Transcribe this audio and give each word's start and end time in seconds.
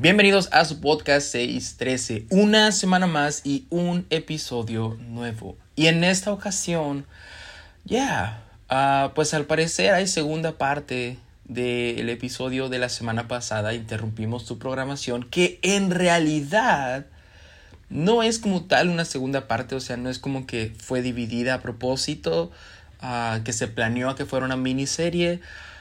Bienvenidos 0.00 0.48
a 0.52 0.64
su 0.64 0.80
podcast 0.80 1.26
613, 1.32 2.26
una 2.30 2.70
semana 2.70 3.08
más 3.08 3.40
y 3.42 3.66
un 3.68 4.06
episodio 4.10 4.96
nuevo. 5.08 5.56
Y 5.74 5.88
en 5.88 6.04
esta 6.04 6.30
ocasión, 6.30 7.04
ya, 7.84 8.44
yeah, 8.68 9.12
pues 9.16 9.34
al 9.34 9.46
parecer 9.46 9.94
hay 9.94 10.06
segunda 10.06 10.56
parte 10.56 11.18
del 11.46 12.08
episodio 12.10 12.68
de 12.68 12.78
la 12.78 12.88
semana 12.88 13.26
pasada, 13.26 13.74
interrumpimos 13.74 14.44
su 14.44 14.60
programación, 14.60 15.24
que 15.24 15.58
en 15.62 15.90
realidad 15.90 17.06
no 17.90 18.22
es 18.22 18.38
como 18.38 18.66
tal 18.66 18.90
una 18.90 19.04
segunda 19.04 19.48
parte, 19.48 19.74
o 19.74 19.80
sea, 19.80 19.96
no 19.96 20.10
es 20.10 20.20
como 20.20 20.46
que 20.46 20.72
fue 20.78 21.02
dividida 21.02 21.54
a 21.54 21.60
propósito, 21.60 22.52
uh, 23.02 23.42
que 23.42 23.52
se 23.52 23.66
planeó 23.66 24.14
que 24.14 24.26
fuera 24.26 24.46
una 24.46 24.56
miniserie 24.56 25.40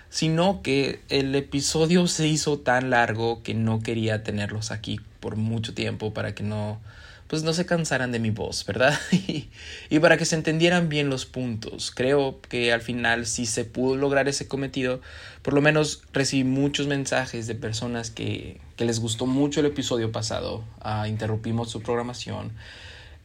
sino 0.09 0.61
que 0.61 1.01
el 1.09 1.35
episodio 1.35 2.07
se 2.07 2.27
hizo 2.27 2.59
tan 2.59 2.89
largo 2.89 3.43
que 3.43 3.53
no 3.53 3.81
quería 3.81 4.23
tenerlos 4.23 4.71
aquí 4.71 4.99
por 5.19 5.35
mucho 5.35 5.73
tiempo 5.73 6.13
para 6.13 6.33
que 6.33 6.43
no 6.43 6.79
pues 7.27 7.43
no 7.43 7.53
se 7.53 7.65
cansaran 7.65 8.11
de 8.11 8.19
mi 8.19 8.31
voz, 8.31 8.65
¿verdad? 8.65 8.97
y, 9.11 9.99
para 9.99 10.17
que 10.17 10.25
se 10.25 10.35
entendieran 10.35 10.89
bien 10.89 11.09
los 11.09 11.25
puntos. 11.25 11.91
Creo 11.93 12.39
que 12.41 12.71
al 12.71 12.81
final 12.81 13.25
sí 13.25 13.45
se 13.45 13.65
pudo 13.65 13.97
lograr 13.97 14.27
ese 14.29 14.47
cometido. 14.47 15.01
Por 15.41 15.53
lo 15.53 15.61
menos 15.61 16.03
recibí 16.13 16.45
muchos 16.45 16.87
mensajes 16.87 17.47
de 17.47 17.55
personas 17.55 18.11
que, 18.11 18.59
que 18.77 18.85
les 18.85 18.99
gustó 18.99 19.25
mucho 19.25 19.59
el 19.59 19.65
episodio 19.65 20.11
pasado. 20.11 20.63
Uh, 20.83 21.05
interrumpimos 21.05 21.69
su 21.69 21.81
programación. 21.81 22.53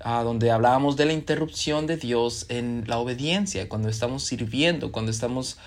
Uh, 0.04 0.24
donde 0.24 0.50
hablábamos 0.50 0.96
de 0.96 1.04
la 1.04 1.12
interrupción 1.12 1.86
de 1.86 1.96
Dios 1.96 2.46
en 2.48 2.82
la 2.88 2.98
obediencia, 2.98 3.68
cuando 3.68 3.88
estamos 3.88 4.24
sirviendo, 4.24 4.90
cuando 4.90 5.12
estamos 5.12 5.58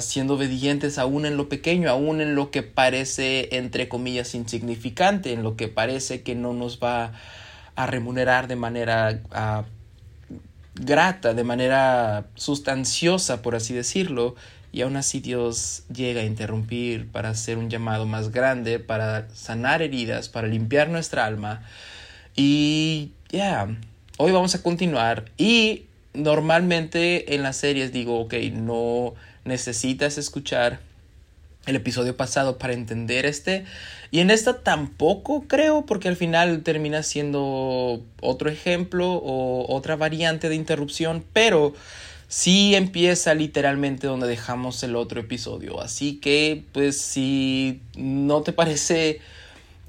siendo 0.00 0.34
obedientes 0.34 0.98
aún 0.98 1.26
en 1.26 1.36
lo 1.36 1.48
pequeño, 1.48 1.90
aún 1.90 2.20
en 2.20 2.34
lo 2.34 2.50
que 2.50 2.62
parece, 2.62 3.56
entre 3.56 3.88
comillas, 3.88 4.34
insignificante, 4.34 5.32
en 5.32 5.42
lo 5.42 5.56
que 5.56 5.68
parece 5.68 6.22
que 6.22 6.34
no 6.34 6.52
nos 6.52 6.78
va 6.80 7.12
a 7.76 7.86
remunerar 7.86 8.48
de 8.48 8.56
manera 8.56 9.20
grata, 10.74 11.34
de 11.34 11.44
manera 11.44 12.26
sustanciosa, 12.34 13.42
por 13.42 13.54
así 13.54 13.74
decirlo, 13.74 14.34
y 14.72 14.82
aún 14.82 14.96
así 14.96 15.20
Dios 15.20 15.84
llega 15.92 16.20
a 16.20 16.24
interrumpir 16.24 17.08
para 17.10 17.30
hacer 17.30 17.58
un 17.58 17.70
llamado 17.70 18.06
más 18.06 18.30
grande, 18.30 18.78
para 18.78 19.28
sanar 19.34 19.82
heridas, 19.82 20.28
para 20.28 20.46
limpiar 20.46 20.88
nuestra 20.88 21.26
alma. 21.26 21.62
Y 22.36 23.12
ya, 23.30 23.68
hoy 24.16 24.30
vamos 24.30 24.54
a 24.54 24.62
continuar. 24.62 25.24
Y 25.36 25.86
normalmente 26.14 27.34
en 27.34 27.42
las 27.42 27.56
series 27.56 27.92
digo, 27.92 28.20
ok, 28.20 28.34
no 28.52 29.14
necesitas 29.44 30.18
escuchar 30.18 30.80
el 31.66 31.76
episodio 31.76 32.16
pasado 32.16 32.58
para 32.58 32.72
entender 32.72 33.26
este. 33.26 33.64
Y 34.10 34.20
en 34.20 34.30
esta 34.30 34.62
tampoco 34.62 35.44
creo, 35.46 35.86
porque 35.86 36.08
al 36.08 36.16
final 36.16 36.62
termina 36.62 37.02
siendo 37.02 38.02
otro 38.20 38.50
ejemplo 38.50 39.12
o 39.12 39.74
otra 39.74 39.96
variante 39.96 40.48
de 40.48 40.54
interrupción, 40.56 41.24
pero 41.32 41.74
sí 42.28 42.74
empieza 42.74 43.34
literalmente 43.34 44.06
donde 44.06 44.26
dejamos 44.26 44.82
el 44.82 44.96
otro 44.96 45.20
episodio. 45.20 45.80
Así 45.80 46.16
que, 46.16 46.64
pues, 46.72 47.00
si 47.00 47.80
no 47.96 48.42
te 48.42 48.52
parece 48.52 49.20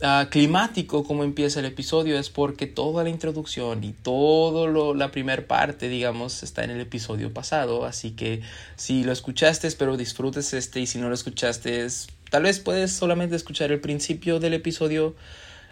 Ah, 0.04 0.30
climático 0.32 1.04
como 1.04 1.24
empieza 1.24 1.60
el 1.60 1.68
episodio 1.68 2.18
es 2.18 2.32
porque 2.32 2.66
toda 2.66 3.04
la 3.04 3.12
introducción 3.12 3.84
y 3.84 3.94
toda 3.94 4.96
la 4.96 5.12
primera 5.12 5.46
parte, 5.46 5.90
digamos, 5.90 6.42
está 6.42 6.64
en 6.64 6.72
el 6.72 6.82
episodio 6.82 7.32
pasado. 7.32 7.86
Así 7.86 8.12
que 8.12 8.42
si 8.76 9.04
lo 9.04 9.12
escuchaste, 9.12 9.68
espero 9.68 9.98
disfrutes 9.98 10.56
este 10.56 10.80
y 10.80 10.88
si 10.88 10.98
no 10.98 11.08
lo 11.08 11.14
escuchaste, 11.14 11.86
tal 12.32 12.44
vez 12.44 12.60
puedes 12.60 12.92
solamente 12.92 13.36
escuchar 13.36 13.72
el 13.72 13.80
principio 13.80 14.40
del 14.40 14.56
episodio. 14.56 15.16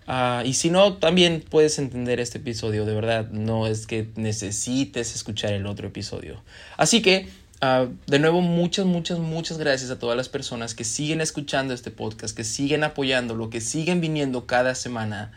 Uh, 0.07 0.45
y 0.45 0.53
si 0.53 0.69
no, 0.69 0.97
también 0.97 1.43
puedes 1.49 1.79
entender 1.79 2.19
este 2.19 2.37
episodio, 2.37 2.85
de 2.85 2.93
verdad, 2.93 3.29
no 3.31 3.65
es 3.65 3.87
que 3.87 4.09
necesites 4.15 5.15
escuchar 5.15 5.53
el 5.53 5.65
otro 5.65 5.87
episodio. 5.87 6.43
Así 6.77 7.01
que 7.01 7.29
Uh, 7.61 7.93
de 8.07 8.19
nuevo, 8.19 8.39
muchas, 8.39 8.85
muchas, 8.85 9.19
muchas 9.19 9.57
gracias 9.57 9.91
a 9.91 9.99
todas 9.99 10.15
las 10.15 10.29
personas 10.29 10.73
que 10.73 10.85
siguen 10.85 11.19
escuchando 11.19 11.73
este 11.73 11.91
podcast, 11.91 12.35
que 12.35 12.45
siguen 12.45 12.85
apoyándolo, 12.85 13.49
que 13.49 13.59
siguen 13.59 13.99
viniendo 13.99 14.45
cada 14.45 14.75
semana 14.75 15.33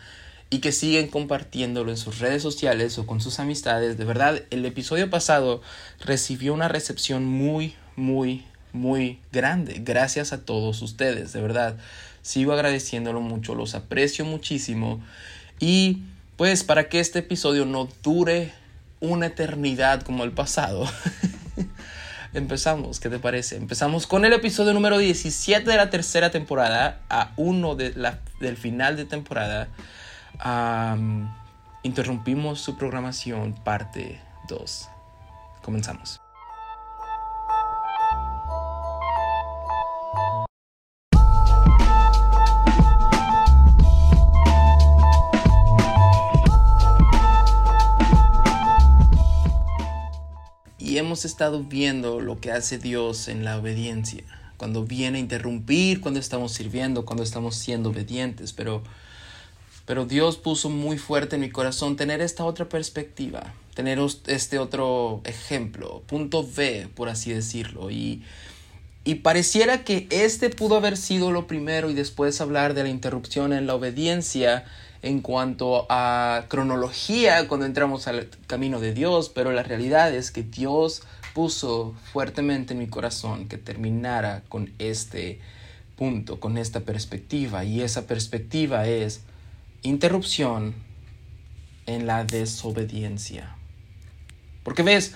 y 0.49 0.61
que 0.61 0.71
siguen 0.71 1.09
compartiéndolo 1.09 1.91
en 1.91 1.97
sus 1.97 2.21
redes 2.21 2.41
sociales 2.41 2.97
o 2.99 3.07
con 3.07 3.21
sus 3.21 3.41
amistades. 3.41 3.99
De 3.99 4.05
verdad, 4.05 4.41
el 4.51 4.65
episodio 4.65 5.11
pasado 5.11 5.63
recibió 5.99 6.55
una 6.55 6.69
recepción 6.69 7.25
muy, 7.25 7.75
muy, 7.97 8.45
muy 8.73 9.19
grande. 9.33 9.81
Gracias 9.85 10.33
a 10.33 10.45
todos 10.45 10.81
ustedes, 10.81 11.33
de 11.33 11.41
verdad. 11.41 11.77
Sigo 12.23 12.53
agradeciéndolo 12.53 13.21
mucho, 13.21 13.57
los 13.57 13.75
aprecio 13.75 14.25
muchísimo. 14.25 15.03
Y 15.59 16.03
pues 16.37 16.63
para 16.63 16.89
que 16.89 17.01
este 17.01 17.19
episodio 17.19 17.65
no 17.65 17.89
dure 18.05 18.53
una 19.01 19.27
eternidad 19.27 20.03
como 20.03 20.23
el 20.23 20.31
pasado. 20.31 20.87
empezamos, 22.35 23.01
¿qué 23.01 23.09
te 23.09 23.19
parece? 23.19 23.57
Empezamos 23.57 24.07
con 24.07 24.25
el 24.25 24.33
episodio 24.33 24.73
número 24.73 24.99
17 24.99 25.69
de 25.69 25.77
la 25.77 25.91
tercera 25.91 26.31
temporada, 26.31 27.01
a 27.11 27.33
uno 27.37 27.75
de 27.75 27.93
la, 27.95 28.21
del 28.41 28.57
final 28.57 28.97
de 28.97 29.05
temporada. 29.05 29.69
interrumpimos 31.83 32.61
su 32.61 32.77
programación, 32.77 33.55
parte 33.65 34.21
2. 34.49 34.89
Comenzamos. 35.63 36.22
Estado 51.25 51.63
viendo 51.63 52.21
lo 52.21 52.41
que 52.41 52.53
hace 52.53 52.79
Dios 52.79 53.29
en 53.29 53.45
la 53.45 53.59
obediencia, 53.59 54.25
cuando 54.57 54.85
viene 54.85 55.19
a 55.19 55.21
interrumpir, 55.21 56.01
cuando 56.01 56.21
estamos 56.21 56.53
sirviendo, 56.53 57.05
cuando 57.05 57.23
estamos 57.23 57.57
siendo 57.57 57.91
obedientes, 57.91 58.53
pero, 58.53 58.83
pero 59.87 60.07
Dios 60.07 60.37
puso 60.37 60.71
muy 60.71 60.99
fuerte 60.99 61.37
en 61.37 61.43
mi 61.43 61.51
corazón 61.51 61.97
tener 61.97 62.21
esta 62.21 62.45
otra 62.45 62.69
perspectiva, 62.69 63.55
tener 63.75 63.99
este 64.27 64.59
otro 64.59 65.21
ejemplo, 65.25 66.03
punto 66.07 66.49
B, 66.57 66.89
por 66.95 67.09
así 67.09 67.33
decirlo, 67.33 67.91
y, 67.91 68.23
y 69.05 69.17
pareciera 69.17 69.85
que 69.85 70.07
este 70.11 70.51
pudo 70.51 70.77
haber 70.77 70.97
sido 70.97 71.33
lo 71.33 71.47
primero 71.47 71.91
y 71.91 71.95
después 71.95 72.41
hablar 72.41 72.75
de 72.75 72.85
la 72.85 72.89
interrupción 72.89 73.53
en 73.53 73.67
la 73.67 73.75
obediencia 73.75 74.65
en 75.03 75.21
cuanto 75.21 75.87
a 75.91 76.47
cronología 76.49 77.49
cuando 77.49 77.67
entramos 77.67 78.07
al 78.07 78.31
camino 78.47 78.81
de 78.81 78.95
Dios, 78.95 79.29
pero 79.29 79.53
la 79.53 79.65
realidad 79.65 80.15
es 80.15 80.31
que 80.31 80.45
Dios 80.45 81.03
puso 81.35 81.95
fuertemente 82.13 82.73
en 82.73 82.79
mi 82.79 82.87
corazón 82.87 83.49
que 83.49 83.59
terminara 83.59 84.43
con 84.49 84.73
este 84.79 85.41
punto, 85.97 86.39
con 86.39 86.57
esta 86.57 86.81
perspectiva, 86.81 87.65
y 87.65 87.81
esa 87.83 88.07
perspectiva 88.07 88.87
es 88.87 89.23
interrupción 89.83 90.75
en 91.87 92.07
la 92.07 92.25
desobediencia. 92.25 93.57
Porque 94.63 94.83
ves, 94.83 95.15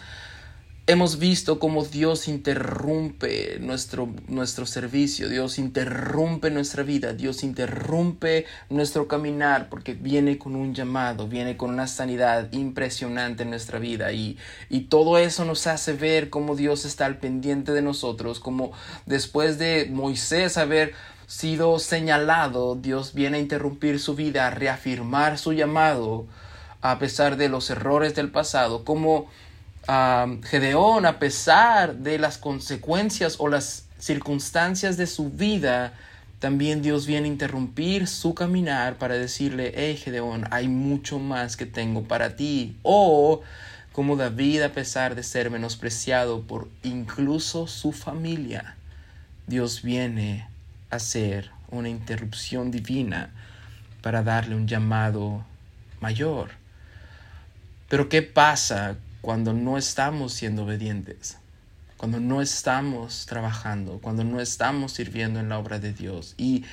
hemos 0.88 1.19
visto 1.19 1.58
cómo 1.58 1.84
Dios 1.84 2.28
interrumpe 2.28 3.58
nuestro, 3.60 4.08
nuestro 4.28 4.66
servicio, 4.66 5.28
Dios 5.28 5.58
interrumpe 5.58 6.50
nuestra 6.50 6.84
vida, 6.84 7.12
Dios 7.12 7.42
interrumpe 7.42 8.47
nuestro 8.70 9.08
caminar 9.08 9.69
porque 9.69 9.94
viene 9.94 10.38
con 10.38 10.54
un 10.54 10.74
llamado, 10.74 11.26
viene 11.26 11.56
con 11.56 11.70
una 11.70 11.88
sanidad 11.88 12.52
impresionante 12.52 13.42
en 13.42 13.50
nuestra 13.50 13.80
vida. 13.80 14.12
Y, 14.12 14.38
y 14.70 14.82
todo 14.82 15.19
eso 15.19 15.44
nos 15.44 15.66
hace 15.66 15.92
ver 15.92 16.30
cómo 16.30 16.54
Dios 16.54 16.84
está 16.84 17.06
al 17.06 17.18
pendiente 17.18 17.72
de 17.72 17.82
nosotros, 17.82 18.38
como 18.38 18.70
después 19.06 19.58
de 19.58 19.88
Moisés 19.91 20.56
haber 20.56 20.94
sido 21.26 21.80
señalado, 21.80 22.76
Dios 22.76 23.12
viene 23.12 23.38
a 23.38 23.41
interrumpir 23.41 23.98
su 23.98 24.14
vida, 24.14 24.47
a 24.47 24.50
reafirmar 24.50 25.38
su 25.38 25.53
llamado 25.53 26.27
a 26.80 27.00
pesar 27.00 27.36
de 27.36 27.48
los 27.48 27.68
errores 27.71 28.15
del 28.15 28.30
pasado, 28.30 28.84
como 28.84 29.27
Gedeón, 29.86 31.06
a 31.06 31.18
pesar 31.18 31.97
de 31.97 32.18
las 32.18 32.38
consecuencias 32.38 33.36
o 33.38 33.48
las 33.48 33.84
circunstancias 33.98 34.97
de 34.97 35.06
su 35.06 35.30
vida, 35.30 35.92
también 36.41 36.83
Dios 36.83 37.06
viene 37.06 37.28
a 37.28 37.33
interrumpir 37.33 38.09
su 38.09 38.34
caminar 38.34 38.97
para 38.97 39.15
decirle, 39.15 39.72
hey 39.77 39.97
Gedeón, 39.97 40.44
hay 40.50 40.68
mucho 40.68 41.18
más 41.18 41.56
que 41.56 41.66
tengo 41.66 42.03
para 42.03 42.36
ti. 42.36 42.77
O 42.83 43.42
como 43.92 44.16
David, 44.16 44.62
a 44.62 44.72
pesar 44.72 45.15
de 45.15 45.22
ser 45.22 45.50
menospreciado 45.50 46.42
por 46.42 46.68
incluso 46.83 47.66
su 47.66 47.92
familia, 47.92 48.77
Dios 49.47 49.83
viene 49.83 50.48
a 50.91 50.97
hacer 50.97 51.50
una 51.71 51.88
interrupción 51.88 52.71
divina 52.71 53.30
para 54.03 54.22
darle 54.22 54.56
un 54.56 54.66
llamado 54.66 55.44
mayor. 56.00 56.50
Pero 57.88 58.09
¿qué 58.09 58.22
pasa 58.22 58.97
cuando 59.26 59.52
no 59.52 59.76
estamos 59.76 60.32
siendo 60.34 60.62
obedientes, 60.62 61.36
cuando 61.96 62.20
no 62.20 62.40
estamos 62.40 63.26
trabajando, 63.26 63.98
cuando 64.00 64.22
no 64.22 64.40
estamos 64.40 64.92
sirviendo 64.92 65.40
en 65.40 65.48
la 65.48 65.58
obra 65.58 65.80
de 65.80 65.92
Dios. 65.92 66.34
Y 66.36 66.64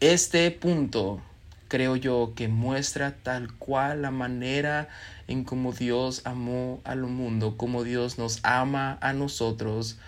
Este 0.00 0.50
punto 0.52 1.20
creo 1.68 1.96
yo 1.96 2.32
que 2.34 2.48
muestra 2.48 3.14
tal 3.22 3.52
cual 3.52 4.00
la 4.00 4.10
manera 4.10 4.88
en 5.28 5.44
cómo 5.44 5.74
Dios 5.74 6.22
amó 6.24 6.80
al 6.84 7.02
mundo, 7.02 7.58
cómo 7.58 7.84
Dios 7.84 8.16
nos 8.16 8.38
ama 8.42 8.96
a 9.02 9.12
nosotros 9.12 9.98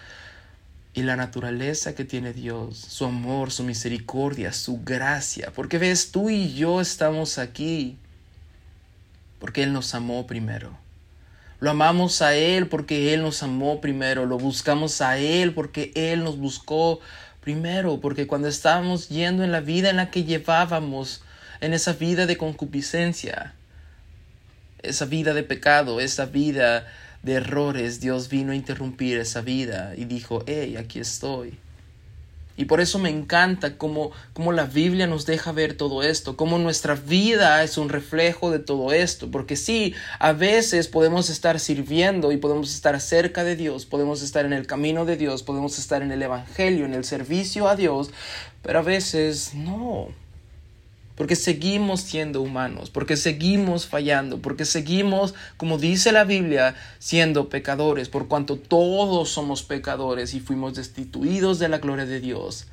y 0.94 1.02
la 1.02 1.16
naturaleza 1.16 1.94
que 1.94 2.06
tiene 2.06 2.32
Dios, 2.32 2.78
su 2.78 3.04
amor, 3.04 3.50
su 3.50 3.62
misericordia, 3.62 4.54
su 4.54 4.80
gracia. 4.82 5.52
Porque 5.54 5.76
ves, 5.76 6.12
tú 6.12 6.30
y 6.30 6.54
yo 6.54 6.80
estamos 6.80 7.36
aquí 7.36 7.98
porque 9.38 9.64
Él 9.64 9.74
nos 9.74 9.94
amó 9.94 10.26
primero. 10.26 10.82
Lo 11.60 11.70
amamos 11.70 12.22
a 12.22 12.34
Él 12.34 12.68
porque 12.68 13.14
Él 13.14 13.22
nos 13.22 13.42
amó 13.42 13.80
primero. 13.80 14.26
Lo 14.26 14.38
buscamos 14.38 15.00
a 15.00 15.18
Él 15.18 15.54
porque 15.54 15.92
Él 15.94 16.24
nos 16.24 16.38
buscó 16.38 17.00
primero. 17.40 18.00
Porque 18.00 18.26
cuando 18.26 18.48
estábamos 18.48 19.08
yendo 19.08 19.44
en 19.44 19.52
la 19.52 19.60
vida 19.60 19.90
en 19.90 19.96
la 19.96 20.10
que 20.10 20.24
llevábamos, 20.24 21.22
en 21.60 21.72
esa 21.72 21.92
vida 21.92 22.26
de 22.26 22.36
concupiscencia, 22.36 23.54
esa 24.82 25.06
vida 25.06 25.32
de 25.32 25.42
pecado, 25.42 26.00
esa 26.00 26.26
vida 26.26 26.86
de 27.22 27.34
errores, 27.34 28.00
Dios 28.00 28.28
vino 28.28 28.52
a 28.52 28.56
interrumpir 28.56 29.18
esa 29.18 29.40
vida 29.40 29.94
y 29.96 30.04
dijo, 30.04 30.44
hey, 30.46 30.76
aquí 30.76 31.00
estoy. 31.00 31.58
Y 32.56 32.66
por 32.66 32.80
eso 32.80 32.98
me 32.98 33.10
encanta 33.10 33.76
cómo, 33.76 34.12
cómo, 34.32 34.52
la 34.52 34.66
Biblia 34.66 35.06
nos 35.06 35.26
deja 35.26 35.52
ver 35.52 35.76
todo 35.76 36.02
esto, 36.02 36.36
cómo 36.36 36.58
nuestra 36.58 36.94
vida 36.94 37.62
es 37.64 37.78
un 37.78 37.88
reflejo 37.88 38.50
de 38.50 38.60
todo 38.60 38.92
esto, 38.92 39.30
porque 39.30 39.56
sí, 39.56 39.94
a 40.20 40.32
veces 40.32 40.86
podemos 40.86 41.30
estar 41.30 41.58
sirviendo 41.58 42.30
y 42.30 42.36
podemos 42.36 42.72
estar 42.72 43.00
cerca 43.00 43.42
de 43.42 43.56
Dios, 43.56 43.86
podemos 43.86 44.22
estar 44.22 44.44
en 44.44 44.52
el 44.52 44.66
camino 44.66 45.04
de 45.04 45.16
Dios, 45.16 45.42
podemos 45.42 45.78
estar 45.78 46.02
en 46.02 46.12
el 46.12 46.22
Evangelio, 46.22 46.84
en 46.84 46.94
el 46.94 47.04
servicio 47.04 47.68
a 47.68 47.74
Dios, 47.74 48.10
pero 48.62 48.78
a 48.78 48.82
veces 48.82 49.54
no 49.54 50.08
porque 51.16 51.36
seguimos 51.36 52.00
siendo 52.00 52.42
humanos, 52.42 52.90
porque 52.90 53.16
seguimos 53.16 53.86
fallando, 53.86 54.38
porque 54.42 54.64
seguimos, 54.64 55.34
como 55.56 55.78
dice 55.78 56.10
la 56.10 56.24
Biblia, 56.24 56.74
siendo 56.98 57.48
pecadores, 57.48 58.08
por 58.08 58.26
cuanto 58.26 58.56
todos 58.56 59.30
somos 59.30 59.62
pecadores 59.62 60.34
y 60.34 60.40
fuimos 60.40 60.74
destituidos 60.74 61.58
de 61.58 61.68
la 61.68 61.78
gloria 61.78 62.06
de 62.06 62.20
Dios. 62.20 62.66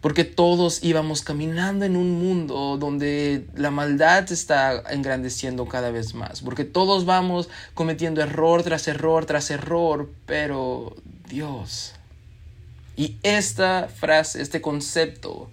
Porque 0.00 0.24
todos 0.24 0.82
íbamos 0.82 1.20
caminando 1.20 1.84
en 1.84 1.94
un 1.94 2.12
mundo 2.12 2.78
donde 2.78 3.46
la 3.54 3.70
maldad 3.70 4.32
está 4.32 4.82
engrandeciendo 4.90 5.66
cada 5.66 5.90
vez 5.90 6.14
más. 6.14 6.40
Porque 6.40 6.64
todos 6.64 7.04
vamos 7.04 7.50
cometiendo 7.74 8.22
error 8.22 8.62
tras 8.62 8.88
error 8.88 9.26
tras 9.26 9.50
error. 9.50 10.08
Pero 10.24 10.96
Dios. 11.28 11.92
Y 12.96 13.16
esta 13.22 13.88
frase, 13.94 14.40
este 14.40 14.62
concepto, 14.62 15.50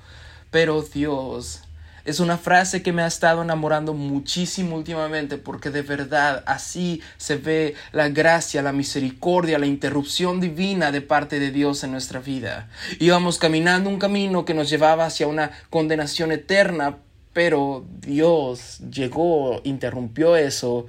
pero 0.50 0.82
Dios 0.82 1.67
es 2.08 2.22
una 2.22 2.38
frase 2.38 2.82
que 2.82 2.94
me 2.94 3.02
ha 3.02 3.08
estado 3.08 3.42
enamorando 3.42 3.94
muchísimo 3.94 4.78
últimamente 4.78 5.38
porque 5.38 5.72
de 5.72 5.82
verdad 5.82 6.42
así 6.48 7.02
se 7.18 7.36
ve 7.36 7.76
la 7.92 8.08
gracia, 8.08 8.62
la 8.62 8.72
misericordia, 8.72 9.60
la 9.60 9.66
interrupción 9.66 10.40
divina 10.40 10.94
de 10.94 11.02
parte 11.02 11.38
de 11.38 11.52
Dios 11.52 11.84
en 11.84 11.92
nuestra 11.92 12.22
vida. 12.22 12.70
Íbamos 13.00 13.38
caminando 13.38 13.90
un 13.90 14.00
camino 14.00 14.46
que 14.46 14.54
nos 14.54 14.70
llevaba 14.70 15.06
hacia 15.06 15.28
una 15.28 15.52
condenación 15.70 16.32
eterna, 16.32 16.96
pero 17.34 17.86
Dios 18.00 18.80
llegó, 18.90 19.60
interrumpió 19.66 20.38
eso 20.38 20.86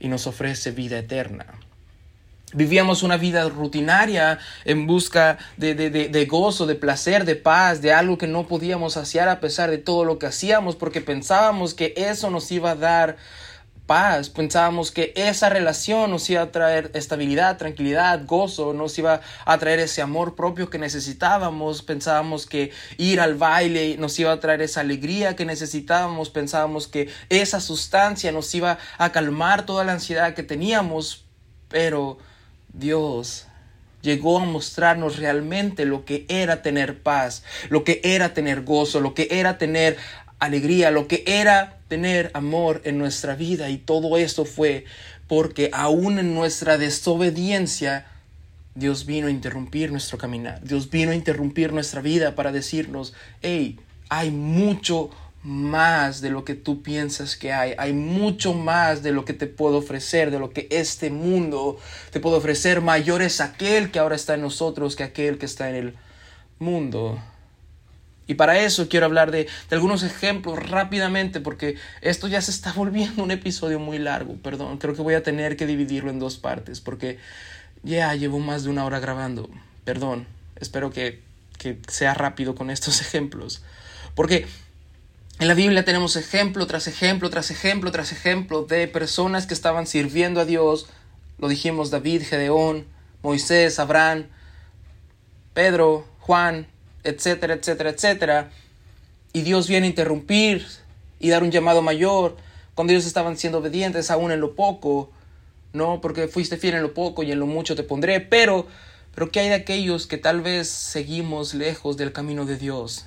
y 0.00 0.08
nos 0.08 0.26
ofrece 0.26 0.70
vida 0.70 0.98
eterna. 0.98 1.44
Vivíamos 2.54 3.02
una 3.02 3.16
vida 3.16 3.48
rutinaria 3.48 4.38
en 4.64 4.86
busca 4.86 5.38
de, 5.56 5.74
de, 5.74 5.90
de, 5.90 6.26
gozo, 6.26 6.66
de 6.66 6.74
placer, 6.74 7.24
de 7.24 7.36
paz, 7.36 7.82
de 7.82 7.92
algo 7.92 8.16
que 8.16 8.26
no 8.26 8.46
podíamos 8.46 8.94
saciar 8.94 9.28
a 9.28 9.40
pesar 9.40 9.70
de 9.70 9.78
todo 9.78 10.04
lo 10.04 10.18
que 10.18 10.26
hacíamos, 10.26 10.76
porque 10.76 11.00
pensábamos 11.00 11.74
que 11.74 11.92
eso 11.96 12.30
nos 12.30 12.50
iba 12.50 12.70
a 12.70 12.74
dar 12.76 13.16
paz, 13.86 14.30
pensábamos 14.30 14.90
que 14.90 15.12
esa 15.14 15.48
relación 15.48 16.10
nos 16.10 16.28
iba 16.30 16.42
a 16.42 16.52
traer 16.52 16.90
estabilidad, 16.94 17.58
tranquilidad, 17.58 18.24
gozo, 18.24 18.72
nos 18.72 18.98
iba 18.98 19.20
a 19.44 19.58
traer 19.58 19.80
ese 19.80 20.00
amor 20.00 20.34
propio 20.34 20.70
que 20.70 20.78
necesitábamos, 20.78 21.82
pensábamos 21.82 22.46
que 22.46 22.72
ir 22.96 23.20
al 23.20 23.34
baile 23.34 23.96
nos 23.98 24.18
iba 24.18 24.32
a 24.32 24.40
traer 24.40 24.62
esa 24.62 24.80
alegría 24.80 25.36
que 25.36 25.44
necesitábamos, 25.44 26.30
pensábamos 26.30 26.88
que 26.88 27.10
esa 27.28 27.60
sustancia 27.60 28.32
nos 28.32 28.54
iba 28.54 28.78
a 28.96 29.12
calmar 29.12 29.66
toda 29.66 29.84
la 29.84 29.92
ansiedad 29.92 30.34
que 30.34 30.42
teníamos, 30.42 31.26
pero 31.68 32.18
Dios 32.74 33.46
llegó 34.02 34.38
a 34.38 34.44
mostrarnos 34.44 35.18
realmente 35.18 35.86
lo 35.86 36.04
que 36.04 36.26
era 36.28 36.62
tener 36.62 37.02
paz, 37.02 37.42
lo 37.70 37.84
que 37.84 38.00
era 38.04 38.34
tener 38.34 38.62
gozo, 38.62 39.00
lo 39.00 39.14
que 39.14 39.28
era 39.30 39.56
tener 39.56 39.96
alegría, 40.38 40.90
lo 40.90 41.08
que 41.08 41.24
era 41.26 41.78
tener 41.88 42.30
amor 42.34 42.82
en 42.84 42.98
nuestra 42.98 43.34
vida. 43.34 43.70
Y 43.70 43.78
todo 43.78 44.18
esto 44.18 44.44
fue 44.44 44.84
porque 45.26 45.70
aún 45.72 46.18
en 46.18 46.34
nuestra 46.34 46.76
desobediencia, 46.76 48.06
Dios 48.74 49.06
vino 49.06 49.28
a 49.28 49.30
interrumpir 49.30 49.90
nuestro 49.90 50.18
caminar. 50.18 50.62
Dios 50.62 50.90
vino 50.90 51.12
a 51.12 51.14
interrumpir 51.14 51.72
nuestra 51.72 52.02
vida 52.02 52.34
para 52.34 52.52
decirnos, 52.52 53.14
hey, 53.40 53.78
hay 54.08 54.30
mucho 54.30 55.10
más 55.44 56.22
de 56.22 56.30
lo 56.30 56.44
que 56.44 56.54
tú 56.54 56.82
piensas 56.82 57.36
que 57.36 57.52
hay. 57.52 57.74
Hay 57.76 57.92
mucho 57.92 58.54
más 58.54 59.02
de 59.02 59.12
lo 59.12 59.26
que 59.26 59.34
te 59.34 59.46
puedo 59.46 59.76
ofrecer, 59.76 60.30
de 60.30 60.38
lo 60.38 60.50
que 60.50 60.66
este 60.70 61.10
mundo 61.10 61.78
te 62.10 62.18
puede 62.18 62.36
ofrecer. 62.36 62.80
Mayor 62.80 63.20
es 63.22 63.40
aquel 63.40 63.90
que 63.90 63.98
ahora 63.98 64.16
está 64.16 64.34
en 64.34 64.40
nosotros 64.40 64.96
que 64.96 65.04
aquel 65.04 65.38
que 65.38 65.46
está 65.46 65.68
en 65.68 65.76
el 65.76 65.94
mundo. 66.58 67.22
Y 68.26 68.34
para 68.34 68.58
eso 68.58 68.88
quiero 68.88 69.04
hablar 69.04 69.30
de, 69.30 69.46
algunos 69.70 70.02
ejemplos 70.02 70.58
rápidamente 70.70 71.40
porque 71.40 71.76
esto 72.00 72.26
ya 72.26 72.40
se 72.40 72.50
está 72.50 72.72
volviendo 72.72 73.22
un 73.22 73.30
episodio 73.30 73.78
muy 73.78 73.98
largo. 73.98 74.36
Perdón, 74.42 74.78
creo 74.78 74.94
que 74.94 75.02
voy 75.02 75.14
a 75.14 75.22
tener 75.22 75.58
que 75.58 75.66
dividirlo 75.66 76.10
en 76.10 76.18
dos 76.18 76.38
partes 76.38 76.80
porque 76.80 77.18
ya 77.82 78.14
llevo 78.14 78.38
más 78.38 78.64
de 78.64 78.70
una 78.70 78.86
hora 78.86 78.98
grabando. 78.98 79.50
Perdón, 79.84 80.26
espero 80.58 80.90
que, 80.90 81.20
que 81.58 81.78
sea 81.86 82.14
rápido 82.14 82.54
con 82.54 82.70
estos 82.70 83.00
ejemplos. 83.02 83.62
Porque 84.14 84.46
en 85.40 85.48
la 85.48 85.54
Biblia 85.54 85.84
tenemos 85.84 86.16
ejemplo 86.16 86.66
tras 86.66 86.86
ejemplo, 86.86 87.28
tras 87.28 87.50
ejemplo, 87.50 87.90
tras 87.90 88.12
ejemplo 88.12 88.62
de 88.62 88.86
personas 88.86 89.46
que 89.46 89.54
estaban 89.54 89.86
sirviendo 89.86 90.40
a 90.40 90.44
Dios. 90.44 90.86
Lo 91.38 91.48
dijimos 91.48 91.90
David, 91.90 92.22
Gedeón, 92.22 92.86
Moisés, 93.22 93.80
Abraham, 93.80 94.26
Pedro, 95.52 96.06
Juan, 96.20 96.68
etcétera, 97.02 97.54
etcétera, 97.54 97.90
etcétera. 97.90 98.50
Y 99.32 99.42
Dios 99.42 99.66
viene 99.66 99.86
a 99.86 99.90
interrumpir 99.90 100.66
y 101.18 101.30
dar 101.30 101.42
un 101.42 101.50
llamado 101.50 101.82
mayor 101.82 102.36
cuando 102.74 102.92
ellos 102.92 103.06
estaban 103.06 103.36
siendo 103.36 103.58
obedientes 103.58 104.12
aún 104.12 104.30
en 104.30 104.40
lo 104.40 104.54
poco. 104.54 105.10
No, 105.72 106.00
porque 106.00 106.28
fuiste 106.28 106.56
fiel 106.56 106.74
en 106.74 106.82
lo 106.82 106.94
poco 106.94 107.24
y 107.24 107.32
en 107.32 107.40
lo 107.40 107.46
mucho 107.46 107.74
te 107.74 107.82
pondré. 107.82 108.20
Pero, 108.20 108.68
pero 109.12 109.32
¿qué 109.32 109.40
hay 109.40 109.48
de 109.48 109.54
aquellos 109.54 110.06
que 110.06 110.16
tal 110.16 110.42
vez 110.42 110.68
seguimos 110.68 111.54
lejos 111.54 111.96
del 111.96 112.12
camino 112.12 112.46
de 112.46 112.56
Dios? 112.56 113.06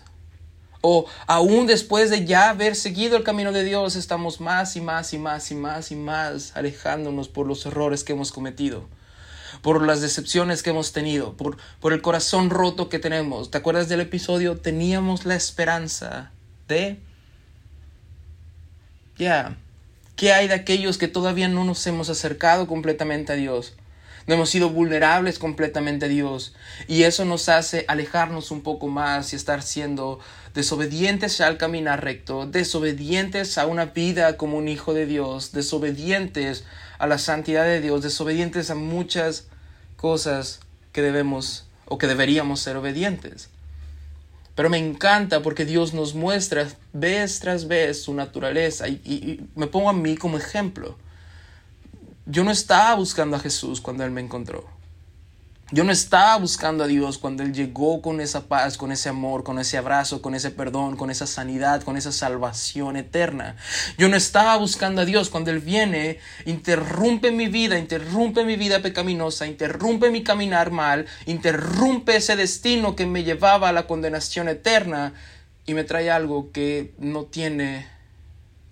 O 0.90 1.06
aún 1.26 1.68
después 1.68 2.10
de 2.10 2.24
ya 2.24 2.48
haber 2.48 2.74
seguido 2.74 3.18
el 3.18 3.26
camino 3.26 3.52
de 3.52 3.66
Dios, 3.66 3.98
estamos 3.98 4.40
más 4.40 4.78
y 4.78 4.80
más 4.80 5.12
y 5.12 5.18
más 5.18 5.52
y 5.52 5.56
más 5.56 5.92
y 5.92 5.98
más 5.98 6.56
alejándonos 6.56 7.28
por 7.28 7.46
los 7.46 7.66
errores 7.66 8.06
que 8.06 8.14
hemos 8.14 8.32
cometido, 8.32 8.88
por 9.62 9.86
las 9.86 10.00
decepciones 10.00 10.64
que 10.64 10.70
hemos 10.70 10.94
tenido, 10.94 11.36
por, 11.36 11.58
por 11.82 11.92
el 11.92 12.02
corazón 12.02 12.50
roto 12.50 12.88
que 12.88 13.00
tenemos. 13.00 13.52
¿Te 13.52 13.58
acuerdas 13.58 13.90
del 13.90 14.00
episodio? 14.00 14.60
Teníamos 14.60 15.26
la 15.26 15.36
esperanza 15.36 16.32
de... 16.70 17.02
Ya, 19.18 19.58
¿qué 20.16 20.32
hay 20.32 20.48
de 20.48 20.54
aquellos 20.54 20.98
que 20.98 21.10
todavía 21.10 21.50
no 21.50 21.66
nos 21.66 21.86
hemos 21.86 22.10
acercado 22.10 22.66
completamente 22.66 23.34
a 23.34 23.36
Dios? 23.36 23.74
no 24.28 24.34
hemos 24.34 24.50
sido 24.50 24.70
vulnerables 24.70 25.40
completamente 25.40 26.06
a 26.06 26.10
Dios 26.10 26.54
y 26.88 27.04
eso 27.04 27.24
nos 27.24 27.48
hace 27.48 27.86
alejarnos 27.88 28.52
un 28.52 28.62
poco 28.62 28.88
más 28.88 29.32
y 29.32 29.38
estar 29.38 29.64
siendo 29.64 30.20
desobedientes 30.54 31.42
al 31.42 31.58
caminar 31.58 32.04
recto, 32.04 32.46
desobedientes 32.46 33.58
a 33.58 33.66
una 33.66 33.86
vida 33.86 34.38
como 34.38 34.58
un 34.58 34.68
hijo 34.68 34.94
de 34.94 35.06
Dios, 35.06 35.52
desobedientes 35.52 36.64
a 37.00 37.08
la 37.08 37.18
santidad 37.18 37.66
de 37.66 37.82
Dios, 37.82 38.02
desobedientes 38.04 38.70
a 38.70 38.76
muchas 38.76 39.48
cosas 39.96 40.60
que 40.92 41.02
debemos 41.02 41.68
o 41.86 41.98
que 41.98 42.08
deberíamos 42.08 42.60
ser 42.60 42.78
obedientes. 42.78 43.50
Pero 44.56 44.70
me 44.70 44.78
encanta 44.78 45.42
porque 45.42 45.66
Dios 45.66 45.94
nos 45.94 46.16
muestra 46.16 46.68
vez 46.92 47.40
tras 47.40 47.68
vez 47.68 48.02
su 48.02 48.14
naturaleza 48.14 48.88
y, 48.88 49.02
y 49.06 49.48
me 49.56 49.68
pongo 49.68 49.90
a 49.90 49.94
mí 49.94 50.18
como 50.18 50.38
ejemplo. 50.38 50.98
Yo 52.26 52.44
no 52.44 52.52
estaba 52.52 52.96
buscando 52.96 53.38
a 53.38 53.40
Jesús 53.40 53.80
cuando 53.80 54.04
Él 54.04 54.12
me 54.12 54.22
encontró. 54.22 54.77
Yo 55.70 55.84
no 55.84 55.92
estaba 55.92 56.38
buscando 56.38 56.86
a 56.86 56.88
Dios 56.88 57.18
cuando 57.18 57.44
Él 57.44 57.52
llegó 57.52 58.02
con 58.02 58.22
esa 58.22 58.48
paz, 58.48 58.78
con 58.78 58.94
ese 58.94 59.10
amor, 59.10 59.44
con 59.44 59.60
ese 59.60 59.78
abrazo, 59.78 60.22
con 60.22 60.34
ese 60.34 60.50
perdón, 60.50 60.96
con 60.96 61.12
esa 61.12 61.28
sanidad, 61.28 61.84
con 61.84 61.98
esa 61.98 62.14
salvación 62.14 62.96
eterna. 62.96 63.58
Yo 63.98 64.08
no 64.08 64.16
estaba 64.16 64.56
buscando 64.56 65.02
a 65.02 65.06
Dios 65.06 65.30
cuando 65.30 65.52
Él 65.52 65.60
viene, 65.60 66.20
interrumpe 66.46 67.32
mi 67.32 67.48
vida, 67.48 67.78
interrumpe 67.78 68.46
mi 68.46 68.56
vida 68.56 68.82
pecaminosa, 68.82 69.46
interrumpe 69.46 70.10
mi 70.10 70.24
caminar 70.24 70.72
mal, 70.72 71.06
interrumpe 71.26 72.16
ese 72.16 72.38
destino 72.38 72.96
que 72.96 73.06
me 73.06 73.26
llevaba 73.26 73.68
a 73.68 73.74
la 73.74 73.88
condenación 73.88 74.48
eterna 74.48 75.16
y 75.66 75.74
me 75.74 75.84
trae 75.84 76.10
algo 76.10 76.54
que 76.54 76.94
no 76.98 77.26
tiene 77.26 77.88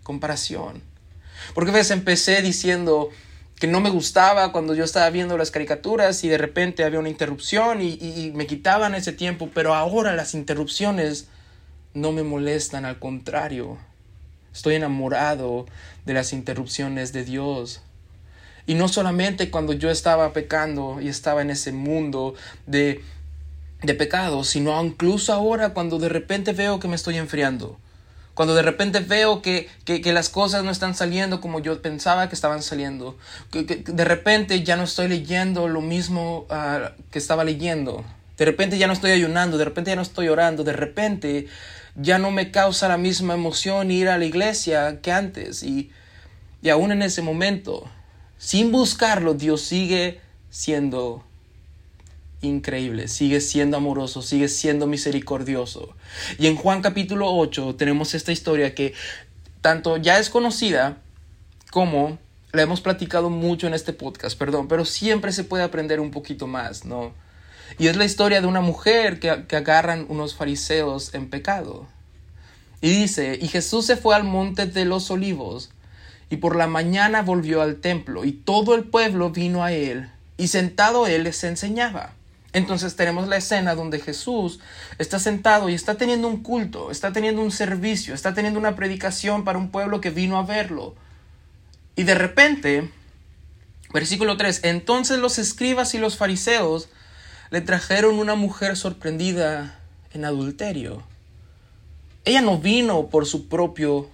comparación. 0.03 0.81
Porque 1.53 1.71
ves, 1.71 1.91
empecé 1.91 2.41
diciendo 2.41 3.09
que 3.59 3.67
no 3.67 3.79
me 3.79 3.89
gustaba 3.89 4.51
cuando 4.51 4.74
yo 4.74 4.83
estaba 4.83 5.09
viendo 5.09 5.38
las 5.38 5.51
caricaturas 5.51 6.24
y 6.24 6.27
de 6.27 6.38
repente 6.38 6.83
había 6.83 7.00
una 7.00 7.09
interrupción 7.09 7.81
y, 7.81 7.93
y, 7.93 8.31
me 8.35 8.47
quitaban 8.47 8.95
ese 8.95 9.13
tiempo, 9.13 9.50
pero 9.53 9.74
ahora 9.74 10.13
las 10.13 10.33
interrupciones 10.33 11.27
no 11.93 12.12
me 12.12 12.24
molestan, 12.24 12.83
al 12.83 13.00
contrario, 13.00 13.77
estoy 14.53 14.75
enamorado 14.75 15.65
de 16.05 16.13
las 16.13 16.33
interrupciones 16.33 17.13
de 17.13 17.24
Dios. 17.24 17.81
Y 18.67 18.74
no 18.74 18.89
solamente 18.89 19.50
cuando 19.50 19.71
yo 19.74 19.89
estaba 19.89 20.33
pecando 20.33 21.00
y 21.00 21.07
estaba 21.07 21.41
en 21.41 21.51
ese 21.51 21.71
mundo 21.71 22.33
de, 22.65 23.01
de 23.83 23.93
pecado, 23.93 24.43
sino 24.43 24.83
incluso 24.83 25.31
ahora 25.31 25.69
cuando 25.69 25.97
de 25.97 26.09
repente 26.09 26.51
veo 26.51 26.79
que 26.79 26.89
me 26.89 26.95
estoy 26.95 27.17
enfriando 27.17 27.79
cuando 28.35 28.53
de 28.53 28.61
repente 28.61 28.99
veo 28.99 29.41
que, 29.41 29.69
que, 29.85 30.13
las 30.13 30.27
cosas 30.27 30.65
no 30.65 30.69
están 30.69 30.93
saliendo 30.93 31.39
como 31.39 31.61
yo 31.61 31.81
pensaba 31.81 32.27
que 32.27 32.35
estaban 32.35 32.61
saliendo. 32.61 33.17
Que, 33.49 33.63
de 33.63 34.05
repente 34.05 34.61
ya 34.61 34.75
no 34.75 34.83
estoy 34.83 35.07
leyendo 35.07 35.69
lo 35.69 35.79
mismo 35.79 36.45
uh, 36.49 36.89
que 37.11 37.17
estaba 37.17 37.45
leyendo. 37.45 38.03
De 38.37 38.43
repente 38.43 38.77
ya 38.77 38.87
no 38.87 38.93
estoy 38.93 39.11
ayunando, 39.11 39.57
de 39.57 39.63
repente 39.63 39.91
ya 39.91 39.95
no 39.95 40.01
estoy 40.01 40.27
orando, 40.27 40.65
de 40.65 40.73
repente 40.73 41.47
ya 41.95 42.19
no 42.19 42.29
me 42.29 42.51
causa 42.51 42.89
la 42.89 42.97
misma 42.97 43.35
emoción 43.35 43.89
ir 43.89 44.09
a 44.09 44.17
la 44.17 44.25
iglesia 44.25 44.99
que 45.01 45.13
antes. 45.13 45.63
Y, 45.63 45.91
y 46.61 46.69
aún 46.69 46.91
en 46.91 47.03
ese 47.03 47.21
momento, 47.21 47.89
sin 48.37 48.69
buscarlo, 48.69 49.33
Dios 49.33 49.61
sigue 49.61 50.19
siendo 50.49 51.23
increíble, 52.45 53.07
sigue 53.07 53.41
siendo 53.41 53.77
amoroso, 53.77 54.21
sigue 54.21 54.47
siendo 54.47 54.87
misericordioso. 54.87 55.95
Y 56.37 56.47
en 56.47 56.55
Juan 56.55 56.81
capítulo 56.81 57.35
8 57.35 57.75
tenemos 57.75 58.13
esta 58.13 58.31
historia 58.31 58.73
que 58.73 58.93
tanto 59.61 59.97
ya 59.97 60.19
es 60.19 60.29
conocida 60.29 60.97
como 61.71 62.17
la 62.51 62.61
hemos 62.61 62.81
platicado 62.81 63.29
mucho 63.29 63.67
en 63.67 63.73
este 63.73 63.93
podcast, 63.93 64.37
perdón, 64.37 64.67
pero 64.67 64.85
siempre 64.85 65.31
se 65.31 65.43
puede 65.43 65.63
aprender 65.63 65.99
un 65.99 66.11
poquito 66.11 66.47
más, 66.47 66.85
¿no? 66.85 67.13
Y 67.77 67.87
es 67.87 67.97
la 67.97 68.05
historia 68.05 68.41
de 68.41 68.47
una 68.47 68.61
mujer 68.61 69.19
que, 69.19 69.45
que 69.47 69.55
agarran 69.57 70.05
unos 70.07 70.35
fariseos 70.35 71.13
en 71.13 71.29
pecado. 71.29 71.87
Y 72.81 72.89
dice, 72.89 73.37
y 73.41 73.47
Jesús 73.47 73.85
se 73.85 73.97
fue 73.97 74.15
al 74.15 74.23
monte 74.23 74.65
de 74.65 74.85
los 74.85 75.11
olivos, 75.11 75.71
y 76.29 76.37
por 76.37 76.55
la 76.55 76.67
mañana 76.67 77.21
volvió 77.21 77.61
al 77.61 77.77
templo, 77.77 78.25
y 78.25 78.31
todo 78.31 78.75
el 78.75 78.85
pueblo 78.85 79.31
vino 79.31 79.63
a 79.63 79.71
él, 79.71 80.09
y 80.37 80.47
sentado 80.47 81.07
él 81.07 81.23
les 81.23 81.43
enseñaba. 81.43 82.14
Entonces 82.55 82.95
tenemos 82.95 83.27
la 83.27 83.35
escena 83.35 83.75
donde 83.75 84.00
Jesús 84.00 84.62
está 84.97 85.19
sentado 85.19 85.67
y 85.67 85.74
está 85.74 85.95
teniendo 85.95 86.29
un 86.29 86.41
culto, 86.41 86.89
está 86.89 87.12
teniendo 87.12 87.41
un 87.41 87.51
servicio, 87.51 88.13
está 88.13 88.33
teniendo 88.33 88.57
una 88.57 88.77
predicación 88.77 89.43
para 89.43 89.57
un 89.57 89.71
pueblo 89.71 90.00
que 90.00 90.09
vino 90.09 90.39
a 90.39 90.43
verlo. 90.43 90.95
Y 91.97 92.03
de 92.03 92.15
repente, 92.15 92.89
versículo 93.93 94.38
3, 94.38 94.62
entonces 94.63 95.19
los 95.19 95.38
escribas 95.38 95.95
y 95.95 95.97
los 95.97 96.15
fariseos 96.15 96.88
le 97.50 97.59
trajeron 97.59 98.19
una 98.19 98.35
mujer 98.35 98.77
sorprendida 98.77 99.77
en 100.13 100.24
adulterio. 100.24 101.03
Ella 102.24 102.39
no 102.39 102.57
vino 102.57 103.07
por 103.07 103.25
su 103.25 103.50
propio 103.50 104.09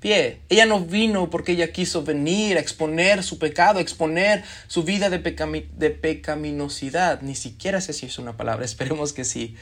pie. 0.00 0.40
Ella 0.48 0.66
no 0.66 0.80
vino 0.80 1.30
porque 1.30 1.52
ella 1.52 1.72
quiso 1.72 2.02
venir 2.02 2.56
a 2.56 2.60
exponer 2.60 3.22
su 3.22 3.38
pecado, 3.38 3.78
a 3.78 3.82
exponer 3.82 4.44
su 4.66 4.84
vida 4.84 5.10
de, 5.10 5.18
de 5.18 5.90
pecaminosidad. 5.90 7.22
Ni 7.22 7.34
siquiera 7.34 7.80
sé 7.80 7.92
si 7.92 8.06
es 8.06 8.18
una 8.18 8.36
palabra, 8.36 8.64
esperemos 8.64 9.12
que 9.12 9.24
sí. 9.24 9.56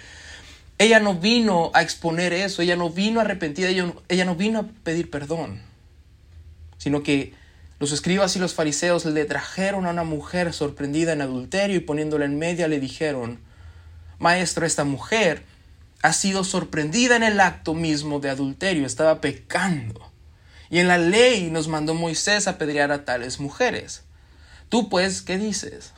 Ella 0.79 1.01
no 1.01 1.15
vino 1.15 1.71
a 1.73 1.83
exponer 1.83 2.33
eso, 2.35 2.61
ella 2.61 2.77
no 2.77 2.91
vino 2.91 3.21
a 3.21 3.23
arrepentir, 3.23 3.67
ella, 3.67 3.93
ella 4.09 4.25
no 4.27 4.35
vino 4.35 4.59
a 4.59 4.67
pedir 4.85 5.11
perdón, 5.11 5.63
sino 6.77 7.03
que 7.03 7.33
los 7.79 7.93
escribas 7.93 8.37
y 8.37 8.39
los 8.39 8.53
fariseos 8.53 9.07
le 9.07 9.25
trajeron 9.25 9.87
a 9.87 9.91
una 9.91 10.05
mujer 10.05 10.53
sorprendida 10.53 11.15
en 11.15 11.23
adulterio 11.23 11.77
y 11.77 11.81
poniéndola 11.81 12.27
en 12.27 12.39
media 12.39 12.69
le 12.69 12.79
dijeron, 12.79 13.39
Maestro, 14.19 14.67
esta 14.67 14.85
mujer 14.85 15.43
ha 16.03 16.13
sido 16.13 16.45
sorprendida 16.45 17.17
en 17.17 17.23
el 17.23 17.41
acto 17.41 17.73
mismo 17.75 18.21
de 18.21 18.31
adulterio, 18.31 18.87
estaba 18.87 19.21
pecando. 19.21 20.13
Y 20.71 20.79
en 20.79 20.89
la 20.89 20.99
ley 20.99 21.51
nos 21.51 21.69
mandó 21.69 21.95
Moisés 21.95 22.47
a 22.47 22.53
apedrear 22.53 22.93
a 22.93 23.05
tales 23.05 23.41
mujeres. 23.41 24.03
Tú 24.69 24.89
pues, 24.89 25.23
¿qué 25.23 25.39
dices? 25.39 25.93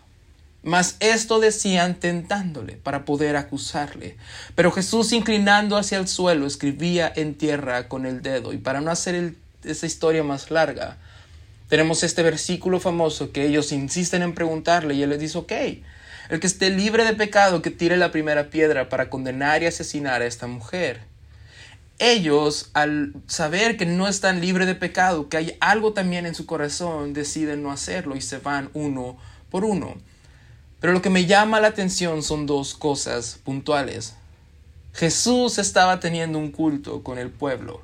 Mas 0.62 0.96
esto 1.00 1.40
decían 1.40 1.94
tentándole 1.94 2.74
para 2.74 3.04
poder 3.04 3.36
acusarle. 3.36 4.16
Pero 4.54 4.72
Jesús, 4.72 5.12
inclinando 5.12 5.76
hacia 5.76 5.98
el 5.98 6.08
suelo, 6.08 6.46
escribía 6.46 7.10
en 7.14 7.34
tierra 7.34 7.88
con 7.88 8.06
el 8.06 8.22
dedo. 8.22 8.52
Y 8.52 8.58
para 8.58 8.80
no 8.80 8.90
hacer 8.90 9.34
esa 9.64 9.86
historia 9.86 10.22
más 10.24 10.50
larga, 10.50 10.98
tenemos 11.68 12.02
este 12.02 12.22
versículo 12.22 12.80
famoso 12.80 13.32
que 13.32 13.46
ellos 13.46 13.72
insisten 13.72 14.22
en 14.22 14.34
preguntarle 14.34 14.94
y 14.94 15.02
él 15.02 15.10
les 15.10 15.20
dice, 15.20 15.38
ok, 15.38 15.52
el 16.30 16.40
que 16.40 16.46
esté 16.46 16.70
libre 16.70 17.04
de 17.04 17.14
pecado, 17.14 17.62
que 17.62 17.70
tire 17.70 17.96
la 17.96 18.10
primera 18.10 18.50
piedra 18.50 18.88
para 18.88 19.08
condenar 19.08 19.62
y 19.62 19.66
asesinar 19.66 20.22
a 20.22 20.26
esta 20.26 20.46
mujer 20.46 21.00
ellos, 21.98 22.70
al 22.74 23.12
saber 23.26 23.76
que 23.76 23.86
no 23.86 24.06
están 24.06 24.40
libres 24.40 24.68
de 24.68 24.76
pecado, 24.76 25.28
que 25.28 25.36
hay 25.36 25.56
algo 25.60 25.92
también 25.92 26.26
en 26.26 26.34
su 26.34 26.46
corazón, 26.46 27.12
deciden 27.12 27.62
no 27.62 27.72
hacerlo 27.72 28.14
y 28.16 28.20
se 28.20 28.38
van 28.38 28.70
uno 28.72 29.18
por 29.50 29.64
uno. 29.64 29.96
Pero 30.80 30.92
lo 30.92 31.02
que 31.02 31.10
me 31.10 31.26
llama 31.26 31.60
la 31.60 31.68
atención 31.68 32.22
son 32.22 32.46
dos 32.46 32.74
cosas 32.74 33.40
puntuales. 33.42 34.14
Jesús 34.92 35.58
estaba 35.58 35.98
teniendo 35.98 36.38
un 36.38 36.52
culto 36.52 37.02
con 37.02 37.18
el 37.18 37.30
pueblo. 37.30 37.82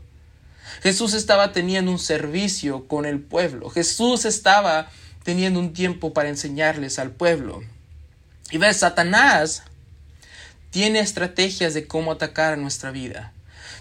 Jesús 0.83 1.13
estaba 1.13 1.53
teniendo 1.53 1.91
un 1.91 1.99
servicio 1.99 2.87
con 2.87 3.07
el 3.07 3.21
pueblo. 3.21 3.69
Jesús 3.69 4.25
estaba 4.25 4.91
teniendo 5.25 5.59
un 5.59 5.73
tiempo 5.73 6.13
para 6.13 6.29
enseñarles 6.29 7.01
al 7.01 7.11
pueblo. 7.11 7.63
Y 8.51 8.59
ves, 8.59 8.79
Satanás 8.79 9.65
tiene 10.71 11.01
estrategias 11.01 11.75
de 11.75 11.89
cómo 11.89 12.13
atacar 12.13 12.53
a 12.53 12.57
nuestra 12.57 12.93
vida 12.93 13.34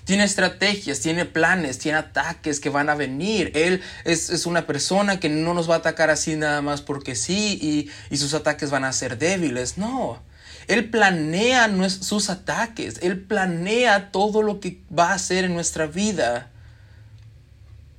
tiene 0.04 0.24
estrategias, 0.24 1.00
tiene 1.00 1.26
planes, 1.26 1.80
tiene 1.80 1.98
ataques 1.98 2.60
que 2.60 2.70
van 2.70 2.90
a 2.90 2.96
venir. 2.96 3.52
Él 3.56 3.82
es, 4.04 4.46
una 4.46 4.68
persona 4.68 5.20
que 5.20 5.30
no 5.30 5.54
nos 5.54 5.70
va 5.70 5.76
a 5.76 5.78
atacar 5.78 6.10
así 6.10 6.36
nada 6.36 6.62
más 6.62 6.82
porque 6.82 7.16
sí 7.16 7.58
y, 7.62 7.90
y 8.14 8.18
sus 8.18 8.34
ataques 8.34 8.70
van 8.70 8.84
a 8.84 8.94
ser 8.94 9.18
débiles. 9.18 9.78
No. 9.78 10.22
Él 10.68 10.90
planea 10.90 11.70
sus 11.90 12.30
ataques, 12.30 13.00
Él 13.02 13.20
planea 13.20 14.12
todo 14.12 14.42
lo 14.42 14.60
que 14.60 14.82
va 14.98 15.12
a 15.12 15.16
hacer 15.16 15.46
en 15.46 15.54
nuestra 15.54 15.88
vida. 15.88 16.50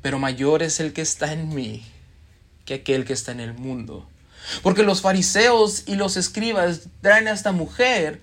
Pero 0.03 0.19
mayor 0.19 0.63
es 0.63 0.81
el 0.81 0.93
que 0.93 1.03
está 1.03 1.33
en 1.33 1.55
mí 1.55 1.85
que 2.65 2.75
aquel 2.75 3.05
que 3.05 3.13
está 3.13 3.33
en 3.33 3.41
el 3.41 3.55
mundo. 3.55 4.09
Porque 4.63 4.83
los 4.83 5.01
fariseos 5.01 5.85
y 5.87 5.95
los 5.95 6.17
escribas 6.17 6.83
traen 7.01 7.29
a 7.29 7.33
esta 7.33 7.53
mujer 7.53 8.21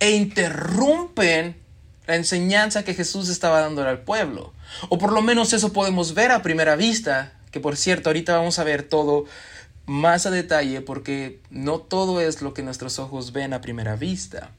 e 0.00 0.12
interrumpen 0.12 1.61
la 2.12 2.16
enseñanza 2.16 2.84
que 2.84 2.92
Jesús 2.92 3.30
estaba 3.30 3.62
dando 3.62 3.88
al 3.88 4.02
pueblo. 4.02 4.52
O 4.90 4.98
por 4.98 5.12
lo 5.12 5.22
menos 5.22 5.54
eso 5.54 5.72
podemos 5.72 6.12
ver 6.12 6.30
a 6.30 6.42
primera 6.42 6.76
vista, 6.76 7.32
que 7.50 7.58
por 7.58 7.74
cierto, 7.74 8.10
ahorita 8.10 8.36
vamos 8.36 8.58
a 8.58 8.64
ver 8.64 8.82
todo 8.82 9.24
más 9.86 10.26
a 10.26 10.30
detalle 10.30 10.82
porque 10.82 11.40
no 11.48 11.78
todo 11.78 12.20
es 12.20 12.42
lo 12.42 12.52
que 12.52 12.62
nuestros 12.62 12.98
ojos 12.98 13.32
ven 13.32 13.54
a 13.54 13.62
primera 13.62 13.96
vista. 13.96 14.50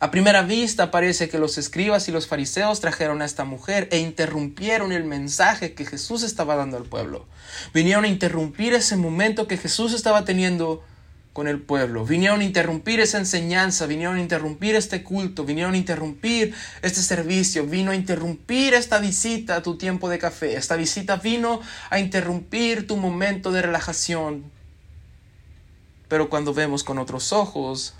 A 0.00 0.10
primera 0.10 0.42
vista 0.42 0.90
parece 0.90 1.30
que 1.30 1.38
los 1.38 1.56
escribas 1.56 2.08
y 2.08 2.12
los 2.12 2.26
fariseos 2.26 2.80
trajeron 2.80 3.22
a 3.22 3.24
esta 3.24 3.44
mujer 3.44 3.88
e 3.90 3.98
interrumpieron 3.98 4.92
el 4.92 5.04
mensaje 5.04 5.72
que 5.72 5.86
Jesús 5.86 6.22
estaba 6.22 6.56
dando 6.56 6.76
al 6.76 6.84
pueblo. 6.84 7.24
Vinieron 7.72 8.04
a 8.04 8.08
interrumpir 8.08 8.74
ese 8.74 8.98
momento 8.98 9.48
que 9.48 9.56
Jesús 9.56 9.94
estaba 9.94 10.26
teniendo 10.26 10.84
el 11.48 11.60
pueblo. 11.60 12.04
Vinieron 12.04 12.40
a 12.40 12.44
interrumpir 12.44 13.00
esa 13.00 13.18
enseñanza, 13.18 13.86
vinieron 13.86 14.16
a 14.16 14.20
interrumpir 14.20 14.74
este 14.74 15.02
culto, 15.02 15.44
vinieron 15.44 15.74
a 15.74 15.76
interrumpir 15.76 16.54
este 16.82 17.02
servicio, 17.02 17.66
vino 17.66 17.90
a 17.90 17.94
interrumpir 17.94 18.74
esta 18.74 18.98
visita 18.98 19.56
a 19.56 19.62
tu 19.62 19.76
tiempo 19.76 20.08
de 20.08 20.18
café. 20.18 20.56
Esta 20.56 20.76
visita 20.76 21.16
vino 21.16 21.60
a 21.90 21.98
interrumpir 21.98 22.86
tu 22.86 22.96
momento 22.96 23.52
de 23.52 23.62
relajación. 23.62 24.44
Pero 26.08 26.28
cuando 26.28 26.52
vemos 26.52 26.82
con 26.82 26.98
otros 26.98 27.32
ojos, 27.32 27.94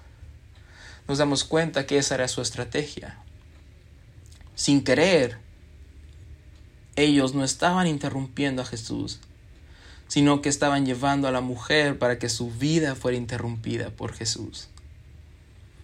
nos 1.06 1.18
damos 1.18 1.44
cuenta 1.44 1.87
que 1.87 1.99
esa 1.99 2.16
era 2.16 2.28
su 2.28 2.42
estrategia. 2.42 3.18
Sin 4.54 4.85
querer, 4.85 5.38
ellos 6.97 7.35
no 7.35 7.44
estaban 7.44 7.87
interrumpiendo 7.87 8.62
a 8.62 8.66
Jesús, 8.66 9.20
sino 10.11 10.43
que 10.43 10.49
estaban 10.49 10.85
llevando 10.85 11.29
a 11.29 11.31
la 11.31 11.40
mujer 11.40 11.97
para 11.97 12.19
que 12.19 12.29
su 12.29 12.50
vida 12.50 12.97
fuera 12.97 13.17
interrumpida 13.17 13.90
por 13.90 14.12
Jesús, 14.12 14.67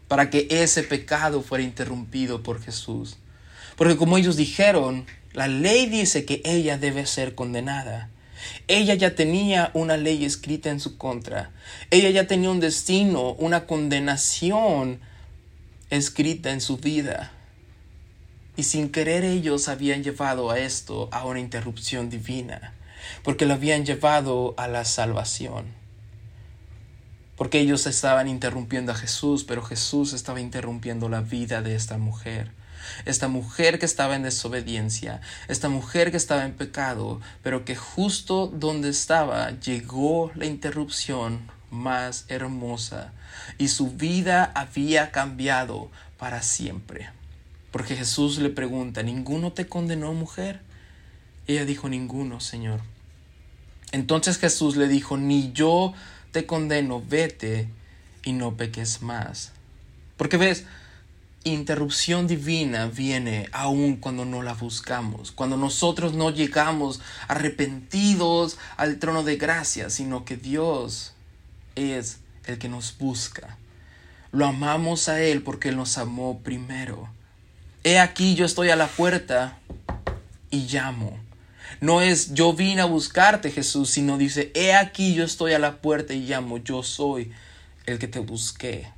para 0.09 0.31
que 0.31 0.49
ese 0.51 0.83
pecado 0.83 1.43
fuera 1.43 1.63
interrumpido 1.63 2.43
por 2.43 2.61
Jesús. 2.61 3.19
Porque 3.77 3.97
como 3.97 4.19
ellos 4.19 4.37
dijeron, 4.37 5.07
la 5.33 5.47
ley 5.47 5.87
dice 5.87 6.25
que 6.25 6.43
ella 6.45 6.77
debe 6.77 7.07
ser 7.07 7.37
condenada. 7.37 8.11
Ella 8.67 8.95
ya 8.95 9.15
tenía 9.15 9.71
una 9.75 9.97
ley 9.97 10.25
escrita 10.25 10.71
en 10.71 10.81
su 10.81 10.99
contra. 10.99 11.53
Ella 11.93 12.11
ya 12.11 12.27
tenía 12.27 12.51
un 12.51 12.59
destino, 12.59 13.31
una 13.35 13.67
condenación 13.67 14.99
escrita 15.89 16.51
en 16.51 16.61
su 16.61 16.79
vida. 16.79 17.31
Y 18.57 18.65
sin 18.65 18.91
querer 18.91 19.23
ellos 19.23 19.69
habían 19.69 20.03
llevado 20.03 20.51
a 20.51 20.59
esto 20.59 21.09
a 21.13 21.25
una 21.27 21.39
interrupción 21.39 22.11
divina, 22.11 22.75
porque 23.23 23.47
lo 23.47 23.55
habían 23.55 23.85
llevado 23.85 24.55
a 24.57 24.69
la 24.69 24.85
salvación. 24.85 25.67
Porque 27.37 27.59
ellos 27.59 27.87
estaban 27.87 28.29
interrumpiendo 28.29 28.93
a 28.93 28.95
Jesús, 28.95 29.45
pero 29.45 29.63
Jesús 29.63 30.13
estaba 30.13 30.41
interrumpiendo 30.41 31.09
la 31.09 31.21
vida 31.21 31.63
de 31.63 31.75
esta 31.75 31.99
mujer. 31.99 32.51
Esta 33.05 33.29
mujer 33.29 33.79
que 33.79 33.87
estaba 33.87 34.17
en 34.17 34.23
desobediencia, 34.23 35.21
esta 35.49 35.69
mujer 35.69 36.11
que 36.11 36.17
estaba 36.17 36.45
en 36.45 36.55
pecado, 36.55 37.21
pero 37.43 37.65
que 37.65 37.77
justo 37.77 38.47
donde 38.47 38.89
estaba 38.89 39.51
llegó 39.61 40.31
la 40.35 40.47
interrupción 40.47 41.51
más 41.71 42.25
hermosa 42.29 43.13
y 43.59 43.69
su 43.69 43.91
vida 43.91 44.53
había 44.55 45.11
cambiado 45.11 45.91
para 46.19 46.43
siempre. 46.43 47.11
Porque 47.71 47.97
Jesús 47.97 48.39
le 48.39 48.51
pregunta, 48.51 49.03
¿ninguno 49.03 49.53
te 49.53 49.67
condenó, 49.67 50.13
mujer? 50.15 50.61
Ella 51.47 51.65
dijo, 51.65 51.89
ninguno, 51.89 52.41
Señor. 52.41 52.81
Entonces 53.93 54.39
Jesús 54.39 54.77
le 54.77 54.89
dijo, 54.89 55.17
ni 55.17 55.53
yo 55.53 55.95
te 56.33 56.47
condeno, 56.47 57.03
vete 57.07 57.69
y 58.25 58.33
no 58.33 58.57
peques 58.57 59.03
más. 59.03 59.53
Porque 60.17 60.37
ves, 60.37 60.65
interrupción 61.45 62.27
divina 62.27 62.87
viene 62.87 63.49
aún 63.53 63.97
cuando 63.97 64.25
no 64.25 64.43
la 64.43 64.55
buscamos, 64.55 65.31
cuando 65.31 65.57
nosotros 65.57 66.15
no 66.15 66.31
llegamos 66.31 67.01
arrepentidos 67.29 68.59
al 68.77 68.99
trono 68.99 69.23
de 69.23 69.37
gracia, 69.37 69.91
sino 69.91 70.25
que 70.25 70.37
Dios 70.37 71.15
es 71.77 72.19
el 72.47 72.59
que 72.59 72.69
nos 72.69 72.99
busca. 72.99 73.57
Lo 74.33 74.47
amamos 74.47 75.09
a 75.09 75.23
Él 75.23 75.43
porque 75.43 75.69
Él 75.69 75.77
nos 75.77 75.99
amó 75.99 76.41
primero. 76.41 77.09
He 77.85 78.01
aquí 78.01 78.35
yo 78.35 78.45
estoy 78.45 78.71
a 78.71 78.77
la 78.77 78.89
puerta 78.89 79.59
y 80.51 80.67
llamo. 80.67 81.26
No 81.81 82.01
es 82.01 82.35
yo 82.35 82.53
vine 82.53 82.83
a 82.83 82.87
buscarte 82.87 83.51
Jesús, 83.51 83.91
sino 83.91 84.19
dice, 84.19 84.51
he 84.55 84.75
aquí 84.75 85.15
yo 85.15 85.25
estoy 85.25 85.53
a 85.53 85.59
la 85.59 85.77
puerta 85.77 86.15
y 86.15 86.27
llamo, 86.27 86.59
yo 86.59 86.83
soy 86.83 87.31
el 87.87 87.99
que 87.99 88.09
te 88.09 88.19
busqué. 88.19 88.89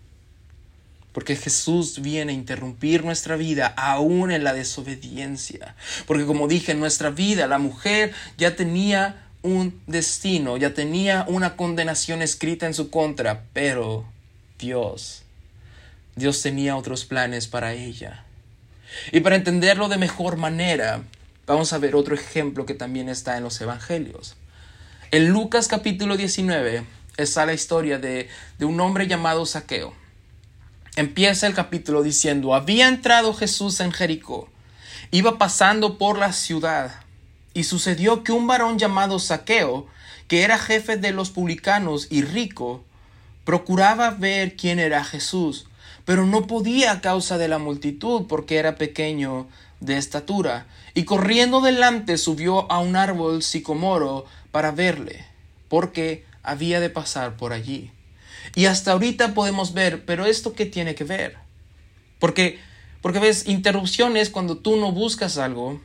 Porque 1.12 1.36
Jesús 1.36 2.00
viene 2.00 2.32
a 2.32 2.34
interrumpir 2.34 3.04
nuestra 3.04 3.36
vida 3.36 3.66
aún 3.76 4.30
en 4.30 4.44
la 4.44 4.52
desobediencia. 4.52 5.74
Porque 6.06 6.26
como 6.26 6.46
dije, 6.46 6.72
en 6.72 6.80
nuestra 6.80 7.10
vida 7.10 7.46
la 7.46 7.58
mujer 7.58 8.12
ya 8.36 8.54
tenía 8.54 9.24
un 9.42 9.80
destino, 9.86 10.56
ya 10.56 10.74
tenía 10.74 11.24
una 11.28 11.56
condenación 11.56 12.22
escrita 12.22 12.66
en 12.66 12.74
su 12.74 12.90
contra, 12.90 13.44
pero 13.52 14.04
Dios, 14.58 15.22
Dios 16.16 16.42
tenía 16.42 16.76
otros 16.76 17.04
planes 17.04 17.46
para 17.46 17.72
ella. 17.72 18.24
Y 19.12 19.20
para 19.20 19.36
entenderlo 19.36 19.88
de 19.88 19.98
mejor 19.98 20.36
manera, 20.36 21.02
vamos 21.48 21.72
a 21.72 21.78
ver 21.78 21.96
otro 21.96 22.14
ejemplo 22.14 22.66
que 22.66 22.74
también 22.74 23.08
está 23.08 23.36
en 23.36 23.42
los 23.42 23.60
Evangelios. 23.60 24.36
En 25.10 25.30
Lucas 25.30 25.66
capítulo 25.66 26.16
19 26.16 26.84
está 27.16 27.46
la 27.46 27.54
historia 27.54 27.98
de, 27.98 28.28
de 28.58 28.64
un 28.66 28.78
hombre 28.80 29.06
llamado 29.06 29.46
Saqueo. 29.46 29.94
Empieza 30.96 31.46
el 31.46 31.54
capítulo 31.54 32.02
diciendo, 32.02 32.54
había 32.54 32.86
entrado 32.86 33.32
Jesús 33.32 33.80
en 33.80 33.92
Jericó, 33.92 34.48
iba 35.10 35.38
pasando 35.38 35.96
por 35.96 36.18
la 36.18 36.32
ciudad 36.32 37.00
y 37.54 37.64
sucedió 37.64 38.24
que 38.24 38.32
un 38.32 38.46
varón 38.46 38.78
llamado 38.78 39.18
Saqueo, 39.18 39.86
que 40.28 40.42
era 40.42 40.58
jefe 40.58 40.98
de 40.98 41.12
los 41.12 41.30
publicanos 41.30 42.08
y 42.10 42.22
rico, 42.22 42.84
procuraba 43.44 44.10
ver 44.10 44.54
quién 44.54 44.78
era 44.78 45.02
Jesús, 45.02 45.66
pero 46.04 46.26
no 46.26 46.46
podía 46.46 46.92
a 46.92 47.00
causa 47.00 47.38
de 47.38 47.48
la 47.48 47.58
multitud, 47.58 48.26
porque 48.28 48.56
era 48.56 48.76
pequeño 48.76 49.48
de 49.80 49.96
estatura, 49.96 50.66
y 50.98 51.04
corriendo 51.04 51.60
delante 51.60 52.18
subió 52.18 52.68
a 52.72 52.80
un 52.80 52.96
árbol 52.96 53.44
sicomoro 53.44 54.26
para 54.50 54.72
verle, 54.72 55.24
porque 55.68 56.24
había 56.42 56.80
de 56.80 56.90
pasar 56.90 57.36
por 57.36 57.52
allí. 57.52 57.92
Y 58.56 58.64
hasta 58.66 58.90
ahorita 58.90 59.32
podemos 59.32 59.74
ver, 59.74 60.04
pero 60.04 60.26
esto 60.26 60.54
qué 60.54 60.66
tiene 60.66 60.96
que 60.96 61.04
ver? 61.04 61.36
Porque 62.18 62.58
porque 63.00 63.20
ves, 63.20 63.46
interrupciones 63.46 64.28
cuando 64.28 64.58
tú 64.58 64.74
no 64.74 64.90
buscas 64.90 65.38
algo 65.38 65.80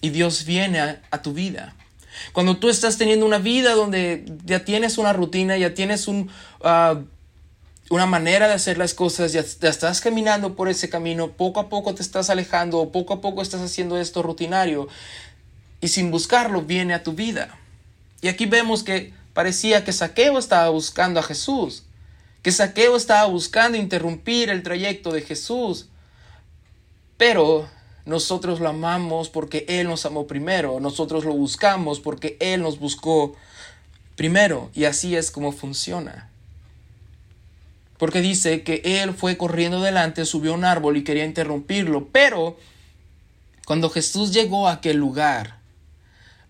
y 0.00 0.10
Dios 0.10 0.44
viene 0.44 0.78
a, 0.78 1.22
tu 1.22 1.32
vida. 1.32 1.74
Cuando 2.32 2.58
tú 2.58 2.68
estás 2.68 2.96
teniendo 2.96 3.26
una 3.26 3.38
vida 3.38 3.74
donde 3.74 4.24
ya 4.44 4.64
tienes 4.64 4.98
una 4.98 5.12
rutina, 5.12 5.56
ya 5.56 5.74
tienes 5.74 6.06
un, 6.06 6.30
ah, 6.62 7.00
una 7.90 8.06
manera 8.06 8.46
de 8.46 8.54
hacer 8.54 8.78
las 8.78 8.94
cosas, 8.94 9.32
ya, 9.32 9.40
estás 9.40 10.00
caminando 10.00 10.54
por 10.54 10.68
ese 10.68 10.88
camino, 10.88 11.32
poco 11.32 11.58
a 11.58 11.68
poco 11.68 11.92
te 11.92 12.02
estás 12.02 12.30
alejando, 12.30 12.90
poco 12.92 13.14
a 13.14 13.20
poco 13.20 13.42
estás 13.42 13.60
haciendo 13.60 13.98
esto 13.98 14.22
rutinario 14.22 14.88
y 15.80 15.88
sin 15.88 16.12
buscarlo 16.12 16.62
viene 16.62 16.94
a 16.94 17.02
tu 17.02 17.14
vida. 17.14 17.58
Y 18.22 18.28
aquí 18.28 18.46
vemos 18.46 18.84
que 18.84 19.12
parecía 19.34 19.84
que 19.84 19.92
Saqueo 19.92 20.38
estaba 20.38 20.68
buscando 20.70 21.18
a 21.18 21.24
Jesús, 21.24 21.82
que 22.42 22.52
Saqueo 22.52 22.96
estaba 22.96 23.26
buscando 23.26 23.76
interrumpir 23.76 24.50
el 24.50 24.62
trayecto 24.62 25.10
de 25.10 25.22
Jesús, 25.22 25.88
pero 27.16 27.68
nosotros 28.06 28.60
lo 28.60 28.68
amamos 28.68 29.30
porque 29.30 29.66
Él 29.68 29.88
nos 29.88 30.06
amó 30.06 30.28
primero. 30.28 30.78
Nosotros 30.78 31.24
lo 31.24 31.32
buscamos 31.32 31.98
porque 31.98 32.36
Él 32.40 32.62
nos 32.62 32.78
buscó 32.78 33.34
primero. 34.14 34.70
Y 34.74 34.84
así 34.84 35.16
es 35.16 35.30
como 35.30 35.52
funciona. 35.52 36.29
Porque 38.00 38.22
dice 38.22 38.62
que 38.62 38.80
Él 38.82 39.12
fue 39.12 39.36
corriendo 39.36 39.82
delante, 39.82 40.24
subió 40.24 40.52
a 40.52 40.54
un 40.54 40.64
árbol 40.64 40.96
y 40.96 41.04
quería 41.04 41.26
interrumpirlo. 41.26 42.08
Pero 42.08 42.56
cuando 43.66 43.90
Jesús 43.90 44.32
llegó 44.32 44.68
a 44.68 44.72
aquel 44.72 44.96
lugar, 44.96 45.58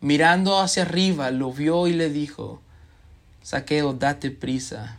mirando 0.00 0.60
hacia 0.60 0.84
arriba, 0.84 1.32
lo 1.32 1.52
vio 1.52 1.88
y 1.88 1.92
le 1.92 2.08
dijo, 2.08 2.62
Saqueo, 3.42 3.94
date 3.94 4.30
prisa, 4.30 4.96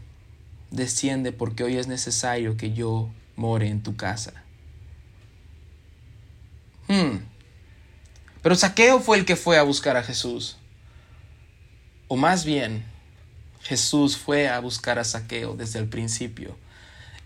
desciende 0.71 1.31
porque 1.31 1.63
hoy 1.63 1.77
es 1.77 1.87
necesario 1.87 2.57
que 2.57 2.73
yo 2.73 3.09
more 3.37 3.69
en 3.69 3.81
tu 3.81 3.95
casa. 3.95 4.33
Hmm. 6.89 7.19
Pero 8.43 8.55
Saqueo 8.55 8.99
fue 8.99 9.17
el 9.17 9.23
que 9.23 9.37
fue 9.37 9.57
a 9.57 9.63
buscar 9.63 9.95
a 9.95 10.03
Jesús. 10.03 10.57
O 12.09 12.17
más 12.17 12.43
bien, 12.43 12.90
Jesús 13.63 14.17
fue 14.17 14.49
a 14.49 14.59
buscar 14.59 14.99
a 14.99 15.03
Saqueo 15.03 15.55
desde 15.55 15.79
el 15.79 15.87
principio. 15.87 16.57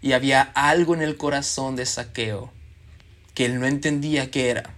Y 0.01 0.11
había 0.11 0.41
algo 0.41 0.93
en 0.93 1.01
el 1.01 1.17
corazón 1.17 1.75
de 1.75 1.85
Saqueo 1.85 2.51
que 3.33 3.45
él 3.45 3.59
no 3.59 3.65
entendía 3.65 4.31
qué 4.31 4.49
era, 4.49 4.73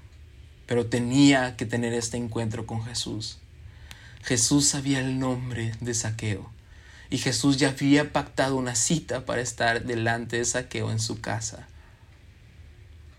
pero 0.65 0.87
tenía 0.87 1.55
que 1.55 1.65
tener 1.65 1.93
este 1.93 2.17
encuentro 2.17 2.65
con 2.65 2.83
Jesús. 2.83 3.37
Jesús 4.23 4.67
sabía 4.67 4.99
el 4.99 5.19
nombre 5.19 5.73
de 5.79 5.93
Saqueo 5.93 6.49
y 7.09 7.19
Jesús 7.19 7.57
ya 7.57 7.69
había 7.69 8.11
pactado 8.11 8.55
una 8.55 8.75
cita 8.75 9.25
para 9.25 9.41
estar 9.41 9.85
delante 9.85 10.37
de 10.37 10.45
Saqueo 10.45 10.91
en 10.91 10.99
su 10.99 11.21
casa. 11.21 11.67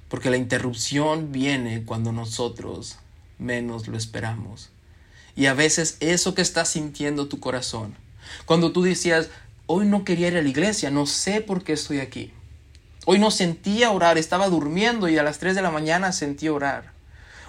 Porque 0.09 0.31
la 0.31 0.37
interrupción 0.37 1.33
viene 1.33 1.85
cuando 1.85 2.13
nosotros 2.13 2.99
menos 3.39 3.89
lo 3.89 3.97
esperamos. 3.97 4.71
Y 5.37 5.47
a 5.47 5.55
veces 5.55 5.97
eso 6.01 6.35
que 6.35 6.43
está 6.43 6.65
sintiendo 6.65 7.29
tu 7.29 7.41
corazón, 7.41 7.95
cuando 8.47 8.73
tú 8.73 8.83
decías, 8.83 9.31
hoy 9.67 9.87
no 9.87 10.05
quería 10.05 10.29
ir 10.29 10.37
a 10.37 10.43
la 10.43 10.49
iglesia, 10.49 10.91
no 10.91 11.07
sé 11.07 11.41
por 11.41 11.65
qué 11.65 11.75
estoy 11.75 12.01
aquí. 12.01 12.33
Hoy 13.07 13.19
no 13.19 13.31
sentía 13.31 13.91
orar, 13.91 14.19
estaba 14.19 14.49
durmiendo 14.49 15.09
y 15.09 15.17
a 15.17 15.23
las 15.23 15.39
3 15.39 15.55
de 15.55 15.63
la 15.63 15.71
mañana 15.71 16.13
sentí 16.13 16.49
orar. 16.49 16.93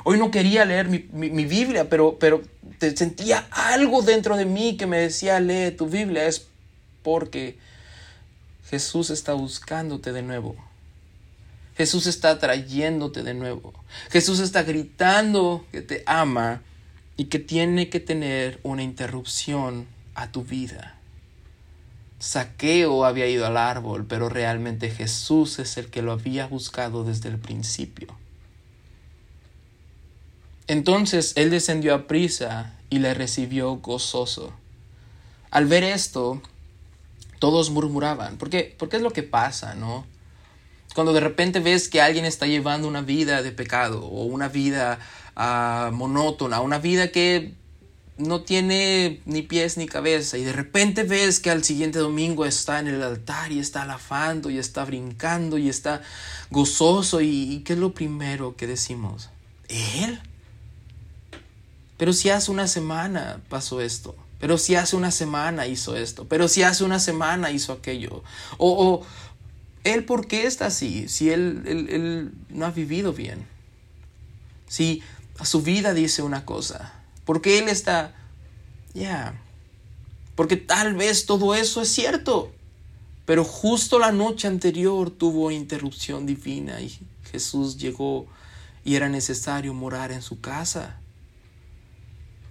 Hoy 0.05 0.17
no 0.17 0.31
quería 0.31 0.63
leer 0.63 0.87
mi, 0.87 1.45
Biblia, 1.45 1.89
pero, 1.89 2.17
pero 2.19 2.41
te 2.77 2.95
sentía 2.95 3.47
algo 3.51 4.01
dentro 4.01 4.37
de 4.37 4.45
mí 4.45 4.77
que 4.77 4.87
me 4.87 4.97
decía, 4.97 5.39
lee 5.39 5.71
tu 5.71 5.87
Biblia. 5.87 6.25
Es 6.25 6.47
porque 7.03 7.57
Jesús 8.69 9.09
está 9.09 9.33
buscándote 9.33 10.13
de 10.13 10.21
nuevo. 10.21 10.55
Jesús 11.75 12.07
está 12.07 12.39
trayéndote 12.39 13.23
de 13.23 13.33
nuevo. 13.33 13.73
Jesús 14.09 14.39
está 14.39 14.63
gritando 14.63 15.65
que 15.71 15.81
te 15.81 16.03
ama 16.05 16.61
y 17.17 17.25
que 17.25 17.39
tiene 17.39 17.89
que 17.89 17.99
tener 17.99 18.59
una 18.63 18.83
interrupción 18.83 19.87
a 20.15 20.31
tu 20.31 20.43
vida. 20.43 20.95
Saqueo 22.19 23.05
había 23.05 23.27
ido 23.27 23.45
al 23.45 23.55
árbol, 23.55 24.05
pero 24.05 24.27
realmente 24.27 24.89
Jesús 24.89 25.59
es 25.59 25.77
el 25.77 25.87
que 25.87 26.01
lo 26.01 26.11
había 26.11 26.47
buscado 26.47 27.03
desde 27.03 27.29
el 27.29 27.37
principio. 27.37 28.07
Entonces 30.67 31.33
él 31.35 31.49
descendió 31.49 31.95
a 31.95 32.07
prisa 32.07 32.73
y 32.89 32.99
le 32.99 33.13
recibió 33.13 33.75
gozoso. 33.77 34.53
Al 35.49 35.65
ver 35.65 35.83
esto, 35.83 36.41
todos 37.39 37.71
murmuraban, 37.71 38.37
porque, 38.37 38.75
porque 38.77 38.97
es 38.97 39.01
lo 39.01 39.11
que 39.11 39.23
pasa, 39.23 39.73
¿no? 39.73 40.05
Cuando 40.93 41.13
de 41.13 41.21
repente 41.21 41.59
ves 41.59 41.87
que 41.87 42.01
alguien 42.01 42.25
está 42.25 42.45
llevando 42.45 42.87
una 42.87 43.01
vida 43.01 43.41
de 43.41 43.51
pecado 43.51 44.05
o 44.05 44.25
una 44.25 44.49
vida 44.49 44.99
uh, 45.37 45.91
monótona, 45.91 46.61
una 46.61 46.79
vida 46.79 47.11
que 47.11 47.53
no 48.19 48.41
tiene 48.41 49.21
ni 49.25 49.41
pies 49.41 49.77
ni 49.77 49.87
cabeza 49.87 50.37
y 50.37 50.43
de 50.43 50.51
repente 50.51 51.03
ves 51.03 51.39
que 51.39 51.49
al 51.49 51.63
siguiente 51.63 51.99
domingo 51.99 52.45
está 52.45 52.79
en 52.79 52.87
el 52.87 53.01
altar 53.01 53.51
y 53.51 53.59
está 53.59 53.83
alafando 53.83 54.49
y 54.49 54.57
está 54.57 54.83
brincando 54.83 55.57
y 55.57 55.69
está 55.69 56.01
gozoso 56.51 57.21
y, 57.21 57.63
¿qué 57.65 57.73
es 57.73 57.79
lo 57.79 57.93
primero 57.93 58.55
que 58.57 58.67
decimos? 58.67 59.29
¿Él? 59.69 60.19
Pero 61.97 62.11
si 62.11 62.29
hace 62.29 62.51
una 62.51 62.67
semana 62.67 63.41
pasó 63.47 63.79
esto, 63.79 64.15
pero 64.39 64.57
si 64.57 64.75
hace 64.75 64.97
una 64.97 65.11
semana 65.11 65.65
hizo 65.65 65.95
esto, 65.95 66.27
pero 66.27 66.47
si 66.49 66.63
hace 66.63 66.83
una 66.83 66.99
semana 66.99 67.51
hizo 67.51 67.71
aquello, 67.71 68.23
o, 68.57 68.69
o 68.69 69.05
él 69.83 70.03
por 70.03 70.27
qué 70.27 70.45
está 70.45 70.67
así, 70.67 71.07
si 71.07 71.29
él, 71.29 71.63
él, 71.65 72.31
no 72.49 72.65
ha 72.65 72.71
vivido 72.71 73.13
bien, 73.13 73.45
si 74.67 75.01
a 75.37 75.45
su 75.45 75.61
vida 75.61 75.93
dice 75.93 76.21
una 76.21 76.45
cosa, 76.45 76.98
porque 77.29 77.59
él 77.59 77.69
está, 77.69 78.15
ya, 78.95 79.39
porque 80.33 80.57
tal 80.57 80.95
vez 80.95 81.27
todo 81.27 81.53
eso 81.53 81.79
es 81.79 81.89
cierto, 81.89 82.51
pero 83.27 83.43
justo 83.43 83.99
la 83.99 84.11
noche 84.11 84.47
anterior 84.47 85.11
tuvo 85.11 85.51
interrupción 85.51 86.25
divina 86.25 86.81
y 86.81 86.91
Jesús 87.31 87.77
llegó 87.77 88.25
y 88.83 88.95
era 88.95 89.09
necesario 89.09 89.75
morar 89.75 90.11
en 90.11 90.23
su 90.23 90.41
casa. 90.41 90.99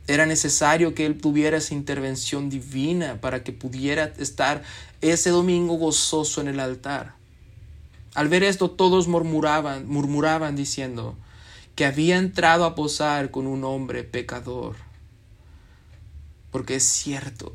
Era 0.06 0.26
necesario 0.26 0.94
que 0.94 1.06
él 1.06 1.20
tuviera 1.20 1.56
esa 1.56 1.74
intervención 1.74 2.48
divina 2.48 3.20
para 3.20 3.42
que 3.42 3.50
pudiera 3.50 4.12
estar 4.18 4.62
ese 5.00 5.30
domingo 5.30 5.74
gozoso 5.74 6.40
en 6.40 6.46
el 6.46 6.60
altar. 6.60 7.16
Al 8.14 8.28
ver 8.28 8.44
esto 8.44 8.70
todos 8.70 9.08
murmuraban, 9.08 9.88
murmuraban 9.88 10.54
diciendo 10.54 11.16
que 11.78 11.86
había 11.86 12.18
entrado 12.18 12.64
a 12.64 12.74
posar 12.74 13.30
con 13.30 13.46
un 13.46 13.62
hombre 13.62 14.02
pecador. 14.02 14.74
Porque 16.50 16.74
es 16.74 16.82
cierto, 16.82 17.54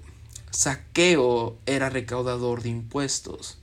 Saqueo 0.49 1.57
era 1.65 1.89
recaudador 1.89 2.63
de 2.63 2.69
impuestos. 2.69 3.57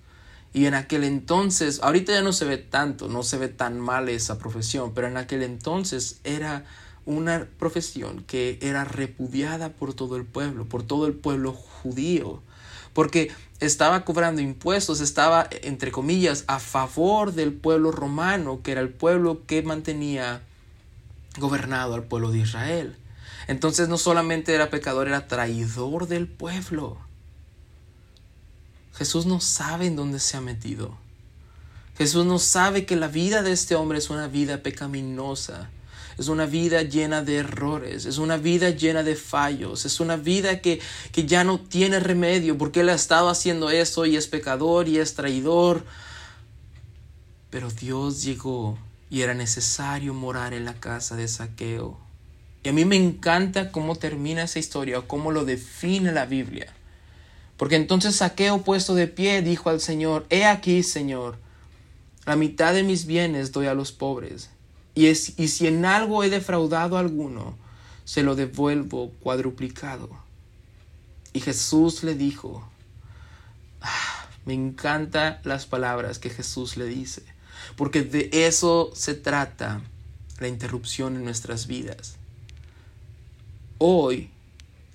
Y 0.53 0.67
en 0.67 0.75
aquel 0.75 1.05
entonces, 1.05 1.81
ahorita 1.83 2.13
ya 2.13 2.21
no 2.21 2.35
se 2.35 2.45
ve 2.45 2.59
tanto, 2.59 3.09
no 3.09 3.23
se 3.23 3.39
ve 3.39 3.49
tan 3.49 3.81
mal 3.81 4.11
esa 4.11 4.39
profesión, 4.39 4.93
pero 4.93 5.07
en 5.07 5.17
aquel 5.17 5.43
entonces 5.45 6.21
era 6.25 6.67
una 7.07 7.49
profesión 7.59 8.23
que 8.25 8.59
era 8.61 8.85
repudiada 8.85 9.71
por 9.71 9.95
todo 9.95 10.17
el 10.17 10.27
pueblo, 10.27 10.67
por 10.67 10.83
todo 10.83 11.07
el 11.07 11.15
pueblo 11.15 11.55
judío, 11.55 12.43
porque 12.93 13.33
estaba 13.61 14.05
cobrando 14.05 14.43
impuestos, 14.43 15.01
estaba, 15.01 15.49
entre 15.63 15.91
comillas, 15.91 16.45
a 16.49 16.59
favor 16.59 17.33
del 17.33 17.55
pueblo 17.55 17.93
romano, 17.93 18.61
que 18.63 18.73
era 18.73 18.83
el 18.83 18.91
pueblo 18.91 19.47
que 19.47 19.63
mantenía 19.63 20.43
gobernado 21.39 21.95
al 21.95 22.05
pueblo 22.05 22.31
de 22.31 22.39
Israel. 22.39 22.97
Entonces 23.47 23.89
no 23.89 23.99
solamente 23.99 24.55
era 24.55 24.71
pecador, 24.71 25.09
era 25.09 25.27
traidor 25.27 26.07
del 26.07 26.29
pueblo. 26.29 26.99
Jesús 28.95 29.27
no 29.27 29.41
sabe 29.41 29.87
en 29.87 29.97
dónde 29.97 30.21
se 30.21 30.37
ha 30.37 30.41
metido. 30.41 30.97
Jesús 31.97 32.25
no 32.25 32.39
sabe 32.39 32.87
que 32.87 32.97
la 32.97 33.09
vida 33.09 33.43
de 33.43 33.53
este 33.53 33.75
hombre 33.75 33.99
es 33.99 34.11
una 34.11 34.29
vida 34.29 34.63
pecaminosa. 34.63 35.71
Es 36.19 36.29
una 36.29 36.45
vida 36.45 36.83
llena 36.83 37.23
de 37.23 37.37
errores, 37.37 38.05
es 38.05 38.19
una 38.19 38.37
vida 38.37 38.69
llena 38.69 39.03
de 39.03 39.17
fallos, 39.17 39.87
es 39.87 40.01
una 40.01 40.17
vida 40.17 40.61
que, 40.61 40.79
que 41.13 41.25
ya 41.25 41.45
no 41.45 41.59
tiene 41.59 41.99
remedio 41.99 42.59
porque 42.59 42.81
él 42.81 42.91
ha 42.91 42.95
estado 42.95 43.31
haciendo 43.31 43.71
eso 43.71 44.05
y 44.05 44.17
es 44.17 44.27
pecador 44.27 44.87
y 44.87 44.99
es 44.99 45.15
traidor. 45.15 45.83
Pero 47.49 47.71
Dios 47.71 48.23
llegó 48.23 48.79
y 49.11 49.23
era 49.23 49.35
necesario 49.35 50.15
morar 50.15 50.55
en 50.55 50.65
la 50.65 50.75
casa 50.75 51.17
de 51.17 51.29
saqueo. 51.29 51.99
Y 52.63 52.69
a 52.69 52.73
mí 52.73 52.85
me 52.85 52.97
encanta 52.97 53.73
cómo 53.73 53.97
termina 53.97 54.45
esa 54.45 54.59
historia 54.59 55.01
o 55.01 55.09
cómo 55.09 55.33
lo 55.33 55.45
define 55.45 56.13
la 56.13 56.27
Biblia. 56.27 56.73
Porque 57.57 57.77
entonces 57.77 58.17
Saqueo 58.17 58.63
puesto 58.63 58.95
de 58.95 59.07
pie 59.07 59.43
dijo 59.43 59.69
al 59.69 59.81
Señor, 59.81 60.27
He 60.31 60.47
aquí, 60.47 60.83
Señor, 60.83 61.37
la 62.25 62.37
mitad 62.37 62.73
de 62.73 62.83
mis 62.83 63.05
bienes 63.05 63.53
doy 63.53 63.67
a 63.67 63.75
los 63.75 63.93
pobres, 63.93 64.51
y, 64.95 65.15
si 65.15 65.67
en 65.67 65.85
algo 65.85 66.25
he 66.25 66.31
defraudado 66.31 66.97
a 66.97 67.01
alguno, 67.01 67.57
se 68.05 68.23
lo 68.23 68.35
devuelvo 68.35 69.11
cuadruplicado. 69.21 70.11
Y 71.33 71.41
Jesús 71.41 72.03
le 72.03 72.15
dijo, 72.15 72.69
ah, 73.81 74.27
me 74.45 74.55
encantan 74.55 75.39
las 75.45 75.67
palabras 75.67 76.19
que 76.19 76.31
Jesús 76.31 76.77
le 76.77 76.87
dice, 76.87 77.23
porque 77.77 78.03
de 78.03 78.31
eso 78.33 78.91
se 78.95 79.15
trata 79.15 79.83
la 80.39 80.49
interrupción 80.49 81.17
en 81.17 81.25
nuestras 81.25 81.67
vidas. 81.67 82.17
Hoy 83.79 84.31